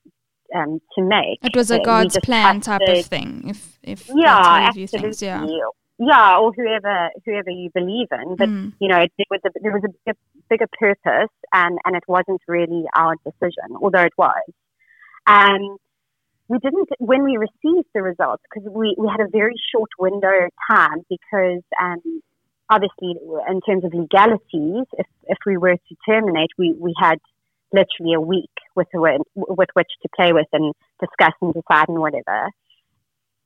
um, 0.55 0.81
to 0.95 1.03
make. 1.03 1.39
It 1.43 1.55
was 1.57 1.71
a 1.71 1.79
God's 1.81 2.19
plan 2.21 2.61
type 2.61 2.81
trusted- 2.81 2.99
of 3.05 3.07
thing. 3.07 3.45
If 3.49 3.79
if 3.83 4.09
yeah, 4.09 4.15
that's 4.37 4.47
how 4.49 4.67
you 4.67 4.73
view 4.73 4.83
absolutely. 4.85 4.99
things, 5.09 5.23
yeah. 5.23 5.47
Yeah, 6.01 6.39
or 6.39 6.53
whoever 6.53 7.11
whoever 7.27 7.51
you 7.51 7.71
believe 7.75 8.07
in, 8.13 8.37
but 8.37 8.49
Mm. 8.49 8.73
you 8.79 8.89
know 8.89 8.99
there 9.19 9.27
was 9.31 9.41
a 9.45 9.51
there 9.63 9.73
was 9.73 9.83
a 9.85 9.93
bigger, 10.07 10.19
bigger 10.49 10.67
purpose, 10.79 11.35
and 11.53 11.79
and 11.85 11.97
it 11.97 12.05
wasn't 12.07 12.41
really 12.47 12.85
our 12.97 13.15
decision, 13.25 13.69
although 13.83 14.03
it 14.05 14.13
was. 14.17 14.45
Um, 15.27 15.77
we 16.49 16.59
didn't 16.61 16.89
when 16.99 17.25
we 17.25 17.37
received 17.37 17.89
the 17.95 18.03
results 18.03 18.43
because 18.49 18.71
we 18.73 18.95
we 18.97 19.09
had 19.09 19.21
a 19.21 19.29
very 19.29 19.57
short 19.75 19.91
window 19.99 20.31
of 20.47 20.51
time 20.71 21.03
because 21.11 21.63
um, 21.83 22.01
obviously 22.71 23.17
in 23.51 23.61
terms 23.63 23.85
of 23.85 23.93
legalities, 23.93 24.87
if 24.97 25.07
if 25.25 25.39
we 25.47 25.57
were 25.57 25.75
to 25.77 25.95
terminate, 26.09 26.51
we 26.57 26.75
we 26.79 26.95
had 26.99 27.19
literally 27.73 28.15
a 28.15 28.21
week 28.21 28.51
with 28.75 28.89
with 29.35 29.69
which 29.75 29.91
to 30.03 30.09
play 30.15 30.33
with 30.33 30.47
and 30.53 30.75
discuss 31.01 31.35
and 31.41 31.55
decide 31.55 31.89
and 31.89 31.99
whatever. 31.99 32.51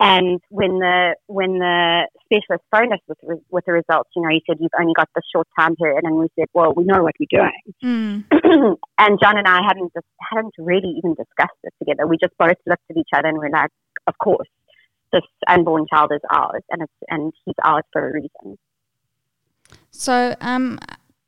And 0.00 0.40
when 0.48 0.80
the 0.80 1.14
when 1.28 1.60
the 1.60 2.08
specialist 2.24 2.64
phoned 2.72 2.92
us 2.92 2.98
with 3.06 3.18
the, 3.22 3.40
with 3.50 3.64
the 3.66 3.72
results, 3.72 4.10
you 4.16 4.22
know, 4.22 4.30
he 4.30 4.42
said 4.46 4.56
you've 4.58 4.72
only 4.78 4.94
got 4.94 5.08
this 5.14 5.22
short 5.32 5.46
time 5.56 5.76
period, 5.76 6.02
and 6.02 6.16
we 6.16 6.26
said, 6.36 6.46
well, 6.52 6.72
we 6.74 6.82
know 6.82 7.04
what 7.04 7.14
we're 7.20 7.26
doing. 7.30 8.26
Mm. 8.32 8.76
and 8.98 9.18
John 9.22 9.38
and 9.38 9.46
I 9.46 9.60
hadn't 9.64 9.92
just 9.94 10.06
hadn't 10.18 10.54
really 10.58 10.94
even 10.98 11.14
discussed 11.14 11.58
it 11.62 11.72
together. 11.78 12.08
We 12.08 12.18
just 12.20 12.36
both 12.36 12.56
looked 12.66 12.82
at 12.90 12.96
each 12.96 13.10
other 13.14 13.28
and 13.28 13.38
we're 13.38 13.50
like, 13.50 13.70
of 14.08 14.14
course, 14.18 14.48
this 15.12 15.22
unborn 15.46 15.86
child 15.88 16.10
is 16.12 16.20
ours, 16.30 16.62
and 16.70 16.82
it's 16.82 16.92
and 17.08 17.32
he's 17.44 17.54
ours 17.62 17.84
for 17.92 18.08
a 18.08 18.12
reason. 18.12 18.58
So 19.92 20.34
um, 20.40 20.80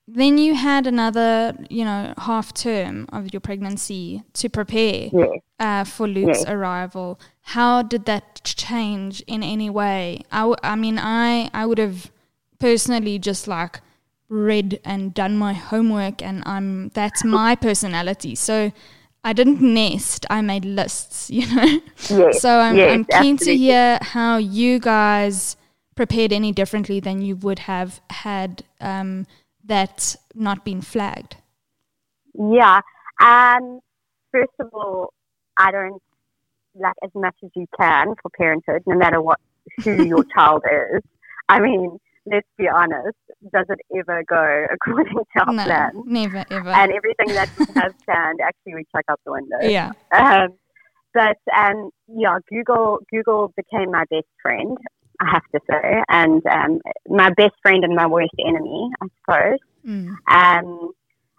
then 0.06 0.36
you 0.38 0.54
had 0.54 0.86
another, 0.86 1.54
you 1.70 1.84
know, 1.84 2.12
half 2.18 2.52
term 2.52 3.06
of 3.12 3.32
your 3.32 3.40
pregnancy 3.40 4.22
to 4.34 4.48
prepare 4.48 5.08
Yes. 5.12 5.28
uh, 5.58 5.84
for 5.84 6.06
Luke's 6.06 6.40
Yes. 6.40 6.48
arrival. 6.48 7.18
How 7.42 7.82
did 7.82 8.04
that 8.04 8.42
change 8.44 9.22
in 9.26 9.42
any 9.42 9.70
way? 9.70 10.22
I, 10.30 10.40
w- 10.40 10.56
I 10.62 10.76
mean, 10.76 10.98
I 10.98 11.48
I 11.54 11.64
would 11.66 11.78
have 11.78 12.10
personally 12.58 13.18
just 13.18 13.48
like 13.48 13.80
read 14.28 14.80
and 14.84 15.14
done 15.14 15.36
my 15.38 15.52
homework, 15.54 16.22
and 16.22 16.42
I'm 16.46 16.90
that's 16.90 17.24
my 17.24 17.54
personality. 17.54 18.34
So 18.34 18.72
I 19.22 19.32
didn't 19.32 19.62
nest; 19.62 20.26
I 20.28 20.42
made 20.42 20.64
lists. 20.66 21.30
You 21.30 21.46
know. 21.54 21.80
Yes. 22.10 22.42
So 22.42 22.58
I'm, 22.58 22.76
yes, 22.76 22.90
I'm 22.92 23.04
keen 23.22 23.36
to 23.38 23.56
hear 23.56 23.98
how 24.02 24.36
you 24.36 24.78
guys 24.80 25.56
prepared 25.94 26.32
any 26.32 26.52
differently 26.52 27.00
than 27.00 27.22
you 27.22 27.36
would 27.36 27.60
have 27.60 28.00
had 28.10 28.64
um, 28.80 29.26
that 29.66 30.16
not 30.34 30.64
been 30.64 30.82
flagged. 30.82 31.36
Yeah. 32.34 32.80
Um, 33.20 33.80
first 34.32 34.52
of 34.60 34.68
all, 34.72 35.12
I 35.56 35.70
don't 35.70 36.02
like 36.74 36.94
as 37.02 37.10
much 37.14 37.36
as 37.44 37.50
you 37.54 37.66
can 37.78 38.14
for 38.20 38.30
parenthood, 38.36 38.82
no 38.86 38.96
matter 38.96 39.22
what 39.22 39.38
who 39.82 40.04
your 40.04 40.24
child 40.34 40.62
is. 40.94 41.02
I 41.48 41.60
mean, 41.60 41.98
let's 42.26 42.48
be 42.58 42.68
honest. 42.68 43.16
Does 43.52 43.66
it 43.68 43.80
ever 43.96 44.22
go 44.28 44.66
according 44.72 45.18
to 45.36 45.44
our 45.46 45.52
no, 45.52 45.64
plan? 45.64 45.90
never 46.06 46.44
ever. 46.50 46.68
And 46.70 46.92
everything 46.92 47.34
that 47.34 47.50
we 47.58 47.66
have 47.74 47.94
planned, 48.04 48.40
actually, 48.42 48.74
we 48.74 48.84
check 48.94 49.04
out 49.08 49.20
the 49.24 49.32
window. 49.32 49.58
yeah. 49.62 49.92
Um, 50.12 50.54
but 51.12 51.38
um, 51.56 51.90
yeah, 52.08 52.38
Google 52.50 52.98
Google 53.12 53.52
became 53.56 53.92
my 53.92 54.04
best 54.10 54.26
friend. 54.42 54.76
I 55.20 55.30
have 55.30 55.42
to 55.54 55.60
say, 55.70 56.02
and 56.08 56.44
um, 56.46 56.80
my 57.08 57.30
best 57.30 57.54
friend 57.62 57.84
and 57.84 57.94
my 57.94 58.06
worst 58.06 58.34
enemy, 58.44 58.90
I 59.00 59.06
suppose. 59.20 59.58
Mm. 59.86 60.08
Um, 60.28 60.92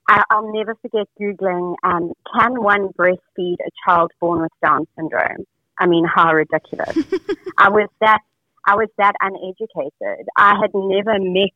I, 0.07 0.23
I'll 0.29 0.53
never 0.53 0.75
forget 0.75 1.07
Googling, 1.19 1.75
um, 1.83 2.13
can 2.33 2.61
one 2.61 2.89
breastfeed 2.89 3.57
a 3.65 3.71
child 3.85 4.11
born 4.19 4.41
with 4.41 4.51
Down 4.63 4.87
syndrome? 4.95 5.45
I 5.79 5.87
mean, 5.87 6.05
how 6.05 6.33
ridiculous. 6.33 6.95
I 7.57 7.69
was 7.69 7.89
that, 8.01 8.19
I 8.65 8.75
was 8.75 8.87
that 8.97 9.13
uneducated. 9.21 10.27
I 10.37 10.55
had 10.61 10.71
never 10.73 11.19
met 11.19 11.49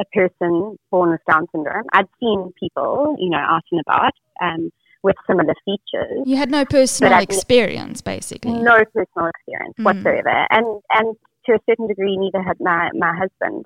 a 0.00 0.04
person 0.12 0.78
born 0.90 1.10
with 1.10 1.20
Down 1.28 1.46
syndrome. 1.52 1.84
I'd 1.92 2.08
seen 2.20 2.52
people, 2.58 3.16
you 3.18 3.30
know, 3.30 3.38
out 3.38 3.64
and 3.70 3.80
about, 3.80 4.12
um, 4.42 4.70
with 5.02 5.16
similar 5.26 5.54
features. 5.64 6.22
You 6.26 6.36
had 6.36 6.50
no 6.50 6.64
personal 6.64 7.18
experience, 7.20 8.00
basically. 8.00 8.52
No 8.52 8.84
personal 8.92 9.30
experience 9.30 9.74
mm. 9.78 9.84
whatsoever, 9.84 10.46
and 10.50 10.82
and 10.92 11.16
to 11.48 11.54
a 11.54 11.58
certain 11.68 11.88
degree, 11.88 12.16
neither 12.16 12.42
had 12.42 12.58
my 12.60 12.90
my 12.94 13.12
husband. 13.16 13.64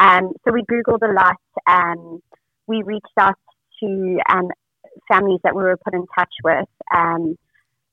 Um, 0.00 0.32
so 0.44 0.52
we 0.52 0.62
googled 0.62 1.02
a 1.02 1.12
lot, 1.12 1.36
and 1.66 2.22
we 2.66 2.82
reached 2.82 3.06
out 3.18 3.38
to 3.80 4.18
um, 4.28 4.48
families 5.08 5.40
that 5.44 5.54
we 5.54 5.62
were 5.62 5.76
put 5.76 5.94
in 5.94 6.06
touch 6.16 6.32
with. 6.42 6.68
Um, 6.94 7.36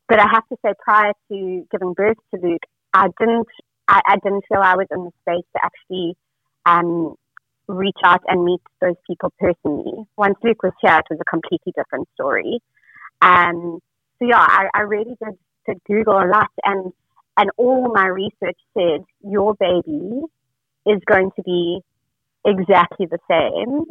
but 0.07 0.19
I 0.19 0.27
have 0.31 0.47
to 0.49 0.57
say, 0.65 0.73
prior 0.83 1.13
to 1.29 1.67
giving 1.71 1.93
birth 1.93 2.17
to 2.33 2.41
Luke, 2.41 2.63
I 2.93 3.07
didn't 3.19 3.47
I, 3.87 4.01
I 4.07 4.15
didn't 4.23 4.45
feel 4.47 4.61
I 4.61 4.75
was 4.75 4.87
in 4.91 5.03
the 5.05 5.11
space 5.21 5.45
to 5.55 5.59
actually 5.63 6.15
um, 6.65 7.15
reach 7.67 7.97
out 8.03 8.21
and 8.27 8.45
meet 8.45 8.61
those 8.79 8.95
people 9.07 9.33
personally. 9.39 10.05
Once 10.17 10.35
Luke 10.43 10.63
was 10.63 10.73
here, 10.81 10.97
it 10.97 11.05
was 11.09 11.19
a 11.19 11.29
completely 11.29 11.73
different 11.75 12.07
story. 12.13 12.59
Um, 13.21 13.79
so 14.19 14.27
yeah, 14.27 14.39
I, 14.39 14.67
I 14.73 14.81
really 14.81 15.15
did, 15.23 15.37
did 15.67 15.77
Google 15.87 16.19
a 16.19 16.27
lot, 16.27 16.51
and 16.63 16.93
and 17.41 17.49
all 17.57 17.91
my 17.91 18.05
research 18.05 18.59
said 18.77 19.03
your 19.23 19.55
baby 19.55 20.21
is 20.85 21.01
going 21.07 21.31
to 21.35 21.41
be 21.41 21.79
exactly 22.45 23.07
the 23.07 23.17
same, 23.27 23.85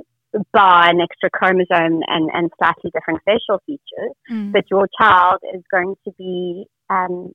bar 0.52 0.88
an 0.88 1.00
extra 1.00 1.28
chromosome 1.30 2.00
and, 2.06 2.30
and 2.32 2.50
slightly 2.58 2.92
different 2.94 3.20
facial 3.26 3.60
features, 3.66 4.14
mm. 4.30 4.52
but 4.52 4.62
your 4.70 4.86
child 4.96 5.40
is 5.52 5.62
going 5.68 5.96
to 6.04 6.12
be 6.16 6.64
um, 6.90 7.32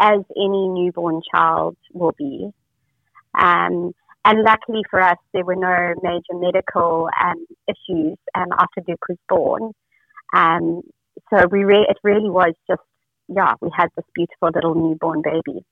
as 0.00 0.18
any 0.36 0.66
newborn 0.66 1.20
child 1.32 1.76
will 1.92 2.14
be. 2.18 2.50
Um, 3.38 3.92
and 4.24 4.42
luckily 4.42 4.82
for 4.90 5.00
us, 5.00 5.18
there 5.32 5.44
were 5.44 5.54
no 5.54 5.94
major 6.02 6.34
medical 6.34 7.08
um, 7.24 7.46
issues 7.68 8.18
um, 8.34 8.48
after 8.58 8.82
Luke 8.88 8.98
was 9.08 9.18
born. 9.28 9.72
Um, 10.34 10.82
so 11.30 11.46
we 11.46 11.62
re- 11.62 11.86
it 11.88 11.98
really 12.02 12.28
was 12.28 12.52
just, 12.68 12.82
yeah, 13.28 13.54
we 13.60 13.70
had 13.74 13.88
this 13.96 14.04
beautiful 14.14 14.50
little 14.54 14.74
newborn 14.74 15.22
baby. 15.22 15.64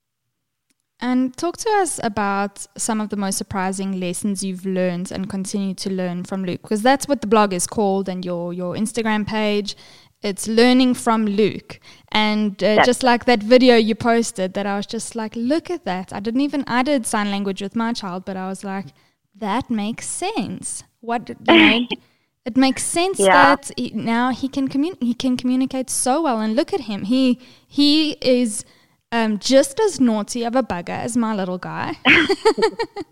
And 1.00 1.36
talk 1.36 1.56
to 1.58 1.70
us 1.70 2.00
about 2.02 2.66
some 2.78 3.00
of 3.00 3.10
the 3.10 3.16
most 3.16 3.36
surprising 3.36 3.98
lessons 3.98 4.44
you've 4.44 4.64
learned 4.64 5.10
and 5.10 5.28
continue 5.28 5.74
to 5.74 5.90
learn 5.90 6.24
from 6.24 6.44
Luke, 6.44 6.62
because 6.62 6.82
that's 6.82 7.08
what 7.08 7.20
the 7.20 7.26
blog 7.26 7.52
is 7.52 7.66
called, 7.66 8.08
and 8.08 8.24
your 8.24 8.52
your 8.52 8.74
Instagram 8.74 9.26
page. 9.26 9.76
It's 10.22 10.48
learning 10.48 10.94
from 10.94 11.26
Luke, 11.26 11.80
and 12.10 12.62
uh, 12.62 12.82
just 12.84 13.02
like 13.02 13.26
that 13.26 13.42
video 13.42 13.76
you 13.76 13.94
posted, 13.94 14.54
that 14.54 14.66
I 14.66 14.76
was 14.76 14.86
just 14.86 15.14
like, 15.14 15.34
look 15.36 15.68
at 15.68 15.84
that. 15.84 16.12
I 16.12 16.20
didn't 16.20 16.40
even 16.40 16.64
I 16.66 16.82
did 16.82 17.06
sign 17.06 17.30
language 17.30 17.60
with 17.60 17.76
my 17.76 17.92
child, 17.92 18.24
but 18.24 18.36
I 18.36 18.48
was 18.48 18.64
like, 18.64 18.86
that 19.34 19.68
makes 19.68 20.06
sense. 20.06 20.84
What 21.00 21.28
you 21.28 21.36
know, 21.46 21.86
it 22.44 22.56
makes 22.56 22.82
sense 22.82 23.18
yeah. 23.18 23.56
that 23.56 23.70
he, 23.76 23.90
now 23.90 24.30
he 24.30 24.48
can 24.48 24.68
commun- 24.68 24.98
he 25.00 25.14
can 25.14 25.36
communicate 25.36 25.90
so 25.90 26.22
well, 26.22 26.40
and 26.40 26.54
look 26.54 26.72
at 26.72 26.82
him. 26.82 27.04
He 27.04 27.40
he 27.66 28.12
is 28.20 28.64
um, 29.12 29.38
just 29.38 29.80
as 29.80 30.00
naughty 30.00 30.44
of 30.44 30.56
a 30.56 30.62
bugger 30.62 30.90
as 30.90 31.16
my 31.16 31.34
little 31.34 31.58
guy. 31.58 31.96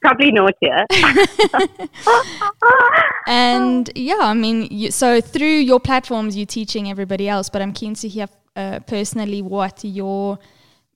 Probably 0.00 0.32
naughtier. 0.32 0.86
and 3.26 3.90
yeah, 3.94 4.20
I 4.20 4.34
mean, 4.34 4.68
you, 4.70 4.90
so 4.90 5.20
through 5.20 5.58
your 5.58 5.80
platforms, 5.80 6.36
you're 6.36 6.46
teaching 6.46 6.90
everybody 6.90 7.28
else, 7.28 7.50
but 7.50 7.60
I'm 7.60 7.72
keen 7.72 7.94
to 7.94 8.08
hear 8.08 8.28
uh, 8.56 8.80
personally 8.86 9.42
what 9.42 9.84
your 9.84 10.38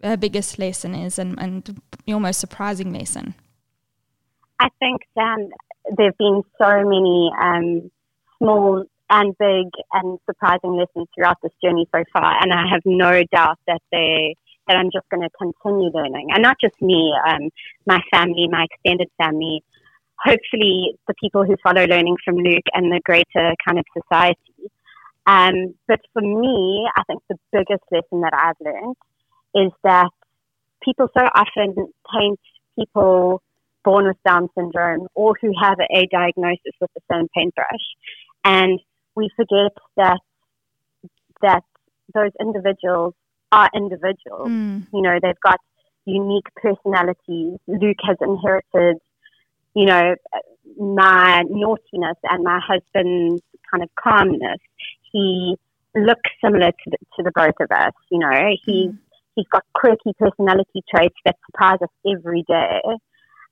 uh, 0.02 0.16
biggest 0.16 0.58
lesson 0.58 0.94
is 0.94 1.18
and, 1.18 1.38
and 1.38 1.80
your 2.06 2.20
most 2.20 2.40
surprising 2.40 2.92
lesson. 2.92 3.34
I 4.58 4.70
think 4.78 5.02
um, 5.16 5.50
there 5.96 6.06
have 6.06 6.18
been 6.18 6.42
so 6.60 6.84
many 6.84 7.30
um, 7.40 7.90
small 8.38 8.84
and 9.10 9.36
big 9.38 9.66
and 9.92 10.18
surprising 10.26 10.76
lessons 10.76 11.08
throughout 11.14 11.36
this 11.42 11.52
journey 11.62 11.86
so 11.94 12.02
far. 12.12 12.42
And 12.42 12.52
I 12.52 12.64
have 12.70 12.82
no 12.84 13.22
doubt 13.32 13.58
that 13.66 13.82
they 13.90 14.36
that 14.68 14.76
I'm 14.76 14.90
just 14.92 15.08
going 15.10 15.22
to 15.22 15.30
continue 15.36 15.90
learning, 15.92 16.28
and 16.32 16.40
not 16.40 16.56
just 16.60 16.80
me, 16.80 17.12
um, 17.26 17.50
my 17.84 18.00
family, 18.12 18.46
my 18.48 18.66
extended 18.70 19.08
family. 19.18 19.62
Hopefully, 20.24 20.94
the 21.08 21.14
people 21.20 21.44
who 21.44 21.56
follow 21.64 21.84
learning 21.84 22.16
from 22.24 22.36
Luke 22.36 22.62
and 22.72 22.92
the 22.92 23.00
greater 23.04 23.54
kind 23.66 23.78
of 23.78 23.84
society. 23.92 24.70
Um, 25.26 25.74
but 25.88 26.00
for 26.12 26.22
me, 26.22 26.88
I 26.96 27.02
think 27.08 27.22
the 27.28 27.36
biggest 27.50 27.82
lesson 27.90 28.20
that 28.20 28.34
I've 28.34 28.54
learned 28.60 28.96
is 29.54 29.72
that 29.82 30.10
people 30.82 31.08
so 31.16 31.28
often 31.34 31.74
paint 32.12 32.40
people 32.78 33.42
born 33.84 34.06
with 34.06 34.16
Down 34.24 34.48
syndrome 34.56 35.08
or 35.14 35.36
who 35.40 35.52
have 35.60 35.78
a 35.80 36.06
diagnosis 36.10 36.72
with 36.80 36.90
the 36.94 37.00
same 37.10 37.28
pain 37.34 37.50
paintbrush. 37.52 37.86
And 38.44 38.80
we 39.14 39.30
forget 39.36 39.72
that 39.96 40.20
that 41.42 41.62
those 42.14 42.30
individuals 42.40 43.14
are 43.50 43.68
individuals. 43.74 44.48
Mm. 44.48 44.86
You 44.92 45.02
know, 45.02 45.18
they've 45.22 45.40
got 45.42 45.60
unique 46.04 46.46
personalities. 46.56 47.58
Luke 47.66 47.98
has 48.04 48.16
inherited, 48.20 48.96
you 49.74 49.86
know, 49.86 50.14
my 50.78 51.42
naughtiness 51.48 52.16
and 52.24 52.44
my 52.44 52.60
husband's 52.60 53.42
kind 53.70 53.82
of 53.82 53.90
calmness. 54.02 54.58
He 55.12 55.56
looks 55.94 56.30
similar 56.42 56.70
to 56.70 56.90
the, 56.90 56.96
to 57.16 57.22
the 57.22 57.32
both 57.34 57.54
of 57.60 57.70
us. 57.70 57.92
You 58.10 58.18
know, 58.18 58.30
he's 58.64 58.90
mm. 58.90 58.98
he's 59.34 59.46
got 59.52 59.64
quirky 59.74 60.12
personality 60.18 60.82
traits 60.94 61.16
that 61.24 61.36
surprise 61.46 61.78
us 61.82 61.90
every 62.10 62.44
day. 62.48 62.80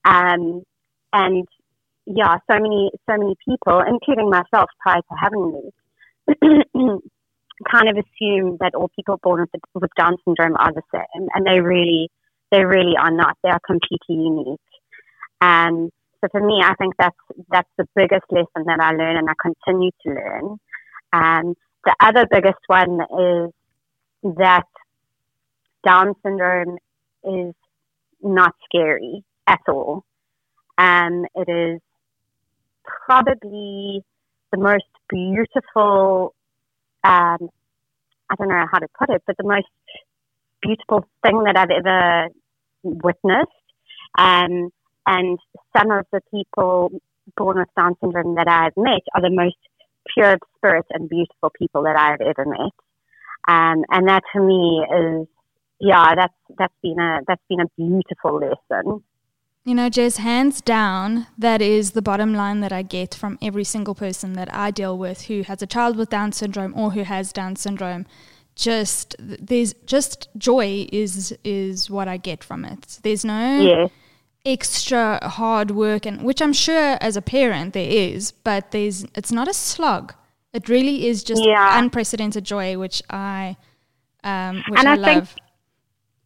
Um, 0.05 0.63
and 1.13 1.47
yeah, 2.07 2.37
so 2.51 2.59
many, 2.59 2.91
so 3.09 3.17
many 3.17 3.35
people, 3.45 3.83
including 3.87 4.31
myself 4.31 4.71
prior 4.81 5.01
to 5.01 5.15
having 5.21 5.53
these, 5.53 6.39
kind 7.71 7.89
of 7.89 7.97
assume 7.97 8.57
that 8.61 8.75
all 8.75 8.91
people 8.97 9.19
born 9.23 9.41
with, 9.41 9.63
with 9.75 9.91
Down 9.97 10.17
syndrome 10.25 10.57
are 10.57 10.73
the 10.73 10.83
same, 10.93 11.29
and 11.35 11.47
they 11.47 11.61
really, 11.61 12.11
they 12.51 12.65
really 12.65 12.97
are 12.99 13.11
not. 13.11 13.37
They 13.43 13.51
are 13.51 13.61
completely 13.67 14.17
unique. 14.17 14.61
And 15.41 15.91
so 16.21 16.29
for 16.31 16.45
me, 16.45 16.61
I 16.63 16.75
think 16.75 16.95
that's 16.99 17.17
that's 17.51 17.71
the 17.79 17.87
biggest 17.95 18.25
lesson 18.31 18.67
that 18.67 18.81
I 18.81 18.93
learn, 18.93 19.17
and 19.17 19.29
I 19.29 19.35
continue 19.41 19.91
to 20.07 20.13
learn. 20.13 20.59
And 21.13 21.57
the 21.85 21.95
other 22.01 22.27
biggest 22.31 22.61
one 22.67 23.01
is 23.01 24.35
that 24.37 24.67
Down 25.85 26.15
syndrome 26.23 26.79
is 27.25 27.55
not 28.23 28.55
scary 28.65 29.25
at 29.51 29.61
all. 29.69 30.05
And 30.79 31.27
it 31.35 31.49
is 31.51 31.81
probably 32.85 34.03
the 34.53 34.59
most 34.59 34.85
beautiful, 35.09 36.35
um, 37.05 37.51
I 38.31 38.35
don't 38.39 38.49
know 38.49 38.67
how 38.71 38.79
to 38.79 38.89
put 38.99 39.11
it, 39.11 39.23
but 39.27 39.37
the 39.37 39.45
most 39.49 39.67
beautiful 40.63 41.07
thing 41.23 41.43
that 41.45 41.57
I've 41.57 41.71
ever 41.71 42.29
witnessed. 42.83 43.51
Um, 44.19 44.71
and 45.07 45.39
some 45.77 45.91
of 45.91 46.07
the 46.13 46.21
people 46.33 46.91
born 47.37 47.59
with 47.59 47.69
Down 47.77 47.95
syndrome 48.01 48.37
that 48.37 48.49
I've 48.49 48.77
met 48.77 49.03
are 49.15 49.23
the 49.23 49.31
most 49.31 49.57
pure 50.15 50.35
of 50.35 50.41
spirit 50.57 50.87
and 50.91 51.09
beautiful 51.09 51.51
people 51.59 51.83
that 51.85 51.97
I've 51.97 52.21
ever 52.21 52.45
met. 52.49 52.73
Um, 53.49 53.85
and 53.91 54.09
that 54.09 54.23
to 54.35 54.41
me 54.41 54.85
is, 54.85 55.29
yeah, 55.81 56.15
that's 56.15 56.35
that's 56.59 56.75
been 56.83 56.99
a 57.01 57.21
that's 57.27 57.43
been 57.49 57.61
a 57.61 57.71
beautiful 57.77 58.41
lesson. 58.41 59.03
You 59.65 59.75
know, 59.75 59.91
Jess, 59.91 60.17
hands 60.17 60.63
down, 60.63 61.27
that 61.37 61.61
is 61.61 61.91
the 61.91 62.01
bottom 62.01 62.33
line 62.33 62.61
that 62.61 62.73
I 62.73 62.81
get 62.81 63.15
from 63.15 63.39
every 63.43 63.65
single 63.65 63.95
person 63.95 64.33
that 64.33 64.53
I 64.55 64.71
deal 64.71 64.97
with 64.97 65.27
who 65.27 65.43
has 65.43 65.61
a 65.61 65.67
child 65.67 65.97
with 65.97 66.09
Down 66.09 66.33
syndrome 66.33 66.73
or 66.75 66.93
who 66.93 67.03
has 67.03 67.31
Down 67.31 67.57
syndrome. 67.57 68.07
Just 68.57 69.17
there's 69.19 69.75
just 69.85 70.29
joy 70.37 70.87
is 70.93 71.37
is 71.45 71.91
what 71.91 72.09
I 72.09 72.17
get 72.17 72.43
from 72.43 72.65
it. 72.65 72.99
There's 73.03 73.25
no 73.25 73.61
yeah. 73.61 73.87
extra 74.45 75.27
hard 75.27 75.71
work, 75.71 76.05
and 76.05 76.23
which 76.23 76.43
I'm 76.43 76.53
sure 76.53 76.99
as 77.01 77.17
a 77.17 77.23
parent 77.23 77.75
there 77.75 77.89
is, 77.89 78.33
but 78.33 78.71
there's 78.71 79.05
it's 79.15 79.31
not 79.31 79.47
a 79.47 79.55
slog. 79.55 80.15
It 80.53 80.69
really 80.69 81.07
is 81.07 81.23
just 81.23 81.43
yeah. 81.45 81.79
unprecedented 81.79 82.45
joy, 82.45 82.77
which 82.77 83.03
I 83.09 83.57
um, 84.25 84.65
which 84.69 84.79
and 84.81 84.89
I, 84.89 84.93
I 84.93 84.97
love. 84.97 85.29
Think, 85.29 85.47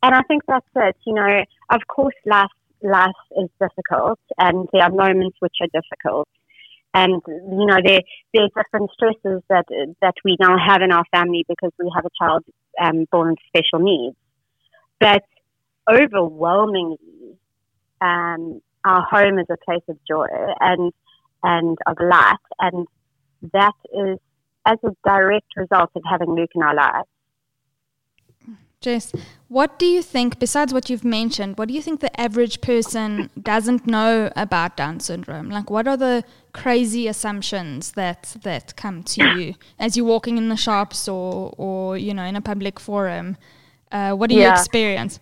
and 0.03 0.15
I 0.15 0.23
think 0.23 0.43
that's 0.49 0.67
it. 0.77 0.97
You 1.05 1.15
know, 1.15 1.45
of 1.71 1.81
course, 1.89 2.15
life 2.25 2.51
life 2.85 3.11
is 3.39 3.49
difficult 3.61 4.21
and 4.39 4.69
there 4.73 4.83
are 4.83 4.91
moments 4.91 5.37
which 5.41 5.57
are 5.61 5.69
difficult. 5.73 6.29
And, 6.93 7.21
you 7.27 7.67
know, 7.67 7.79
there, 7.85 8.03
there 8.33 8.45
are 8.45 8.63
different 8.63 8.91
stresses 8.93 9.43
that, 9.49 9.65
that 10.01 10.15
we 10.25 10.37
now 10.39 10.57
have 10.57 10.81
in 10.81 10.93
our 10.93 11.05
family 11.11 11.45
because 11.49 11.73
we 11.79 11.91
have 11.95 12.05
a 12.05 12.11
child 12.17 12.45
um, 12.81 13.07
born 13.11 13.31
with 13.31 13.39
special 13.49 13.85
needs. 13.85 14.17
But 15.01 15.25
overwhelmingly, 15.91 17.39
um, 18.01 18.61
our 18.85 19.03
home 19.03 19.41
is 19.41 19.47
a 19.51 19.57
place 19.65 19.83
of 19.89 19.99
joy 20.07 20.27
and, 20.61 20.93
and 21.43 21.77
of 21.87 21.97
light. 22.01 22.37
And 22.61 22.87
that 23.53 23.75
is 23.93 24.19
as 24.67 24.79
a 24.85 24.91
direct 25.05 25.49
result 25.57 25.91
of 25.97 26.03
having 26.09 26.35
Luke 26.35 26.51
in 26.55 26.63
our 26.63 26.75
lives. 26.75 27.09
Jess, 28.85 29.13
what 29.49 29.79
do 29.79 29.87
you 29.87 30.03
think, 30.03 30.39
besides 30.39 30.75
what 30.75 30.91
you've 30.91 31.07
mentioned, 31.07 31.57
what 31.57 31.69
do 31.69 31.75
you 31.75 31.81
think 31.81 32.01
the 32.01 32.21
average 32.21 32.61
person 32.61 33.31
doesn't 33.41 33.87
know 33.87 34.31
about 34.37 34.77
Down 34.77 35.01
syndrome? 35.01 35.49
Like, 35.49 35.71
what 35.71 35.89
are 35.89 35.97
the 35.97 36.23
crazy 36.53 37.09
assumptions 37.09 37.93
that 37.93 38.37
that 38.43 38.77
come 38.77 39.03
to 39.05 39.25
you 39.37 39.55
as 39.79 39.97
you're 39.97 40.05
walking 40.05 40.37
in 40.37 40.51
the 40.51 40.57
shops 40.57 41.09
or, 41.09 41.55
or 41.57 41.97
you 41.97 42.13
know, 42.13 42.25
in 42.25 42.37
a 42.37 42.43
public 42.43 42.79
forum? 42.79 43.39
Uh, 43.91 44.13
what 44.13 44.29
do 44.29 44.37
you 44.37 44.47
experience? 44.51 45.19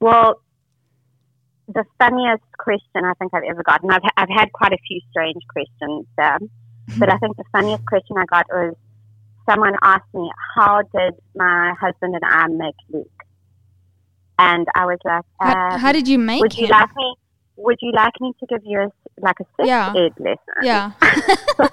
Well, 0.00 0.42
the 1.66 1.84
funniest 1.98 2.44
question 2.58 3.04
I 3.04 3.14
think 3.14 3.32
I've 3.32 3.48
ever 3.48 3.62
gotten, 3.62 3.90
I've, 3.90 4.02
I've 4.18 4.28
had 4.28 4.52
quite 4.52 4.74
a 4.74 4.78
few 4.86 5.00
strange 5.10 5.42
questions, 5.48 6.06
um, 6.18 6.50
but 6.98 7.10
I 7.10 7.16
think 7.22 7.38
the 7.38 7.44
funniest 7.52 7.86
question 7.86 8.18
I 8.18 8.26
got 8.26 8.46
was 8.50 8.74
someone 9.48 9.74
asked 9.82 10.12
me, 10.14 10.30
How 10.56 10.82
did 10.94 11.14
my 11.34 11.72
husband 11.80 12.14
and 12.14 12.24
I 12.24 12.46
make 12.48 12.74
Luke? 12.90 13.08
And 14.38 14.66
I 14.74 14.86
was 14.86 14.98
like, 15.04 15.24
How, 15.40 15.72
um, 15.74 15.80
how 15.80 15.92
did 15.92 16.06
you 16.08 16.18
make 16.18 16.40
Would 16.40 16.56
you 16.56 16.68
like 16.68 16.94
me? 16.96 17.14
Would 17.56 17.78
you 17.82 17.92
like 17.92 18.12
me 18.20 18.32
to 18.38 18.46
give 18.46 18.60
you 18.64 18.80
a, 18.80 18.88
like 19.20 19.36
a 19.40 19.44
sex 19.56 19.66
Yeah. 19.68 19.92
ed 19.96 20.12
lesson? 20.18 20.38
yeah. 20.62 20.92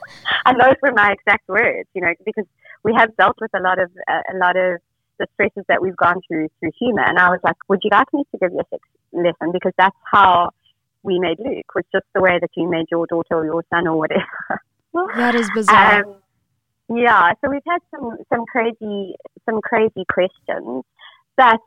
and 0.45 0.59
those 0.59 0.75
were 0.81 0.91
my 0.93 1.11
exact 1.11 1.47
words, 1.47 1.87
you 1.93 2.01
know, 2.01 2.11
because 2.25 2.45
we 2.83 2.93
have 2.97 3.15
dealt 3.17 3.35
with 3.39 3.51
a 3.55 3.59
lot 3.61 3.79
of 3.79 3.91
uh, 4.09 4.21
a 4.33 4.37
lot 4.37 4.55
of 4.57 4.79
the 5.19 5.27
stresses 5.33 5.63
that 5.69 5.81
we've 5.81 5.95
gone 5.95 6.21
through 6.27 6.47
through 6.59 6.71
humor. 6.79 7.03
And 7.05 7.19
I 7.19 7.29
was 7.29 7.39
like, 7.43 7.55
would 7.69 7.79
you 7.83 7.89
like 7.91 8.11
me 8.13 8.23
to 8.31 8.37
give 8.39 8.51
you 8.51 8.59
a 8.59 8.65
sex 8.71 8.81
lesson? 9.13 9.51
Because 9.53 9.73
that's 9.77 9.95
how 10.11 10.49
we 11.03 11.19
made 11.19 11.37
Luke, 11.39 11.65
was 11.75 11.85
just 11.91 12.05
the 12.15 12.21
way 12.21 12.39
that 12.39 12.49
you 12.55 12.67
made 12.67 12.87
your 12.89 13.05
daughter 13.05 13.35
or 13.35 13.45
your 13.45 13.63
son 13.69 13.87
or 13.87 13.95
whatever. 13.97 14.61
that 15.17 15.35
is 15.35 15.47
bizarre. 15.55 16.03
Um, 16.03 16.15
yeah, 16.89 17.33
so 17.41 17.49
we've 17.49 17.61
had 17.67 17.79
some 17.91 18.17
some 18.31 18.45
crazy 18.45 19.15
some 19.45 19.59
crazy 19.61 20.05
questions, 20.11 20.83
but 21.35 21.59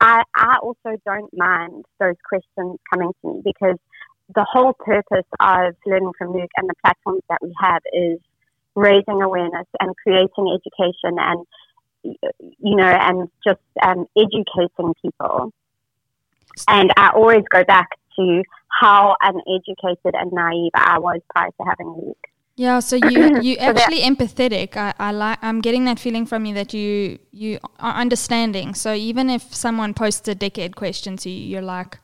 I 0.00 0.22
I 0.34 0.58
also 0.62 1.00
don't 1.06 1.32
mind 1.34 1.84
those 1.98 2.16
questions 2.28 2.78
coming 2.90 3.12
to 3.22 3.28
me 3.28 3.42
because 3.44 3.78
the 4.34 4.44
whole 4.50 4.74
purpose 4.74 5.26
of 5.40 5.74
learning 5.86 6.12
from 6.18 6.32
Luke 6.32 6.50
and 6.56 6.68
the 6.68 6.74
platforms 6.82 7.22
that 7.28 7.38
we 7.42 7.52
have 7.60 7.82
is 7.92 8.18
raising 8.74 9.22
awareness 9.22 9.66
and 9.80 9.94
creating 9.96 10.58
education 10.58 11.16
and 11.18 11.46
you 12.02 12.76
know 12.76 12.86
and 12.86 13.30
just 13.46 13.60
um, 13.82 14.06
educating 14.16 14.94
people. 15.00 15.52
And 16.68 16.92
I 16.96 17.10
always 17.10 17.44
go 17.50 17.64
back 17.64 17.88
to 18.16 18.42
how 18.68 19.16
uneducated 19.22 20.14
and 20.14 20.32
naive 20.32 20.72
I 20.74 20.98
was 20.98 21.20
prior 21.30 21.48
to 21.48 21.64
having 21.66 21.88
Luke. 21.88 22.26
Yeah, 22.56 22.78
so 22.80 22.96
you 22.96 23.32
you 23.36 23.56
So 23.56 23.72
actually 23.72 24.00
empathetic. 24.02 24.76
I, 24.76 24.94
I 24.98 25.10
like 25.12 25.38
I'm 25.42 25.60
getting 25.60 25.84
that 25.86 25.98
feeling 25.98 26.26
from 26.26 26.44
you 26.46 26.54
that 26.54 26.72
you 26.72 27.18
you 27.32 27.58
are 27.80 27.94
understanding. 27.94 28.74
So 28.74 28.94
even 28.94 29.28
if 29.30 29.54
someone 29.54 29.92
posts 29.94 30.28
a 30.28 30.34
dickhead 30.34 30.74
question 30.76 31.16
to 31.18 31.30
you, 31.30 31.46
you're 31.48 31.62
like, 31.62 31.98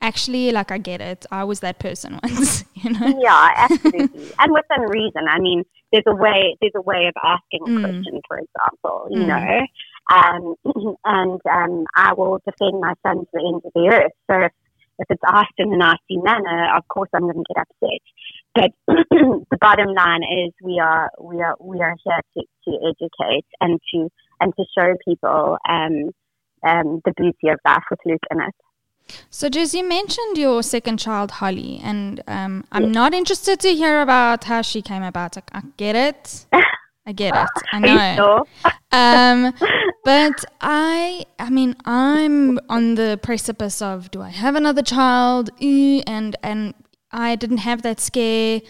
actually, 0.00 0.50
like 0.52 0.70
I 0.70 0.78
get 0.78 1.00
it. 1.00 1.26
I 1.30 1.44
was 1.44 1.60
that 1.60 1.78
person 1.78 2.18
once, 2.22 2.64
you 2.74 2.90
know. 2.90 3.14
Yeah, 3.20 3.48
absolutely, 3.58 4.30
and 4.38 4.52
within 4.52 4.82
reason. 4.88 5.26
I 5.28 5.38
mean, 5.40 5.64
there's 5.92 6.04
a 6.06 6.14
way. 6.14 6.56
There's 6.60 6.72
a 6.76 6.82
way 6.82 7.06
of 7.08 7.14
asking 7.24 7.66
a 7.66 7.70
Mm. 7.70 7.80
question, 7.80 8.20
for 8.28 8.38
example. 8.38 9.08
You 9.10 9.26
Mm. 9.26 9.26
know, 9.26 9.66
um, 10.14 10.54
and 11.04 11.40
um, 11.50 11.84
I 11.96 12.12
will 12.14 12.38
defend 12.46 12.80
my 12.80 12.94
son 13.04 13.20
to 13.20 13.26
the 13.32 13.40
end 13.44 13.62
of 13.64 13.72
the 13.74 13.90
earth. 13.92 14.12
So 14.30 14.40
if, 14.46 14.52
if 15.00 15.06
it's 15.10 15.22
asked 15.26 15.58
in 15.58 15.72
a 15.72 15.76
nasty 15.76 16.16
manner, 16.18 16.76
of 16.76 16.86
course 16.88 17.08
I'm 17.12 17.22
going 17.22 17.34
to 17.42 17.54
get 17.54 17.62
upset. 17.62 18.00
But 18.54 18.70
the 18.86 19.58
bottom 19.60 19.94
line 19.94 20.22
is, 20.22 20.52
we 20.62 20.78
are 20.78 21.10
we 21.20 21.40
are 21.40 21.56
we 21.60 21.80
are 21.80 21.96
here 22.04 22.20
to, 22.36 22.42
to 22.64 22.78
educate 22.90 23.46
and 23.60 23.80
to 23.92 24.08
and 24.40 24.52
to 24.56 24.64
show 24.76 24.94
people 25.06 25.56
um, 25.68 26.10
um, 26.66 27.00
the 27.04 27.12
beauty 27.16 27.48
of 27.48 27.58
life 27.64 27.84
with 27.90 28.00
Luke 28.04 28.20
in 28.30 28.40
it. 28.40 28.54
So, 29.30 29.48
Jess, 29.48 29.74
you 29.74 29.86
mentioned 29.86 30.38
your 30.38 30.62
second 30.62 30.98
child, 30.98 31.32
Holly, 31.32 31.80
and 31.82 32.22
um, 32.28 32.64
I'm 32.70 32.92
not 32.92 33.12
interested 33.14 33.58
to 33.60 33.74
hear 33.74 34.00
about 34.00 34.44
how 34.44 34.62
she 34.62 34.80
came 34.80 35.02
about. 35.02 35.36
I, 35.36 35.42
I 35.52 35.62
get 35.76 35.96
it. 35.96 36.46
I 37.06 37.12
get 37.12 37.34
it. 37.34 37.48
I 37.72 37.78
know. 37.80 38.14
sure? 38.16 38.72
um, 38.92 39.52
but 40.04 40.44
I, 40.60 41.26
I 41.38 41.50
mean, 41.50 41.74
I'm 41.84 42.60
on 42.68 42.94
the 42.94 43.18
precipice 43.22 43.82
of 43.82 44.10
do 44.12 44.22
I 44.22 44.30
have 44.30 44.54
another 44.54 44.82
child? 44.82 45.50
And 45.60 46.36
and 46.42 46.74
I 47.12 47.36
didn't 47.36 47.58
have 47.58 47.82
that 47.82 48.00
scare. 48.00 48.60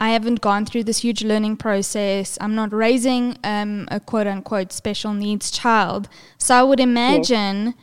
I 0.00 0.10
haven't 0.10 0.40
gone 0.40 0.66
through 0.66 0.84
this 0.84 0.98
huge 0.98 1.22
learning 1.22 1.58
process. 1.58 2.36
I'm 2.40 2.54
not 2.56 2.72
raising 2.72 3.38
um, 3.44 3.86
a 3.90 4.00
quote 4.00 4.26
unquote 4.26 4.72
special 4.72 5.14
needs 5.14 5.50
child. 5.50 6.08
So 6.38 6.56
I 6.56 6.62
would 6.64 6.80
imagine 6.80 7.74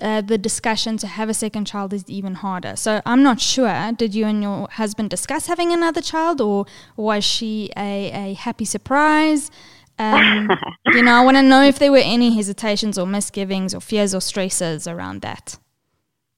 uh, 0.00 0.22
the 0.22 0.38
discussion 0.38 0.96
to 0.96 1.06
have 1.06 1.28
a 1.28 1.34
second 1.34 1.66
child 1.66 1.92
is 1.92 2.08
even 2.08 2.34
harder. 2.34 2.76
So 2.76 3.02
I'm 3.04 3.22
not 3.22 3.40
sure. 3.40 3.92
Did 3.92 4.14
you 4.14 4.26
and 4.26 4.42
your 4.42 4.68
husband 4.72 5.10
discuss 5.10 5.46
having 5.46 5.72
another 5.72 6.00
child, 6.00 6.40
or 6.40 6.66
was 6.96 7.24
she 7.24 7.70
a, 7.76 8.30
a 8.30 8.34
happy 8.34 8.64
surprise? 8.64 9.50
Um, 9.98 10.50
you 10.86 11.02
know, 11.02 11.14
I 11.14 11.24
want 11.24 11.36
to 11.36 11.42
know 11.42 11.62
if 11.62 11.78
there 11.78 11.92
were 11.92 11.98
any 11.98 12.34
hesitations 12.34 12.98
or 12.98 13.06
misgivings 13.06 13.74
or 13.74 13.80
fears 13.80 14.14
or 14.14 14.20
stresses 14.20 14.86
around 14.86 15.20
that. 15.22 15.58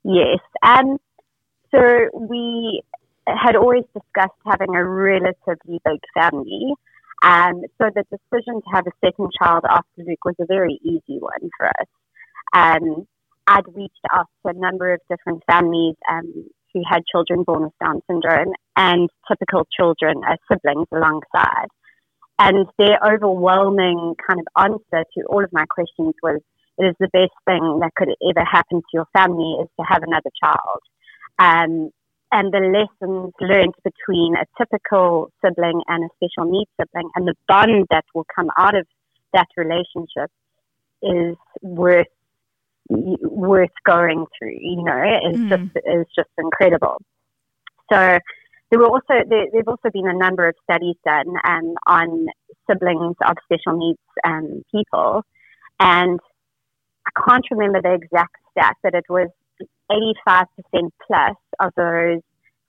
Yes. 0.04 0.38
Um, 0.62 0.98
so 1.70 2.08
we 2.14 2.82
had 3.26 3.56
always 3.56 3.84
discussed 3.94 4.38
having 4.46 4.74
a 4.74 4.84
relatively 4.84 5.80
big 5.84 6.00
family. 6.14 6.74
Um, 7.22 7.62
so 7.80 7.88
the 7.94 8.04
decision 8.10 8.60
to 8.60 8.70
have 8.74 8.86
a 8.86 8.92
second 9.04 9.30
child 9.38 9.64
after 9.68 10.02
Luke 10.06 10.24
was 10.24 10.34
a 10.40 10.46
very 10.46 10.78
easy 10.82 11.18
one 11.18 11.48
for 11.56 11.68
us. 11.68 11.88
Um, 12.52 13.06
I'd 13.46 13.74
reached 13.74 13.94
out 14.12 14.26
to 14.42 14.50
a 14.50 14.58
number 14.58 14.92
of 14.92 15.00
different 15.08 15.42
families 15.50 15.96
um, 16.10 16.48
who 16.72 16.82
had 16.88 17.02
children 17.10 17.44
born 17.44 17.62
with 17.64 17.72
Down 17.82 18.02
syndrome 18.10 18.52
and 18.76 19.08
typical 19.28 19.66
children 19.74 20.22
as 20.28 20.38
siblings 20.50 20.88
alongside. 20.92 21.68
And 22.38 22.66
their 22.78 22.98
overwhelming 23.06 24.16
kind 24.26 24.40
of 24.40 24.46
answer 24.62 25.04
to 25.14 25.24
all 25.28 25.44
of 25.44 25.52
my 25.52 25.66
questions 25.66 26.14
was, 26.22 26.40
it 26.76 26.84
is 26.84 26.96
the 26.98 27.08
best 27.12 27.32
thing 27.46 27.78
that 27.80 27.94
could 27.94 28.08
ever 28.28 28.44
happen 28.44 28.80
to 28.80 28.92
your 28.92 29.06
family 29.12 29.58
is 29.62 29.68
to 29.78 29.86
have 29.86 30.02
another 30.02 30.30
child. 30.42 30.80
Um, 31.38 31.90
and 32.34 32.52
the 32.52 32.58
lessons 32.58 33.32
learned 33.40 33.74
between 33.84 34.34
a 34.34 34.44
typical 34.58 35.30
sibling 35.40 35.80
and 35.86 36.04
a 36.04 36.08
special 36.16 36.50
needs 36.50 36.70
sibling 36.78 37.08
and 37.14 37.28
the 37.28 37.34
bond 37.46 37.86
that 37.90 38.04
will 38.12 38.26
come 38.34 38.50
out 38.58 38.74
of 38.74 38.86
that 39.32 39.46
relationship 39.56 40.30
is 41.00 41.36
worth 41.62 42.08
worth 42.88 43.76
going 43.86 44.26
through. 44.36 44.58
You 44.60 44.82
know, 44.84 45.00
it's 45.22 45.38
Mm. 45.38 45.48
just 45.48 45.70
it's 45.86 46.14
just 46.14 46.30
incredible. 46.36 47.00
So 47.90 48.18
there 48.70 48.78
were 48.80 48.88
also 48.88 49.14
there, 49.28 49.46
there've 49.52 49.68
also 49.68 49.90
been 49.90 50.08
a 50.08 50.18
number 50.26 50.48
of 50.48 50.56
studies 50.64 50.96
done 51.04 51.28
um, 51.44 51.74
on 51.86 52.26
siblings 52.68 53.16
of 53.28 53.36
special 53.44 53.78
needs 53.78 54.00
um, 54.24 54.62
people, 54.72 55.22
and 55.78 56.18
I 57.06 57.10
can't 57.26 57.46
remember 57.50 57.80
the 57.80 57.94
exact 57.94 58.36
stat, 58.50 58.76
but 58.82 58.94
it 58.94 59.04
was 59.08 59.28
85% 59.90 60.90
plus 61.06 61.36
of 61.60 61.72
those 61.76 62.20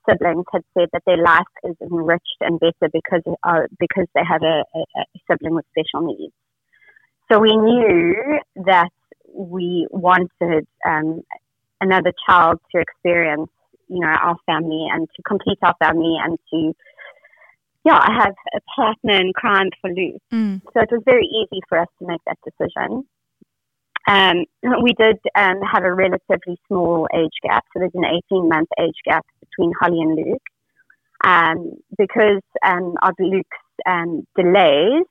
siblings 0.08 0.46
had 0.52 0.62
said 0.78 0.90
that 0.94 1.02
their 1.06 1.22
life 1.22 1.44
is 1.64 1.76
enriched 1.82 2.38
and 2.42 2.60
better 2.60 2.92
because 2.94 3.22
uh, 3.44 3.62
because 3.80 4.06
they 4.14 4.22
have 4.28 4.44
a, 4.44 4.64
a, 4.76 5.06
sibling 5.30 5.56
with 5.56 5.66
special 5.72 6.06
needs. 6.06 6.34
So 7.32 7.40
we 7.40 7.56
knew 7.56 8.40
that 8.66 8.92
we 9.34 9.88
wanted 9.90 10.68
um, 10.88 11.22
another 11.82 12.14
child 12.28 12.60
to 12.74 12.82
experience, 12.82 13.50
you 13.88 14.00
know, 14.00 14.08
our 14.08 14.38
family 14.46 14.88
and 14.92 15.08
to 15.16 15.22
complete 15.24 15.58
our 15.64 15.76
family 15.80 16.18
and 16.24 16.38
to, 16.52 16.74
yeah, 17.84 18.00
have 18.06 18.36
a 18.56 18.60
partner 18.76 19.20
in 19.20 19.34
crime 19.34 19.70
for 19.82 19.90
Luke. 19.90 20.22
Mm. 20.32 20.62
So 20.74 20.82
it 20.82 20.90
was 20.92 21.02
very 21.06 21.26
easy 21.26 21.62
for 21.68 21.80
us 21.80 21.88
to 22.00 22.08
make 22.08 22.22
that 22.28 22.38
decision. 22.46 23.06
Um, 24.08 24.46
we 24.84 24.94
did 24.94 25.18
um, 25.36 25.62
have 25.62 25.84
a 25.84 25.94
relatively 25.94 26.58
small 26.68 27.08
age 27.14 27.34
gap, 27.42 27.66
so 27.74 27.80
there's 27.80 27.92
an 27.96 28.06
18 28.32 28.48
month 28.48 28.70
age 28.80 28.98
gap 29.04 29.26
between 29.40 29.72
Holly 29.80 30.02
and 30.02 30.16
Luke. 30.16 30.42
Um, 31.24 31.72
because 31.98 32.42
um, 32.64 32.96
of 33.02 33.16
Luke's 33.20 33.58
um, 33.88 34.28
delays, 34.36 35.06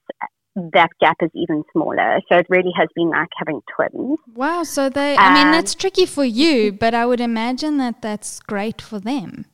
that 0.54 0.90
gap 1.00 1.16
is 1.20 1.30
even 1.34 1.64
smaller. 1.72 2.20
So 2.28 2.38
it 2.38 2.46
really 2.48 2.70
has 2.76 2.88
been 2.94 3.10
like 3.10 3.28
having 3.36 3.60
twins. 3.74 4.18
Wow. 4.34 4.62
So 4.62 4.88
they, 4.88 5.16
I 5.16 5.34
mean, 5.34 5.46
Um, 5.48 5.52
that's 5.52 5.74
tricky 5.74 6.06
for 6.06 6.24
you, 6.24 6.72
but 6.72 6.94
I 6.94 7.06
would 7.06 7.20
imagine 7.20 7.78
that 7.78 8.00
that's 8.00 8.38
great 8.40 8.80
for 8.80 9.00
them. 9.00 9.46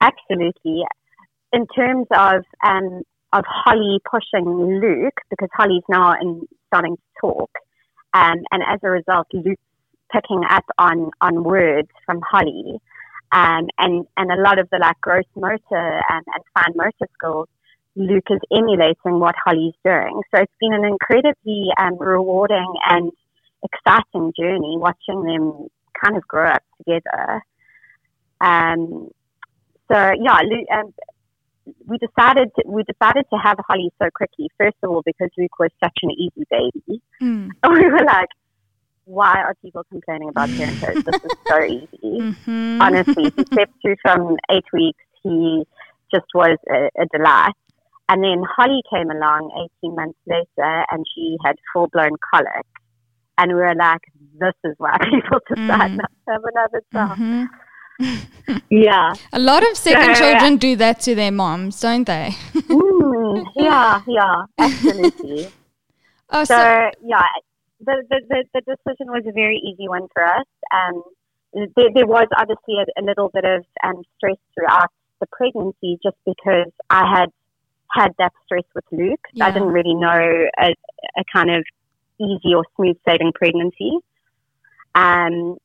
Absolutely. 0.00 0.84
In 1.52 1.66
terms 1.66 2.06
of 2.12 2.44
um, 2.64 3.02
of 3.32 3.44
Holly 3.46 4.00
pushing 4.10 4.80
Luke, 4.80 5.20
because 5.28 5.48
Holly's 5.52 5.82
now 5.88 6.14
in 6.20 6.46
starting 6.68 6.96
to 6.96 7.02
talk, 7.20 7.50
um, 8.14 8.38
and 8.50 8.62
as 8.66 8.80
a 8.82 8.90
result, 8.90 9.26
Luke's 9.32 9.62
picking 10.12 10.42
up 10.48 10.64
on 10.78 11.10
on 11.20 11.44
words 11.44 11.88
from 12.06 12.20
Holly, 12.28 12.80
um, 13.32 13.68
and 13.78 14.06
and 14.16 14.32
a 14.32 14.40
lot 14.40 14.58
of 14.58 14.68
the 14.70 14.78
like 14.78 15.00
gross 15.00 15.24
motor 15.36 16.00
and, 16.10 16.24
and 16.34 16.44
fine 16.54 16.74
motor 16.76 17.10
skills. 17.14 17.48
Luke 17.96 18.26
is 18.30 18.40
emulating 18.52 19.18
what 19.18 19.34
Holly's 19.44 19.74
doing. 19.84 20.20
So 20.32 20.42
it's 20.42 20.52
been 20.60 20.72
an 20.72 20.84
incredibly 20.84 21.68
um, 21.80 21.98
rewarding 21.98 22.72
and 22.88 23.10
exciting 23.64 24.32
journey 24.38 24.76
watching 24.78 25.24
them 25.24 25.66
kind 26.00 26.16
of 26.16 26.26
grow 26.28 26.48
up 26.48 26.62
together. 26.78 27.42
Um, 28.40 29.10
so 29.90 30.12
yeah, 30.22 30.40
Luke, 30.44 30.68
um, 30.72 30.94
we 31.86 31.98
decided 31.98 32.50
to, 32.56 32.62
we 32.66 32.82
decided 32.84 33.24
to 33.32 33.38
have 33.38 33.58
Holly 33.66 33.90
so 34.00 34.08
quickly. 34.14 34.48
First 34.58 34.76
of 34.82 34.90
all, 34.90 35.02
because 35.04 35.30
Luke 35.36 35.58
was 35.58 35.70
such 35.82 35.98
an 36.02 36.10
easy 36.10 36.44
baby, 36.50 37.02
mm. 37.22 37.50
we 37.68 37.86
were 37.88 38.04
like, 38.04 38.28
"Why 39.04 39.34
are 39.42 39.54
people 39.62 39.84
complaining 39.90 40.28
about 40.28 40.48
parenthood? 40.50 41.04
this 41.04 41.22
is 41.22 41.30
so 41.46 41.64
easy." 41.64 42.20
Mm-hmm. 42.20 42.82
Honestly, 42.82 43.32
he 43.36 43.44
slept 43.52 43.72
through 43.82 43.96
from 44.02 44.36
eight 44.50 44.64
weeks. 44.72 45.04
He 45.22 45.64
just 46.12 46.26
was 46.34 46.58
a, 46.70 46.88
a 47.00 47.06
delight. 47.16 47.54
And 48.10 48.24
then 48.24 48.42
Holly 48.56 48.80
came 48.90 49.10
along 49.10 49.68
18 49.82 49.94
months 49.94 50.18
later, 50.26 50.84
and 50.90 51.04
she 51.14 51.36
had 51.44 51.56
full 51.72 51.88
blown 51.88 52.12
colic. 52.32 52.64
And 53.36 53.52
we 53.52 53.60
were 53.60 53.74
like, 53.74 54.00
"This 54.38 54.54
is 54.64 54.74
why 54.78 54.96
people 55.10 55.40
decide 55.48 55.92
mm. 55.92 55.96
not 55.96 56.10
to 56.26 56.32
have 56.32 56.42
another 56.44 56.82
child." 56.92 57.18
Mm-hmm 57.18 57.44
yeah. 58.70 59.14
A 59.32 59.38
lot 59.38 59.68
of 59.68 59.76
second 59.76 60.16
so, 60.16 60.22
children 60.22 60.56
do 60.56 60.76
that 60.76 61.00
to 61.00 61.14
their 61.14 61.32
moms, 61.32 61.80
don't 61.80 62.06
they? 62.06 62.30
mm, 62.54 63.46
yeah, 63.56 64.00
yeah, 64.06 64.42
absolutely. 64.58 65.48
oh, 66.30 66.44
so, 66.44 66.54
so, 66.54 66.90
yeah, 67.02 67.22
the, 67.80 68.02
the, 68.10 68.44
the, 68.54 68.60
decision 68.60 69.06
was 69.08 69.24
a 69.26 69.32
very 69.32 69.58
easy 69.58 69.88
one 69.88 70.06
for 70.12 70.24
us. 70.24 70.46
Um, 70.72 71.02
there, 71.52 71.88
there 71.94 72.06
was 72.06 72.28
obviously 72.36 72.76
a, 72.76 73.00
a 73.00 73.04
little 73.04 73.30
bit 73.30 73.44
of 73.44 73.64
um, 73.82 74.02
stress 74.16 74.36
throughout 74.54 74.90
the 75.20 75.26
pregnancy 75.32 75.98
just 76.02 76.16
because 76.24 76.70
I 76.90 77.18
had 77.18 77.30
had 77.90 78.12
that 78.18 78.32
stress 78.44 78.64
with 78.74 78.84
Luke. 78.92 79.20
Yeah. 79.32 79.46
I 79.46 79.50
didn't 79.50 79.68
really 79.68 79.94
know 79.94 80.46
a, 80.60 80.74
a 81.16 81.24
kind 81.32 81.50
of 81.50 81.64
easy 82.20 82.54
or 82.54 82.64
smooth 82.76 82.96
sailing 83.06 83.32
pregnancy. 83.34 83.98
Um, 84.94 85.58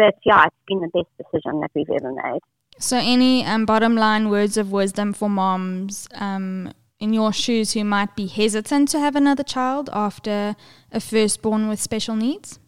but 0.00 0.14
yeah, 0.24 0.46
it's 0.46 0.56
been 0.66 0.80
the 0.80 0.88
best 0.88 1.10
decision 1.18 1.60
that 1.60 1.70
we've 1.74 1.90
ever 1.90 2.10
made. 2.10 2.40
So, 2.78 2.96
any 2.96 3.44
um, 3.44 3.66
bottom 3.66 3.94
line 3.94 4.30
words 4.30 4.56
of 4.56 4.72
wisdom 4.72 5.12
for 5.12 5.28
moms 5.28 6.08
um, 6.14 6.72
in 6.98 7.12
your 7.12 7.34
shoes 7.34 7.74
who 7.74 7.84
might 7.84 8.16
be 8.16 8.26
hesitant 8.26 8.88
to 8.88 8.98
have 8.98 9.14
another 9.14 9.42
child 9.42 9.90
after 9.92 10.56
a 10.90 11.00
firstborn 11.00 11.68
with 11.68 11.80
special 11.82 12.16
needs? 12.16 12.58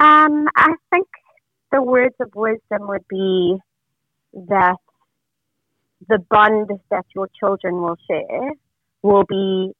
Um, 0.00 0.46
I 0.54 0.74
think 0.90 1.08
the 1.72 1.82
words 1.82 2.14
of 2.20 2.32
wisdom 2.36 2.86
would 2.86 3.08
be 3.08 3.56
that 4.32 4.76
the 6.08 6.18
bond 6.30 6.70
that 6.92 7.06
your 7.16 7.28
children 7.40 7.82
will 7.82 7.98
share 8.08 8.52
will 9.02 9.24
be 9.28 9.72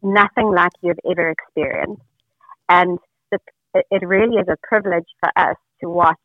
nothing 0.00 0.52
like 0.52 0.70
you've 0.80 1.04
ever 1.10 1.28
experienced. 1.30 2.02
And 2.68 3.00
it, 3.74 3.86
it 3.90 4.06
really 4.06 4.36
is 4.36 4.46
a 4.48 4.56
privilege 4.66 5.06
for 5.20 5.30
us 5.36 5.56
to 5.80 5.88
watch 5.88 6.16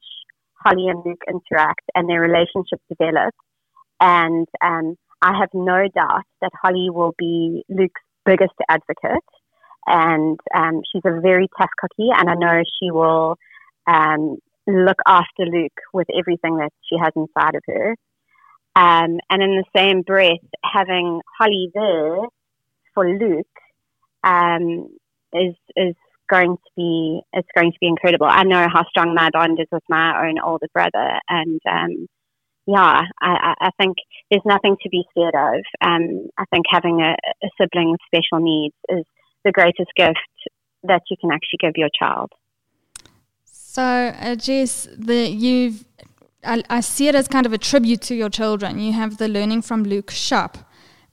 Holly 0.63 0.87
and 0.87 1.01
Luke 1.05 1.23
interact 1.27 1.83
and 1.95 2.09
their 2.09 2.21
relationship 2.21 2.79
develop. 2.89 3.33
And 3.99 4.47
um, 4.63 4.95
I 5.21 5.37
have 5.37 5.49
no 5.53 5.87
doubt 5.93 6.23
that 6.41 6.51
Holly 6.61 6.89
will 6.89 7.13
be 7.17 7.63
Luke's 7.69 8.01
biggest 8.25 8.53
advocate. 8.69 9.23
And 9.87 10.39
um, 10.55 10.81
she's 10.91 11.01
a 11.05 11.19
very 11.19 11.47
tough 11.57 11.69
cookie, 11.79 12.09
and 12.15 12.29
I 12.29 12.35
know 12.35 12.61
she 12.79 12.91
will 12.91 13.37
um, 13.87 14.37
look 14.67 14.97
after 15.07 15.45
Luke 15.45 15.79
with 15.93 16.07
everything 16.15 16.57
that 16.57 16.71
she 16.87 16.95
has 17.01 17.11
inside 17.15 17.55
of 17.55 17.63
her. 17.67 17.95
Um, 18.75 19.19
and 19.29 19.41
in 19.41 19.61
the 19.61 19.65
same 19.75 20.03
breath, 20.03 20.45
having 20.63 21.21
Holly 21.37 21.71
there 21.73 22.17
for 22.93 23.09
Luke 23.09 23.47
um, 24.23 24.89
is 25.33 25.55
is 25.75 25.95
going 26.29 26.55
to 26.55 26.71
be 26.75 27.21
it's 27.33 27.47
going 27.55 27.71
to 27.71 27.77
be 27.79 27.87
incredible. 27.87 28.27
I 28.27 28.43
know 28.43 28.67
how 28.71 28.85
strong 28.89 29.13
my 29.13 29.29
bond 29.31 29.59
is 29.59 29.67
with 29.71 29.83
my 29.89 30.27
own 30.27 30.39
older 30.39 30.67
brother, 30.73 31.19
and 31.27 31.59
um, 31.69 32.07
yeah, 32.65 33.01
I, 33.19 33.55
I, 33.59 33.69
think 33.79 33.97
there's 34.29 34.45
nothing 34.45 34.77
to 34.83 34.89
be 34.89 35.03
scared 35.11 35.33
of. 35.35 35.63
Um, 35.81 36.29
I 36.37 36.45
think 36.51 36.65
having 36.69 37.01
a, 37.01 37.15
a 37.43 37.49
sibling 37.59 37.91
with 37.91 37.99
special 38.05 38.43
needs 38.43 38.75
is 38.89 39.05
the 39.43 39.51
greatest 39.51 39.89
gift 39.95 40.19
that 40.83 41.01
you 41.09 41.17
can 41.19 41.31
actually 41.31 41.57
give 41.59 41.73
your 41.75 41.89
child. 41.97 42.31
So, 43.43 43.81
uh, 43.81 44.35
Jess, 44.35 44.87
the 44.95 45.29
you've 45.29 45.85
I, 46.43 46.63
I 46.69 46.79
see 46.81 47.07
it 47.07 47.15
as 47.15 47.27
kind 47.27 47.45
of 47.45 47.53
a 47.53 47.57
tribute 47.57 48.01
to 48.03 48.15
your 48.15 48.29
children. 48.29 48.79
You 48.79 48.93
have 48.93 49.17
the 49.17 49.27
Learning 49.27 49.61
from 49.61 49.83
Luke 49.83 50.11
shop 50.11 50.68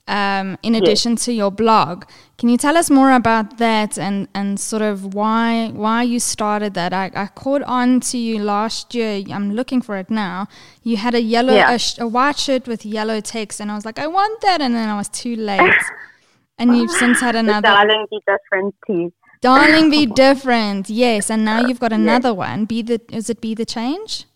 um, 0.07 0.57
in 0.63 0.75
addition 0.75 1.15
to 1.17 1.33
your 1.33 1.51
blog. 1.51 2.05
Can 2.37 2.49
you 2.49 2.57
tell 2.57 2.77
us 2.77 2.89
more 2.89 3.11
about 3.11 3.57
that 3.57 3.97
and, 3.97 4.27
and 4.33 4.59
sort 4.59 4.81
of 4.81 5.13
why 5.13 5.69
why 5.69 6.03
you 6.03 6.19
started 6.19 6.73
that? 6.75 6.93
I, 6.93 7.11
I 7.15 7.27
caught 7.27 7.63
on 7.63 7.99
to 8.11 8.17
you 8.17 8.39
last 8.39 8.93
year. 8.93 9.23
I'm 9.31 9.53
looking 9.53 9.81
for 9.81 9.97
it 9.97 10.09
now. 10.09 10.47
You 10.83 10.97
had 10.97 11.15
a 11.15 11.21
yellow 11.21 11.53
yeah. 11.53 11.73
a, 11.73 11.79
sh- 11.79 11.97
a, 11.97 12.07
white 12.07 12.37
shirt 12.37 12.67
with 12.67 12.85
yellow 12.85 13.19
text, 13.19 13.59
and 13.59 13.71
I 13.71 13.75
was 13.75 13.85
like, 13.85 13.99
I 13.99 14.07
want 14.07 14.41
that, 14.41 14.61
and 14.61 14.75
then 14.75 14.87
I 14.87 14.95
was 14.95 15.09
too 15.09 15.35
late. 15.35 15.81
and 16.59 16.77
you've 16.77 16.91
since 16.91 17.19
had 17.19 17.35
another. 17.35 17.67
darling, 17.67 18.05
be 18.09 18.19
different, 18.27 18.75
please. 18.85 19.11
Darling, 19.41 19.89
be 19.89 20.05
different. 20.27 20.89
Yes, 20.89 21.29
and 21.29 21.43
now 21.43 21.65
you've 21.67 21.79
got 21.79 21.91
another 21.91 22.29
yes. 22.29 22.37
one. 22.37 22.65
Be 22.65 22.81
the 22.81 23.01
is 23.11 23.29
it 23.29 23.41
be 23.41 23.55
the 23.55 23.65
change? 23.65 24.26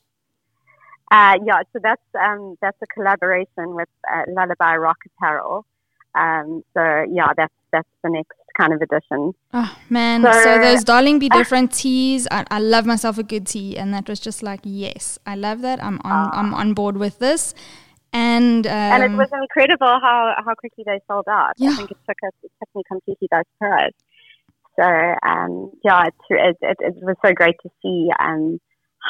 Uh, 1.11 1.37
yeah, 1.45 1.61
so 1.73 1.79
that's 1.83 2.01
um, 2.19 2.55
that's 2.61 2.77
a 2.81 2.87
collaboration 2.87 3.75
with 3.75 3.89
uh, 4.11 4.23
Lullaby 4.29 4.77
Rock 4.77 4.97
Apparel. 5.07 5.65
Um, 6.15 6.63
so 6.73 7.05
yeah, 7.11 7.33
that's 7.35 7.53
that's 7.73 7.89
the 8.01 8.09
next 8.09 8.37
kind 8.57 8.71
of 8.71 8.81
edition. 8.81 9.33
Oh 9.53 9.77
man! 9.89 10.23
So, 10.23 10.31
so 10.31 10.59
those 10.59 10.85
darling 10.85 11.19
be 11.19 11.27
different 11.27 11.73
teas. 11.73 12.29
I, 12.31 12.45
I, 12.49 12.59
love 12.59 12.85
myself 12.85 13.17
a 13.17 13.23
good 13.23 13.45
tea, 13.45 13.77
and 13.77 13.93
that 13.93 14.07
was 14.07 14.21
just 14.21 14.41
like 14.41 14.61
yes, 14.63 15.19
I 15.25 15.35
love 15.35 15.61
that. 15.61 15.83
I'm 15.83 15.99
on 16.05 16.27
uh, 16.27 16.31
I'm 16.33 16.53
on 16.53 16.73
board 16.73 16.95
with 16.95 17.19
this. 17.19 17.53
And 18.13 18.65
um, 18.67 18.73
and 18.73 19.03
it 19.03 19.17
was 19.17 19.29
incredible 19.33 19.87
how, 19.87 20.33
how 20.45 20.53
quickly 20.55 20.83
they 20.85 20.99
sold 21.09 21.25
out. 21.29 21.53
Yeah. 21.57 21.71
I 21.71 21.75
think 21.75 21.91
it 21.91 21.97
took 22.07 22.17
us 22.25 22.33
it 22.43 22.51
took 22.59 22.69
me 22.75 22.83
completely 22.87 23.27
by 23.29 23.43
surprise. 23.53 23.93
So 24.77 24.83
um, 25.27 25.71
yeah, 25.83 26.07
it, 26.07 26.13
it, 26.29 26.57
it, 26.61 26.77
it 26.79 26.95
was 27.03 27.15
so 27.25 27.33
great 27.33 27.55
to 27.63 27.69
see 27.81 28.09
um, 28.19 28.59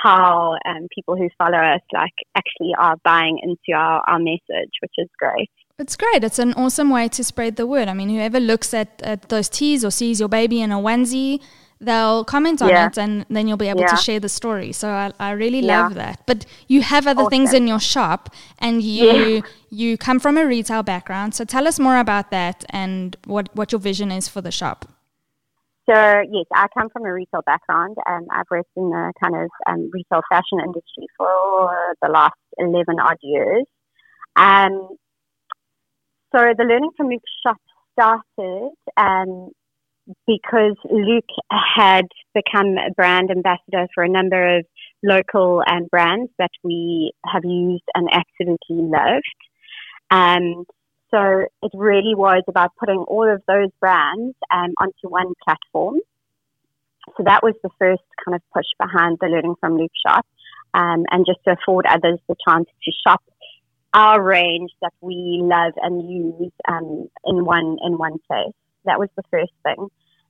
how 0.03 0.57
um, 0.65 0.87
people 0.93 1.15
who 1.15 1.29
follow 1.37 1.57
us 1.57 1.81
like 1.93 2.13
actually 2.35 2.73
are 2.77 2.95
buying 3.03 3.39
into 3.43 3.77
our, 3.77 4.01
our 4.07 4.19
message, 4.19 4.71
which 4.81 4.93
is 4.97 5.09
great. 5.19 5.49
It's 5.79 5.95
great. 5.95 6.23
It's 6.23 6.39
an 6.39 6.53
awesome 6.53 6.89
way 6.89 7.07
to 7.09 7.23
spread 7.23 7.55
the 7.55 7.65
word. 7.65 7.87
I 7.87 7.93
mean, 7.93 8.09
whoever 8.09 8.39
looks 8.39 8.73
at, 8.73 9.01
at 9.01 9.29
those 9.29 9.49
teas 9.49 9.83
or 9.83 9.91
sees 9.91 10.19
your 10.19 10.29
baby 10.29 10.61
in 10.61 10.71
a 10.71 10.77
onesie, 10.77 11.41
they'll 11.79 12.23
comment 12.23 12.61
on 12.61 12.69
yeah. 12.69 12.87
it 12.87 12.97
and 12.97 13.25
then 13.29 13.47
you'll 13.47 13.57
be 13.57 13.67
able 13.67 13.81
yeah. 13.81 13.87
to 13.87 13.97
share 13.97 14.19
the 14.19 14.29
story. 14.29 14.71
So 14.71 14.89
I, 14.89 15.11
I 15.19 15.31
really 15.31 15.61
yeah. 15.61 15.83
love 15.83 15.95
that. 15.95 16.21
But 16.27 16.45
you 16.67 16.81
have 16.83 17.07
other 17.07 17.21
awesome. 17.21 17.31
things 17.31 17.53
in 17.53 17.67
your 17.67 17.79
shop 17.79 18.33
and 18.59 18.83
you 18.83 19.43
you 19.71 19.97
come 19.97 20.19
from 20.19 20.37
a 20.37 20.45
retail 20.45 20.83
background. 20.83 21.33
So 21.33 21.43
tell 21.43 21.67
us 21.67 21.79
more 21.79 21.97
about 21.97 22.29
that 22.29 22.63
and 22.69 23.17
what, 23.25 23.49
what 23.55 23.71
your 23.71 23.79
vision 23.79 24.11
is 24.11 24.27
for 24.27 24.41
the 24.41 24.51
shop. 24.51 24.85
So 25.91 26.21
yes, 26.31 26.45
I 26.53 26.67
come 26.77 26.89
from 26.89 27.03
a 27.03 27.11
retail 27.11 27.41
background, 27.45 27.97
and 28.05 28.25
I've 28.31 28.45
worked 28.49 28.69
in 28.77 28.89
the 28.89 29.11
kind 29.21 29.35
of 29.35 29.49
um, 29.67 29.89
retail 29.91 30.21
fashion 30.29 30.59
industry 30.63 31.07
for 31.17 31.95
the 32.01 32.07
last 32.07 32.35
eleven 32.57 32.97
odd 32.97 33.17
years. 33.21 33.65
Um, 34.37 34.87
so 36.33 36.53
the 36.57 36.63
learning 36.63 36.91
from 36.95 37.09
Luke 37.09 37.21
shop 37.45 37.57
started 37.91 38.71
um, 38.95 39.49
because 40.25 40.77
Luke 40.89 41.25
had 41.51 42.05
become 42.33 42.77
a 42.77 42.93
brand 42.95 43.29
ambassador 43.29 43.87
for 43.93 44.05
a 44.05 44.09
number 44.09 44.59
of 44.59 44.65
local 45.03 45.61
um, 45.69 45.87
brands 45.91 46.31
that 46.39 46.51
we 46.63 47.11
have 47.25 47.43
used 47.43 47.83
and 47.95 48.07
absolutely 48.13 48.57
loved. 48.69 49.35
Um, 50.09 50.63
so 51.11 51.45
it 51.61 51.71
really 51.73 52.15
was 52.15 52.43
about 52.47 52.71
putting 52.79 52.99
all 52.99 53.29
of 53.29 53.41
those 53.47 53.69
brands 53.79 54.35
um, 54.49 54.73
onto 54.79 55.09
one 55.09 55.33
platform. 55.43 55.99
So 57.17 57.23
that 57.25 57.43
was 57.43 57.53
the 57.63 57.69
first 57.77 58.03
kind 58.23 58.35
of 58.35 58.41
push 58.53 58.65
behind 58.79 59.17
the 59.19 59.27
Learning 59.27 59.55
from 59.59 59.77
Luke 59.77 59.91
shop, 60.05 60.25
um, 60.73 61.03
and 61.11 61.25
just 61.25 61.39
to 61.45 61.55
afford 61.59 61.85
others 61.85 62.19
the 62.29 62.35
chance 62.47 62.67
to 62.83 62.91
shop 63.05 63.21
our 63.93 64.23
range 64.23 64.71
that 64.81 64.93
we 65.01 65.39
love 65.43 65.73
and 65.81 66.09
use 66.09 66.51
um, 66.69 67.09
in 67.25 67.43
one 67.43 67.77
in 67.85 67.97
one 67.97 68.17
place. 68.27 68.53
That 68.85 68.99
was 68.99 69.09
the 69.17 69.23
first 69.29 69.51
thing. 69.63 69.87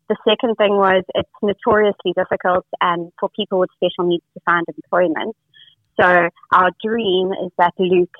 The 0.10 0.18
second 0.28 0.56
thing 0.56 0.76
was 0.76 1.04
it's 1.14 1.30
notoriously 1.42 2.14
difficult 2.16 2.66
um, 2.82 3.12
for 3.20 3.30
people 3.30 3.60
with 3.60 3.70
special 3.76 4.10
needs 4.10 4.26
to 4.34 4.42
find 4.46 4.66
employment. 4.68 5.36
So 6.00 6.30
our 6.54 6.72
dream 6.84 7.32
is 7.34 7.52
that 7.58 7.74
Luke 7.78 8.16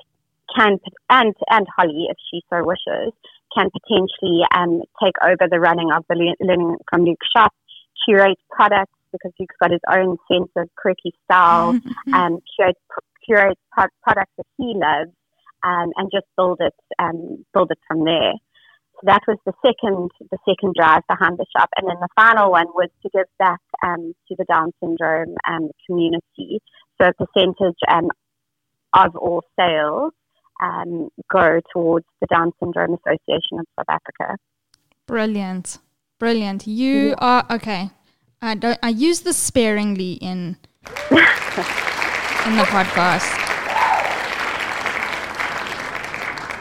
can 0.56 0.78
and 1.10 1.34
and 1.50 1.66
Holly, 1.76 2.06
if 2.08 2.16
she 2.30 2.42
so 2.50 2.64
wishes, 2.64 3.12
can 3.56 3.68
potentially 3.70 4.42
um, 4.54 4.82
take 5.02 5.14
over 5.24 5.48
the 5.50 5.60
running 5.60 5.90
of 5.92 6.04
the 6.08 6.34
Learning 6.40 6.76
from 6.90 7.04
Luke 7.04 7.20
shop, 7.34 7.52
curate 8.06 8.38
products 8.50 8.92
because 9.12 9.32
Luke's 9.38 9.56
got 9.60 9.70
his 9.70 9.80
own 9.90 10.16
sense 10.30 10.50
of 10.56 10.68
quirky 10.76 11.12
style, 11.24 11.78
and 12.06 12.14
um, 12.14 12.38
curate 12.56 12.76
curate 13.24 13.58
products 13.72 14.32
that 14.36 14.46
he 14.56 14.72
loves, 14.74 15.12
um, 15.62 15.92
and 15.96 16.10
just 16.12 16.26
build 16.36 16.58
it 16.60 16.74
um, 16.98 17.44
build 17.52 17.70
it 17.70 17.78
from 17.86 18.04
there. 18.04 18.32
So 18.94 19.00
that 19.04 19.22
was 19.26 19.38
the 19.44 19.52
second 19.64 20.10
the 20.30 20.38
second 20.48 20.74
drive 20.74 21.02
behind 21.08 21.38
the 21.38 21.46
shop, 21.56 21.68
and 21.76 21.88
then 21.88 21.96
the 22.00 22.08
final 22.16 22.50
one 22.50 22.68
was 22.74 22.88
to 23.02 23.10
give 23.10 23.26
back 23.38 23.60
um, 23.84 24.14
to 24.28 24.34
the 24.36 24.44
Down 24.44 24.72
syndrome 24.80 25.34
um, 25.48 25.70
community. 25.86 26.60
So 27.00 27.08
a 27.08 27.12
percentage 27.14 27.78
um, 27.88 28.08
of 28.94 29.16
all 29.16 29.42
sales 29.58 30.12
um, 30.62 31.08
go 31.30 31.60
towards 31.72 32.06
the 32.20 32.26
Down 32.28 32.52
Syndrome 32.60 32.94
Association 32.94 33.58
of 33.58 33.66
South 33.76 33.86
Africa. 33.88 34.36
Brilliant, 35.06 35.78
brilliant. 36.18 36.66
You 36.66 37.08
yeah. 37.08 37.14
are 37.18 37.46
okay. 37.50 37.90
I 38.40 38.54
don't. 38.54 38.78
I 38.82 38.90
use 38.90 39.20
this 39.20 39.36
sparingly 39.36 40.12
in 40.14 40.56
in 41.10 42.56
the 42.56 42.66
podcast. 42.70 43.38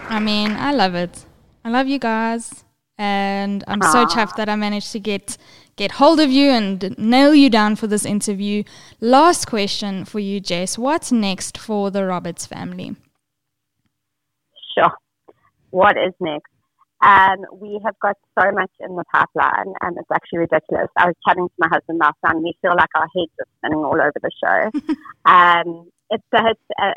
I 0.09 0.19
mean, 0.19 0.51
I 0.51 0.73
love 0.73 0.95
it. 0.95 1.25
I 1.63 1.69
love 1.69 1.87
you 1.87 1.99
guys, 1.99 2.65
and 2.97 3.63
I'm 3.67 3.79
Aww. 3.79 3.91
so 3.91 4.05
chuffed 4.07 4.35
that 4.35 4.49
I 4.49 4.55
managed 4.55 4.91
to 4.93 4.99
get 4.99 5.37
get 5.75 5.91
hold 5.93 6.19
of 6.19 6.29
you 6.29 6.49
and 6.49 6.97
nail 6.97 7.33
you 7.33 7.49
down 7.49 7.75
for 7.75 7.87
this 7.87 8.05
interview. 8.05 8.63
Last 8.99 9.45
question 9.45 10.05
for 10.05 10.19
you, 10.19 10.39
Jess. 10.39 10.77
What's 10.77 11.11
next 11.11 11.57
for 11.57 11.91
the 11.91 12.05
Roberts 12.05 12.45
family? 12.45 12.95
Sure. 14.77 14.91
What 15.69 15.97
is 15.97 16.13
next? 16.19 16.51
Um, 17.01 17.45
we 17.59 17.79
have 17.83 17.97
got 17.99 18.15
so 18.39 18.51
much 18.51 18.69
in 18.79 18.95
the 18.95 19.03
pipeline, 19.11 19.73
and 19.81 19.97
it's 19.97 20.11
actually 20.13 20.39
ridiculous. 20.39 20.87
I 20.95 21.07
was 21.07 21.15
chatting 21.27 21.47
to 21.47 21.53
my 21.57 21.67
husband 21.67 21.99
last 21.99 22.17
night, 22.23 22.35
and 22.35 22.43
we 22.43 22.55
feel 22.61 22.75
like 22.75 22.89
our 22.93 23.07
heads 23.15 23.31
are 23.39 23.47
spinning 23.57 23.83
all 23.83 23.99
over 23.99 24.13
the 24.21 24.31
show. 24.43 24.93
um, 25.25 25.89
it's, 26.11 26.23
it's 26.31 26.61
uh, 26.79 26.93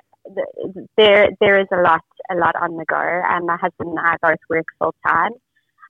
there. 0.96 1.30
There 1.40 1.58
is 1.58 1.68
a 1.72 1.80
lot, 1.80 2.04
a 2.30 2.34
lot 2.34 2.54
on 2.60 2.76
the 2.76 2.84
go, 2.84 2.96
and 2.96 3.46
my 3.46 3.56
husband 3.56 3.90
and 3.90 3.98
I 3.98 4.16
both 4.20 4.38
work 4.50 4.66
full 4.78 4.94
time. 5.06 5.32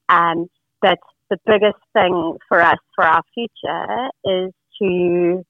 Um, 0.08 0.46
but 0.80 0.98
the 1.30 1.38
biggest 1.44 1.82
thing 1.92 2.36
for 2.48 2.60
us 2.60 2.78
for 2.94 3.04
our 3.04 3.22
future 3.34 4.10
is 4.24 4.52
to 4.80 5.44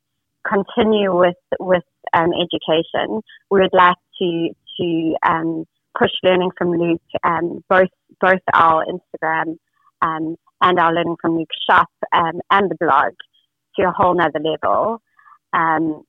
continue 0.48 1.14
with 1.14 1.36
with 1.60 1.82
um, 2.14 2.30
education. 2.32 3.20
We 3.50 3.60
would 3.60 3.74
like 3.74 3.96
to 4.20 4.48
to 4.78 5.14
um, 5.22 5.66
push 5.98 6.10
learning 6.22 6.50
from 6.56 6.72
Luke, 6.72 7.02
um, 7.22 7.64
both 7.68 7.90
both 8.20 8.40
our 8.52 8.84
Instagram 8.86 9.58
um, 10.02 10.36
and 10.60 10.78
our 10.78 10.92
learning 10.92 11.16
from 11.20 11.36
Luke 11.38 11.48
shop 11.68 11.88
um, 12.12 12.40
and 12.50 12.70
the 12.70 12.76
blog 12.80 13.12
to 13.76 13.88
a 13.88 13.92
whole 13.92 14.14
nother 14.14 14.40
level. 14.40 15.00
Um, 15.52 16.02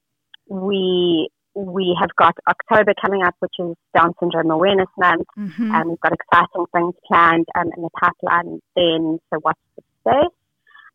we 0.48 1.30
we 1.56 1.98
have 2.00 2.14
got 2.18 2.36
October 2.50 2.94
coming 3.02 3.24
up, 3.24 3.36
which 3.40 3.54
is 3.60 3.76
Down 3.96 4.14
Syndrome 4.20 4.52
Awareness 4.52 4.90
Month. 4.98 5.28
Mm-hmm. 5.38 5.72
Um, 5.72 5.90
we've 5.90 6.00
got 6.02 6.12
exciting 6.14 6.66
things 6.74 6.94
planned 7.08 7.46
um, 7.58 7.72
in 7.76 7.84
the 7.84 7.90
pipeline 8.00 8.60
then, 8.76 9.20
so 9.30 9.40
watch 9.44 9.58
the 9.78 9.84
space. 10.02 10.34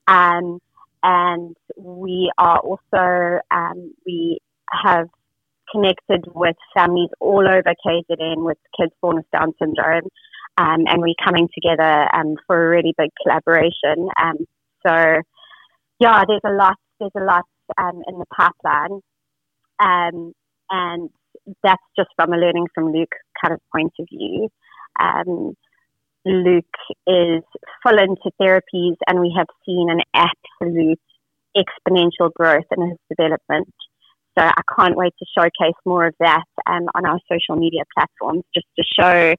Um, 0.07 0.61
and 1.03 1.57
we 1.79 2.31
are 2.37 2.59
also, 2.59 3.41
um, 3.51 3.95
we 4.05 4.39
have 4.71 5.09
connected 5.73 6.25
with 6.35 6.57
families 6.75 7.11
all 7.21 7.47
over 7.47 7.75
KZN 7.87 8.45
with 8.45 8.59
kids 8.79 8.93
born 9.01 9.17
with 9.17 9.31
Down 9.33 9.53
syndrome. 9.59 10.09
Um, 10.59 10.85
and 10.87 11.01
we're 11.01 11.15
coming 11.25 11.49
together 11.55 12.09
um, 12.15 12.37
for 12.47 12.67
a 12.67 12.71
really 12.71 12.95
big 12.99 13.11
collaboration. 13.23 14.09
Um, 14.21 14.37
so, 14.87 15.21
yeah, 15.99 16.25
there's 16.27 16.41
a 16.45 16.53
lot, 16.53 16.77
there's 16.99 17.13
a 17.17 17.25
lot 17.25 17.45
um, 17.79 18.03
in 18.07 18.19
the 18.19 18.27
pipeline. 18.37 19.01
Um, 19.79 20.33
and 20.71 21.11
that's 21.63 21.83
just 21.97 22.11
from 22.17 22.33
a 22.33 22.37
learning 22.37 22.67
from 22.75 22.93
Luke 22.93 23.15
kind 23.43 23.55
of 23.55 23.61
point 23.73 23.93
of 23.99 24.07
view. 24.11 24.49
Luke 26.27 26.65
is 27.07 27.43
full 27.83 27.99
into 27.99 28.31
therapies, 28.41 28.97
and 29.07 29.21
we 29.21 29.35
have 29.37 29.47
seen 29.65 29.89
an 29.91 30.01
absolute 30.15 31.01
exponential 31.57 32.33
growth 32.35 32.67
in 32.77 32.91
his 32.91 32.99
development. 33.09 33.73
So 34.39 34.45
I 34.45 34.63
can't 34.77 34.97
wait 34.97 35.13
to 35.19 35.27
showcase 35.37 35.77
more 35.85 36.07
of 36.07 36.15
that 36.21 36.45
um, 36.67 36.87
on 36.95 37.05
our 37.05 37.19
social 37.31 37.61
media 37.61 37.83
platforms, 37.95 38.45
just 38.55 38.67
to 38.79 38.85
show 38.99 39.35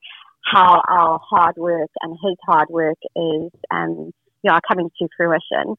how 0.52 0.82
our 0.88 1.20
hard 1.30 1.56
work 1.58 1.90
and 2.02 2.18
his 2.24 2.36
hard 2.46 2.70
work 2.70 2.98
is, 3.16 3.52
um, 3.72 4.12
you 4.44 4.52
know, 4.52 4.60
coming 4.68 4.90
to 5.00 5.08
fruition 5.16 5.78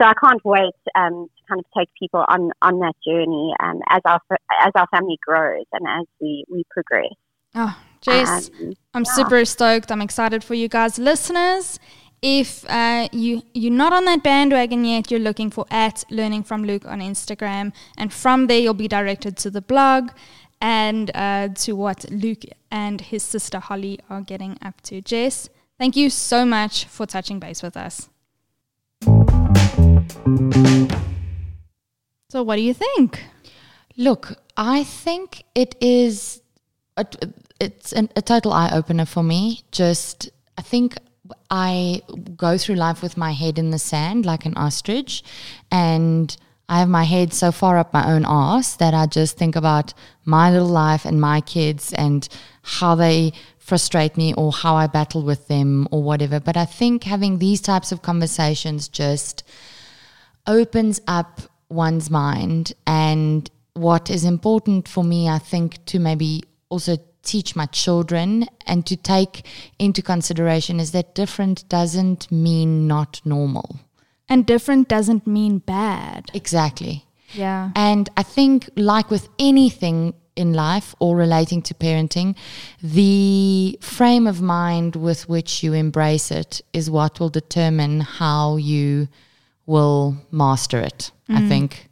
so 0.00 0.06
I 0.06 0.14
can't 0.14 0.44
wait 0.44 0.74
um, 0.94 1.26
to 1.26 1.42
kind 1.48 1.58
of 1.58 1.64
take 1.76 1.88
people 1.98 2.24
on, 2.28 2.50
on 2.62 2.78
that 2.80 2.94
journey 3.06 3.52
um, 3.60 3.80
as 3.90 4.00
our 4.04 4.20
as 4.60 4.72
our 4.74 4.86
family 4.92 5.18
grows 5.24 5.64
and 5.72 5.86
as 5.88 6.06
we, 6.20 6.44
we 6.50 6.64
progress. 6.70 7.12
Oh, 7.54 7.76
Jess, 8.00 8.50
um, 8.60 8.74
I'm 8.94 9.04
yeah. 9.04 9.12
super 9.12 9.44
stoked. 9.44 9.90
I'm 9.90 10.02
excited 10.02 10.44
for 10.44 10.54
you 10.54 10.68
guys, 10.68 10.98
listeners. 10.98 11.80
If 12.20 12.68
uh, 12.68 13.08
you 13.12 13.42
you're 13.54 13.72
not 13.72 13.92
on 13.92 14.04
that 14.06 14.24
bandwagon 14.24 14.84
yet, 14.84 15.10
you're 15.10 15.20
looking 15.20 15.50
for 15.50 15.66
at 15.70 16.04
Learning 16.10 16.42
from 16.42 16.64
Luke 16.64 16.84
on 16.84 17.00
Instagram, 17.00 17.72
and 17.96 18.12
from 18.12 18.48
there 18.48 18.58
you'll 18.58 18.74
be 18.74 18.88
directed 18.88 19.36
to 19.38 19.50
the 19.50 19.60
blog 19.60 20.10
and 20.60 21.10
uh, 21.14 21.48
to 21.54 21.74
what 21.74 22.10
Luke 22.10 22.44
and 22.70 23.00
his 23.00 23.22
sister 23.22 23.60
Holly 23.60 24.00
are 24.10 24.20
getting 24.20 24.58
up 24.62 24.80
to. 24.82 25.00
Jess, 25.00 25.48
thank 25.78 25.96
you 25.96 26.10
so 26.10 26.44
much 26.44 26.84
for 26.86 27.06
touching 27.06 27.38
base 27.38 27.62
with 27.62 27.76
us. 27.76 28.08
So, 32.30 32.42
what 32.42 32.56
do 32.56 32.62
you 32.62 32.74
think? 32.74 33.24
Look, 33.96 34.34
I 34.56 34.84
think 34.84 35.44
it 35.54 35.76
is 35.80 36.42
a, 36.96 37.06
it's 37.60 37.92
an, 37.92 38.10
a 38.16 38.22
total 38.22 38.52
eye 38.52 38.70
opener 38.72 39.06
for 39.06 39.22
me. 39.22 39.62
Just, 39.70 40.30
I 40.56 40.62
think 40.62 40.98
I 41.50 42.02
go 42.36 42.58
through 42.58 42.76
life 42.76 43.02
with 43.02 43.16
my 43.16 43.32
head 43.32 43.58
in 43.58 43.70
the 43.70 43.78
sand 43.78 44.26
like 44.26 44.46
an 44.46 44.56
ostrich, 44.56 45.22
and 45.70 46.36
I 46.68 46.80
have 46.80 46.88
my 46.88 47.04
head 47.04 47.32
so 47.32 47.50
far 47.50 47.78
up 47.78 47.92
my 47.94 48.10
own 48.12 48.24
ass 48.26 48.76
that 48.76 48.92
I 48.92 49.06
just 49.06 49.38
think 49.38 49.56
about 49.56 49.94
my 50.24 50.50
little 50.50 50.68
life 50.68 51.06
and 51.06 51.20
my 51.20 51.40
kids 51.40 51.94
and 51.94 52.28
how 52.62 52.94
they 52.94 53.32
frustrate 53.58 54.16
me 54.16 54.34
or 54.34 54.52
how 54.52 54.76
I 54.76 54.86
battle 54.86 55.22
with 55.22 55.48
them 55.48 55.88
or 55.90 56.02
whatever. 56.02 56.40
But 56.40 56.56
I 56.56 56.66
think 56.66 57.04
having 57.04 57.38
these 57.38 57.60
types 57.62 57.90
of 57.90 58.02
conversations 58.02 58.88
just 58.88 59.42
opens 60.46 61.00
up 61.06 61.40
one's 61.70 62.10
mind. 62.10 62.72
And 62.86 63.50
what 63.72 64.10
is 64.10 64.24
important 64.24 64.88
for 64.88 65.04
me, 65.04 65.28
I 65.28 65.38
think, 65.38 65.84
to 65.86 65.98
maybe 65.98 66.42
also 66.68 66.98
teach 67.28 67.54
my 67.54 67.66
children 67.66 68.46
and 68.66 68.86
to 68.86 68.96
take 68.96 69.44
into 69.78 70.00
consideration 70.02 70.80
is 70.80 70.92
that 70.92 71.14
different 71.14 71.68
doesn't 71.68 72.32
mean 72.32 72.86
not 72.86 73.20
normal. 73.24 73.80
And 74.28 74.46
different 74.46 74.88
doesn't 74.88 75.26
mean 75.26 75.58
bad. 75.58 76.30
Exactly. 76.32 77.04
Yeah. 77.34 77.70
And 77.76 78.08
I 78.16 78.22
think, 78.22 78.70
like 78.76 79.10
with 79.10 79.28
anything 79.38 80.14
in 80.36 80.54
life 80.54 80.94
or 80.98 81.16
relating 81.16 81.60
to 81.62 81.74
parenting, 81.74 82.36
the 82.82 83.78
frame 83.80 84.26
of 84.26 84.40
mind 84.40 84.96
with 84.96 85.28
which 85.28 85.62
you 85.62 85.72
embrace 85.74 86.30
it 86.30 86.62
is 86.72 86.90
what 86.90 87.20
will 87.20 87.28
determine 87.28 88.00
how 88.00 88.56
you 88.56 89.08
will 89.66 90.16
master 90.30 90.80
it, 90.80 91.10
mm. 91.28 91.36
I 91.36 91.48
think. 91.48 91.88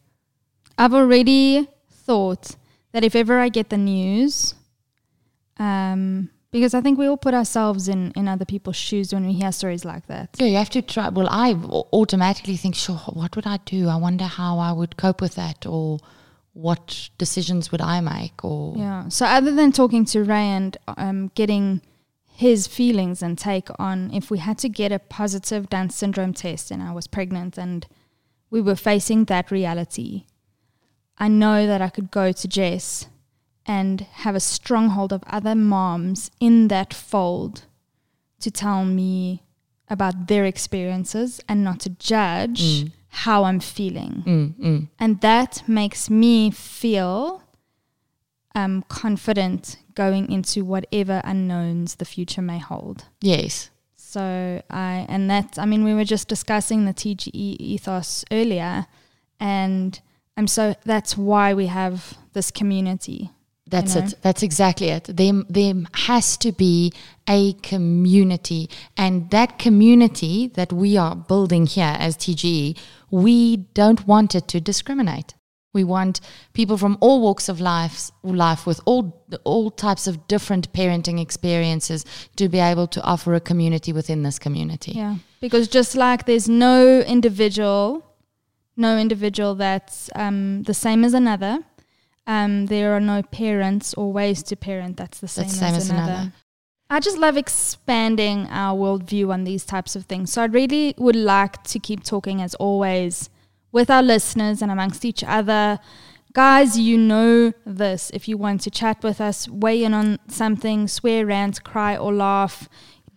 I've 0.79 0.95
already 0.95 1.69
thought 1.91 2.57
that 2.93 3.05
if 3.05 3.15
ever 3.15 3.39
I 3.39 3.51
get 3.51 3.69
the 3.69 3.77
news, 3.77 4.55
um, 5.59 6.31
because 6.51 6.75
I 6.75 6.81
think 6.81 6.99
we 6.99 7.07
all 7.07 7.17
put 7.17 7.35
ourselves 7.35 7.89
in, 7.89 8.13
in 8.17 8.29
other 8.29 8.45
people's 8.45 8.77
shoes 8.77 9.13
when 9.13 9.27
we 9.27 9.35
hear 9.35 9.53
stories 9.53 9.85
like 9.85 10.07
that. 10.07 10.31
Yeah, 10.39 10.47
you 10.47 10.57
have 10.57 10.71
to 10.71 10.83
try. 10.83 11.09
Well, 11.09 11.29
I 11.31 11.53
automatically 11.93 12.57
think, 12.57 12.75
sure, 12.75 12.97
what 12.97 13.37
would 13.37 13.47
I 13.47 13.59
do? 13.65 13.89
I 13.89 13.97
wonder 13.97 14.25
how 14.25 14.59
I 14.59 14.73
would 14.73 14.97
cope 14.97 15.21
with 15.21 15.35
that, 15.35 15.67
or 15.67 15.99
what 16.53 17.11
decisions 17.19 17.71
would 17.71 17.83
I 17.83 18.01
make, 18.01 18.45
or 18.45 18.75
yeah. 18.77 19.09
So 19.09 19.27
other 19.27 19.55
than 19.55 19.73
talking 19.73 20.05
to 20.07 20.25
Ray 20.25 20.47
and 20.47 20.77
um, 20.97 21.31
getting 21.35 21.83
his 22.37 22.67
feelings 22.67 23.23
and 23.23 23.39
take 23.39 23.69
on 23.79 24.11
if 24.13 24.31
we 24.31 24.39
had 24.39 24.59
to 24.59 24.69
get 24.69 24.93
a 24.93 24.99
positive 24.99 25.71
Down 25.71 25.89
syndrome 25.89 26.35
test 26.35 26.71
and 26.71 26.83
I 26.83 26.93
was 26.93 27.07
pregnant 27.07 27.57
and 27.57 27.87
we 28.51 28.61
were 28.61 28.77
facing 28.77 29.25
that 29.25 29.51
reality, 29.51 30.25
I 31.19 31.29
know 31.29 31.67
that 31.67 31.81
I 31.81 31.89
could 31.89 32.11
go 32.11 32.33
to 32.33 32.49
Jess 32.49 33.07
and 33.67 34.03
have 34.13 34.35
a 34.35 34.41
stronghold 34.41 35.13
of 35.13 35.23
other 35.27 35.55
moms 35.55 36.31
in 36.41 36.69
that 36.69 36.95
fold 36.95 37.65
to 38.41 38.51
tell 38.51 38.85
me 38.85 39.43
about 39.89 40.29
their 40.29 40.45
experiences 40.45 41.41
and 41.49 41.65
not 41.65 41.81
to 41.81 41.91
judge 41.91 42.63
mm. 42.63 42.93
how 43.09 43.45
I'm 43.45 43.61
feeling. 43.61 44.23
Mm, 44.27 44.55
mm. 44.55 44.89
And 44.99 45.21
that 45.21 45.63
makes 45.69 46.11
me 46.11 46.51
feel 46.51 47.43
um, 48.55 48.85
confident 48.89 49.77
going 49.95 50.31
into 50.31 50.65
whatever 50.65 51.21
unknowns 51.25 51.97
the 51.97 52.05
future 52.05 52.43
may 52.43 52.59
hold. 52.59 53.07
Yes. 53.21 53.71
So 53.97 54.63
I 54.71 55.07
and 55.09 55.29
that 55.29 55.59
I 55.59 55.67
mean 55.67 55.85
we 55.85 55.93
were 55.93 56.05
just 56.05 56.29
discussing 56.29 56.85
the 56.85 56.95
TGE 56.95 57.57
ethos 57.59 58.25
earlier 58.31 58.87
and 59.39 60.01
I'm 60.37 60.47
so 60.47 60.75
that's 60.85 61.19
why 61.19 61.53
we 61.53 61.67
have 61.67 62.17
this 62.33 62.51
community 62.51 63.31
That's 63.69 63.95
know? 63.95 64.03
it. 64.03 64.15
That's 64.23 64.43
exactly 64.43 64.89
it. 64.89 65.05
There, 65.05 65.43
there 65.49 65.75
has 65.95 66.37
to 66.39 66.53
be 66.53 66.93
a 67.29 67.55
community. 67.55 68.71
And 68.97 69.31
that 69.31 69.59
community 69.59 70.49
that 70.55 70.73
we 70.73 70.97
are 70.97 71.17
building 71.17 71.67
here 71.67 71.97
as 71.99 72.17
TGE, 72.17 72.79
we 73.11 73.57
don't 73.57 74.07
want 74.07 74.35
it 74.35 74.49
to 74.49 74.61
discriminate. 74.61 75.35
We 75.77 75.85
want 75.85 76.21
people 76.55 76.79
from 76.79 76.97
all 77.03 77.21
walks 77.21 77.51
of 77.51 77.61
life, 77.61 78.11
life 78.23 78.67
with 78.67 78.81
all 78.87 79.23
all 79.45 79.71
types 79.71 80.07
of 80.07 80.27
different 80.27 80.73
parenting 80.73 81.21
experiences 81.21 82.07
to 82.37 82.49
be 82.49 82.59
able 82.59 82.87
to 82.87 83.03
offer 83.03 83.35
a 83.35 83.41
community 83.41 83.93
within 83.93 84.23
this 84.23 84.39
community. 84.39 84.93
Yeah, 84.93 85.17
because 85.39 85.69
just 85.69 85.95
like 85.95 86.25
there's 86.25 86.49
no 86.49 87.01
individual, 87.01 88.07
no 88.75 88.97
individual 88.97 89.55
that's 89.55 90.09
um, 90.15 90.63
the 90.63 90.73
same 90.73 91.05
as 91.05 91.13
another. 91.13 91.59
Um, 92.27 92.67
there 92.67 92.93
are 92.95 93.01
no 93.01 93.23
parents 93.23 93.95
or 93.95 94.13
ways 94.13 94.43
to 94.45 94.57
parent 94.57 94.97
that's 94.97 95.21
the 95.21 95.29
same, 95.29 95.45
That's 95.45 95.59
same 95.59 95.75
as, 95.75 95.85
as 95.85 95.91
another. 95.91 96.13
another. 96.13 96.33
I 96.89 97.01
just 97.01 97.19
love 97.19 97.37
expanding 97.37 98.47
our 98.49 98.77
worldview 98.77 99.33
on 99.33 99.45
these 99.45 99.65
types 99.65 99.97
of 99.97 100.07
things. 100.07 100.33
So 100.33 100.43
I 100.43 100.47
really 100.47 100.95
would 100.99 101.17
like 101.17 101.63
to 101.65 101.79
keep 101.79 102.05
talking, 102.05 102.41
as 102.41 102.55
always, 102.57 103.29
with 103.73 103.91
our 103.91 104.03
listeners 104.03 104.63
and 104.63 104.71
amongst 104.71 105.05
each 105.05 105.25
other. 105.25 105.81
Guys, 106.33 106.79
you 106.79 106.97
know 106.99 107.53
this. 107.65 108.11
If 108.15 108.29
you 108.29 108.37
want 108.37 108.61
to 108.63 108.71
chat 108.71 109.03
with 109.03 109.21
us, 109.21 109.49
weigh 109.49 109.83
in 109.83 109.95
on 109.95 110.19
something, 110.29 110.87
swear, 110.87 111.27
rant, 111.27 111.65
cry, 111.65 111.97
or 111.97 112.13
laugh, 112.13 112.69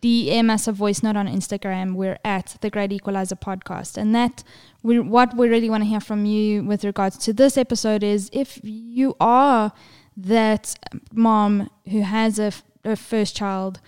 DM 0.01 0.49
us 0.49 0.67
a 0.67 0.71
voice 0.71 1.03
note 1.03 1.17
on 1.17 1.27
Instagram. 1.27 1.93
We're 1.93 2.17
at 2.23 2.55
the 2.61 2.69
Great 2.69 2.91
Equalizer 2.91 3.35
Podcast. 3.35 3.97
And 3.97 4.15
that 4.15 4.43
we 4.83 4.99
what 4.99 5.35
we 5.35 5.49
really 5.49 5.69
want 5.69 5.83
to 5.83 5.89
hear 5.89 5.99
from 5.99 6.25
you 6.25 6.63
with 6.63 6.83
regards 6.83 7.17
to 7.19 7.33
this 7.33 7.57
episode 7.57 8.03
is 8.03 8.29
if 8.31 8.59
you 8.63 9.15
are 9.19 9.71
that 10.17 10.75
mom 11.13 11.69
who 11.89 12.01
has 12.01 12.39
a, 12.39 12.43
f- 12.45 12.63
a 12.83 12.95
first 12.95 13.35
child 13.35 13.79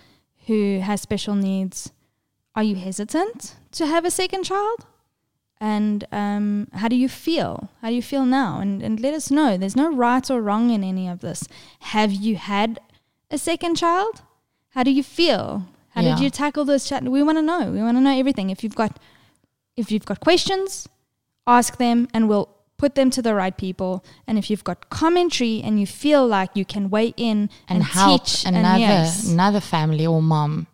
who 0.46 0.80
has 0.80 1.00
special 1.00 1.34
needs, 1.34 1.92
are 2.54 2.62
you 2.62 2.74
hesitant 2.76 3.54
to 3.72 3.86
have 3.86 4.04
a 4.04 4.10
second 4.10 4.44
child? 4.44 4.86
And 5.60 6.04
um, 6.10 6.68
how 6.72 6.88
do 6.88 6.96
you 6.96 7.08
feel? 7.08 7.70
How 7.80 7.88
do 7.90 7.94
you 7.94 8.02
feel 8.02 8.24
now? 8.26 8.58
And, 8.58 8.82
and 8.82 8.98
let 8.98 9.14
us 9.14 9.30
know. 9.30 9.56
There's 9.56 9.76
no 9.76 9.92
right 9.94 10.28
or 10.28 10.42
wrong 10.42 10.70
in 10.70 10.82
any 10.82 11.06
of 11.08 11.20
this. 11.20 11.46
Have 11.80 12.10
you 12.12 12.34
had 12.36 12.80
a 13.30 13.38
second 13.38 13.76
child? 13.76 14.22
How 14.70 14.82
do 14.82 14.90
you 14.90 15.04
feel? 15.04 15.66
How 15.90 16.00
Yeah. 16.02 16.16
did 16.16 16.24
you 16.24 16.30
tackle 16.30 16.64
this 16.64 16.88
chat? 16.88 17.04
We 17.04 17.22
want 17.22 17.38
to 17.38 17.42
know. 17.42 17.70
We 17.70 17.80
want 17.80 17.96
to 17.96 18.00
know 18.00 18.18
everything. 18.18 18.50
If 18.50 18.64
you've 18.64 18.74
got 18.74 18.98
if 19.76 19.90
you've 19.90 20.04
got 20.04 20.20
questions, 20.20 20.88
ask 21.46 21.76
them 21.78 22.08
and 22.14 22.28
we'll 22.28 22.48
put 22.76 22.94
them 22.94 23.10
to 23.10 23.22
the 23.22 23.34
right 23.34 23.56
people. 23.56 24.04
And 24.26 24.38
if 24.38 24.50
you've 24.50 24.64
got 24.64 24.90
commentary 24.90 25.62
and 25.62 25.78
you 25.78 25.86
feel 25.86 26.26
like 26.26 26.50
you 26.54 26.64
can 26.64 26.90
weigh 26.90 27.14
in 27.16 27.48
and, 27.68 27.78
And, 27.78 27.82
help 27.84 28.24
teach 28.24 28.44
another 28.44 28.68
and 28.68 28.80
yes, 28.80 29.28
another 29.28 29.60
family 29.60 30.06
or 30.06 30.20
mom. 30.22 30.66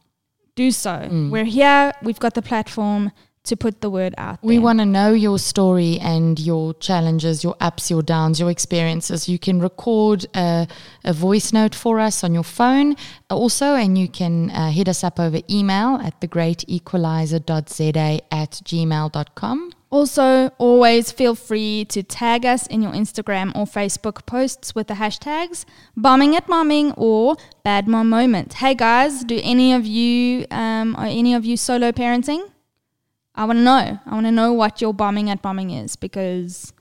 do 0.57 0.71
so. 0.71 0.91
Mm. 0.91 1.31
We're 1.31 1.45
here. 1.45 1.93
We've 2.03 2.19
got 2.19 2.35
the 2.35 2.43
platform 2.43 3.13
to 3.49 3.57
put 3.57 3.81
the 3.81 3.91
word 3.91 4.15
out. 4.17 4.39
We 4.43 4.59
want 4.59 4.79
to 4.79 4.87
know 4.87 5.13
your 5.13 5.39
story 5.39 5.99
and 6.01 6.39
your 6.39 6.75
challenges, 6.75 7.43
your 7.43 7.57
ups, 7.61 7.91
your 7.91 8.03
downs, 8.03 8.41
your 8.41 8.51
experiences. 8.51 9.29
You 9.29 9.39
can 9.39 9.61
record 9.61 10.27
a, 10.35 10.67
a 11.05 11.13
voice 11.13 11.53
note 11.53 11.75
for 11.75 11.99
us 11.99 12.25
on 12.25 12.35
your 12.35 12.45
phone 12.45 12.97
also, 13.31 13.75
and 13.75 13.99
you 13.99 14.09
can 14.09 14.51
uh, 14.51 14.71
hit 14.71 14.89
us 14.89 15.05
up 15.05 15.21
over 15.21 15.41
email 15.51 15.97
at 15.97 16.21
thegreatequalizer.za 16.21 18.21
at 18.31 18.51
gmail.com. 18.51 19.73
Also, 19.91 20.51
always 20.59 21.11
feel 21.11 21.35
free 21.35 21.87
to 21.87 22.03
tag 22.03 22.45
us 22.45 22.67
in 22.67 22.83
your 22.83 22.93
Instagram 22.93 23.57
or 23.57 23.65
Facebook 23.65 24.27
posts 24.27 24.75
with 24.75 24.89
the 24.89 24.95
hashtags 24.95 25.65
bombing 25.97 26.37
at 26.37 26.47
momming 26.47 26.93
or 26.97 27.37
bad 27.65 27.89
mom 27.89 28.11
moment. 28.11 28.55
Hey 28.55 28.75
guys, 28.75 29.25
do 29.25 29.41
any 29.43 29.73
of 29.73 29.87
you 29.87 30.47
um, 30.51 30.95
are 30.97 31.07
any 31.07 31.33
of 31.33 31.47
you 31.47 31.57
solo 31.57 31.91
parenting? 31.91 32.51
I 33.39 33.45
want 33.45 33.59
to 33.59 33.63
know. 33.63 34.01
I 34.05 34.15
want 34.15 34.27
to 34.27 34.33
know 34.33 34.53
what 34.53 34.81
your 34.81 34.93
bombing 34.93 35.31
at 35.31 35.41
bombing 35.41 35.71
is 35.71 35.95
because 35.95 36.73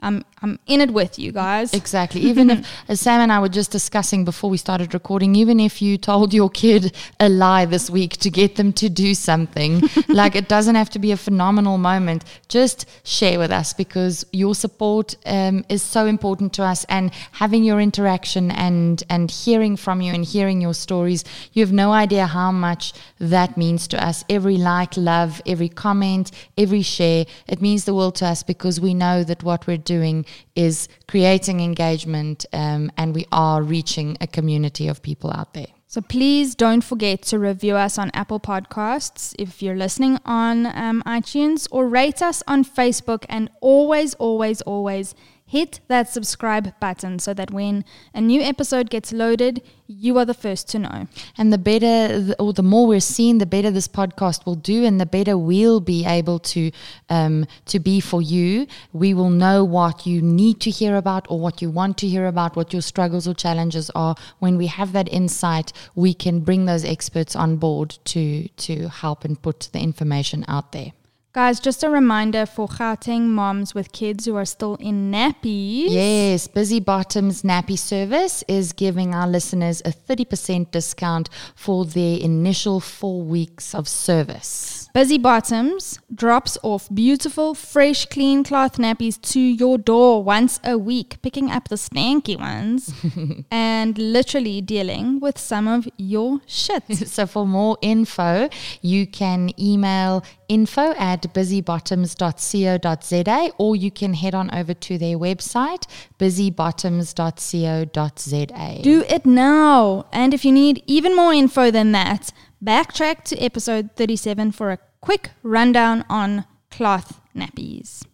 I'm 0.00 0.24
I'm 0.42 0.58
in 0.66 0.82
it 0.82 0.90
with 0.90 1.18
you 1.18 1.32
guys. 1.32 1.72
Exactly. 1.72 2.20
Even 2.20 2.50
if, 2.50 2.68
as 2.88 3.00
Sam 3.00 3.22
and 3.22 3.32
I 3.32 3.40
were 3.40 3.48
just 3.48 3.70
discussing 3.70 4.26
before 4.26 4.50
we 4.50 4.58
started 4.58 4.92
recording, 4.92 5.34
even 5.34 5.58
if 5.58 5.80
you 5.80 5.96
told 5.96 6.34
your 6.34 6.50
kid 6.50 6.94
a 7.18 7.30
lie 7.30 7.64
this 7.64 7.88
week 7.88 8.18
to 8.18 8.30
get 8.30 8.56
them 8.56 8.74
to 8.74 8.90
do 8.90 9.14
something, 9.14 9.82
like 10.08 10.36
it 10.36 10.48
doesn't 10.48 10.74
have 10.74 10.90
to 10.90 10.98
be 10.98 11.12
a 11.12 11.16
phenomenal 11.16 11.78
moment. 11.78 12.24
Just 12.48 12.86
share 13.04 13.38
with 13.38 13.50
us 13.50 13.72
because 13.72 14.26
your 14.32 14.54
support 14.54 15.16
um, 15.24 15.64
is 15.70 15.80
so 15.80 16.04
important 16.04 16.52
to 16.54 16.62
us, 16.62 16.84
and 16.90 17.10
having 17.32 17.64
your 17.64 17.80
interaction 17.80 18.50
and 18.50 19.02
and 19.08 19.30
hearing 19.30 19.76
from 19.76 20.02
you 20.02 20.12
and 20.12 20.26
hearing 20.26 20.60
your 20.60 20.74
stories, 20.74 21.24
you 21.54 21.64
have 21.64 21.72
no 21.72 21.92
idea 21.92 22.26
how 22.26 22.52
much 22.52 22.92
that 23.18 23.56
means 23.56 23.88
to 23.88 24.06
us. 24.06 24.24
Every 24.28 24.58
like, 24.58 24.98
love, 24.98 25.40
every 25.46 25.70
comment, 25.70 26.30
every 26.58 26.82
share, 26.82 27.24
it 27.48 27.62
means 27.62 27.86
the 27.86 27.94
world 27.94 28.16
to 28.16 28.26
us 28.26 28.42
because 28.42 28.78
we 28.78 28.92
know 28.92 29.24
that 29.24 29.42
what 29.42 29.66
we're 29.66 29.85
doing 29.86 30.26
is 30.54 30.88
creating 31.08 31.60
engagement 31.60 32.44
um, 32.52 32.92
and 32.98 33.14
we 33.14 33.24
are 33.32 33.62
reaching 33.62 34.18
a 34.20 34.26
community 34.26 34.88
of 34.88 35.02
people 35.02 35.30
out 35.30 35.54
there. 35.54 35.68
So 35.88 36.00
please 36.00 36.54
don't 36.54 36.82
forget 36.82 37.22
to 37.22 37.38
review 37.38 37.76
us 37.76 37.96
on 37.96 38.10
Apple 38.12 38.40
Podcasts 38.40 39.34
if 39.38 39.62
you're 39.62 39.76
listening 39.76 40.18
on 40.24 40.66
um, 40.66 41.02
iTunes 41.06 41.68
or 41.70 41.88
rate 41.88 42.20
us 42.20 42.42
on 42.46 42.64
Facebook 42.64 43.24
and 43.28 43.48
always, 43.60 44.14
always, 44.14 44.60
always 44.62 45.14
hit 45.46 45.78
that 45.86 46.08
subscribe 46.08 46.78
button 46.80 47.18
so 47.20 47.32
that 47.32 47.52
when 47.52 47.84
a 48.12 48.20
new 48.20 48.42
episode 48.42 48.90
gets 48.90 49.12
loaded, 49.12 49.62
you 49.86 50.18
are 50.18 50.24
the 50.24 50.34
first 50.34 50.68
to 50.68 50.78
know. 50.80 51.06
And 51.38 51.52
the 51.52 51.58
better, 51.58 52.34
or 52.40 52.52
the 52.52 52.64
more 52.64 52.88
we're 52.88 52.98
seen, 52.98 53.38
the 53.38 53.46
better 53.46 53.70
this 53.70 53.86
podcast 53.86 54.44
will 54.44 54.56
do, 54.56 54.84
and 54.84 55.00
the 55.00 55.06
better 55.06 55.38
we'll 55.38 55.80
be 55.80 56.04
able 56.04 56.40
to 56.40 56.72
um, 57.08 57.46
to 57.66 57.78
be 57.78 58.00
for 58.00 58.20
you. 58.20 58.66
We 58.92 59.14
will 59.14 59.30
know 59.30 59.62
what 59.62 60.04
you 60.04 60.20
need 60.20 60.60
to 60.62 60.70
hear 60.70 60.96
about, 60.96 61.26
or 61.30 61.38
what 61.38 61.62
you 61.62 61.70
want 61.70 61.96
to 61.98 62.08
hear 62.08 62.26
about, 62.26 62.56
what 62.56 62.72
your 62.72 62.82
struggles 62.82 63.28
or 63.28 63.34
challenges 63.34 63.88
are. 63.90 64.16
When 64.40 64.56
we 64.56 64.66
have 64.66 64.92
that 64.92 65.08
insight, 65.12 65.72
we 65.94 66.12
can 66.12 66.40
bring 66.40 66.66
those 66.66 66.84
experts 66.84 67.36
on 67.36 67.56
board 67.56 67.96
to 68.06 68.48
to 68.48 68.88
help 68.88 69.24
and 69.24 69.40
put 69.40 69.68
the 69.72 69.78
information 69.78 70.44
out 70.48 70.72
there. 70.72 70.92
Guys, 71.36 71.60
just 71.60 71.84
a 71.84 71.90
reminder 71.90 72.46
for 72.46 72.66
Gauteng 72.66 73.26
moms 73.26 73.74
with 73.74 73.92
kids 73.92 74.24
who 74.24 74.36
are 74.36 74.46
still 74.46 74.76
in 74.76 75.12
nappies. 75.12 75.88
Yes, 75.90 76.48
Busy 76.48 76.80
Bottoms 76.80 77.42
Nappy 77.42 77.78
Service 77.78 78.42
is 78.48 78.72
giving 78.72 79.14
our 79.14 79.28
listeners 79.28 79.82
a 79.84 79.90
30% 79.90 80.70
discount 80.70 81.28
for 81.54 81.84
their 81.84 82.18
initial 82.18 82.80
four 82.80 83.20
weeks 83.20 83.74
of 83.74 83.86
service. 83.86 84.85
Busy 84.96 85.18
Bottoms 85.18 86.00
drops 86.14 86.56
off 86.62 86.88
beautiful, 86.88 87.54
fresh, 87.54 88.06
clean 88.06 88.42
cloth 88.42 88.78
nappies 88.78 89.20
to 89.32 89.38
your 89.38 89.76
door 89.76 90.24
once 90.24 90.58
a 90.64 90.78
week, 90.78 91.20
picking 91.20 91.50
up 91.50 91.68
the 91.68 91.76
stanky 91.76 92.40
ones 92.40 92.94
and 93.50 93.98
literally 93.98 94.62
dealing 94.62 95.20
with 95.20 95.36
some 95.36 95.68
of 95.68 95.86
your 95.98 96.40
shit. 96.46 96.82
So 97.16 97.26
for 97.26 97.46
more 97.46 97.76
info, 97.82 98.48
you 98.80 99.06
can 99.06 99.50
email 99.60 100.24
info 100.48 100.94
at 100.96 101.34
busybottoms.co.za 101.34 103.50
or 103.58 103.76
you 103.76 103.90
can 103.90 104.14
head 104.14 104.34
on 104.34 104.50
over 104.54 104.72
to 104.72 104.96
their 104.96 105.18
website, 105.18 105.84
busybottoms.co.za. 106.18 108.82
Do 108.82 109.04
it 109.10 109.26
now. 109.26 110.06
And 110.10 110.32
if 110.32 110.42
you 110.46 110.52
need 110.52 110.82
even 110.86 111.14
more 111.14 111.34
info 111.34 111.70
than 111.70 111.92
that, 111.92 112.32
backtrack 112.64 113.22
to 113.24 113.36
episode 113.38 113.90
37 113.96 114.52
for 114.52 114.70
a 114.70 114.78
quick 115.00 115.30
rundown 115.42 116.04
on 116.08 116.44
cloth 116.70 117.20
nappies. 117.34 118.04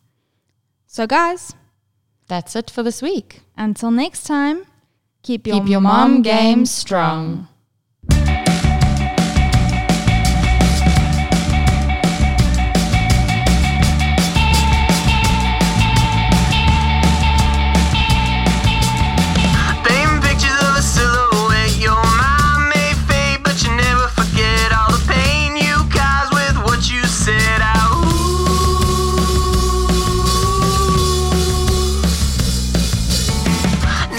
So, 0.86 1.06
guys, 1.06 1.54
That's 2.28 2.54
it 2.56 2.70
for 2.70 2.82
this 2.82 3.02
week. 3.02 3.40
until 3.56 3.90
next 3.90 4.24
time, 4.24 4.64
keep 5.22 5.46
your, 5.46 5.60
Keep 5.60 5.68
your 5.70 5.80
mom, 5.80 6.12
mom 6.14 6.22
game 6.22 6.56
game 6.58 6.66
strong. 6.66 7.48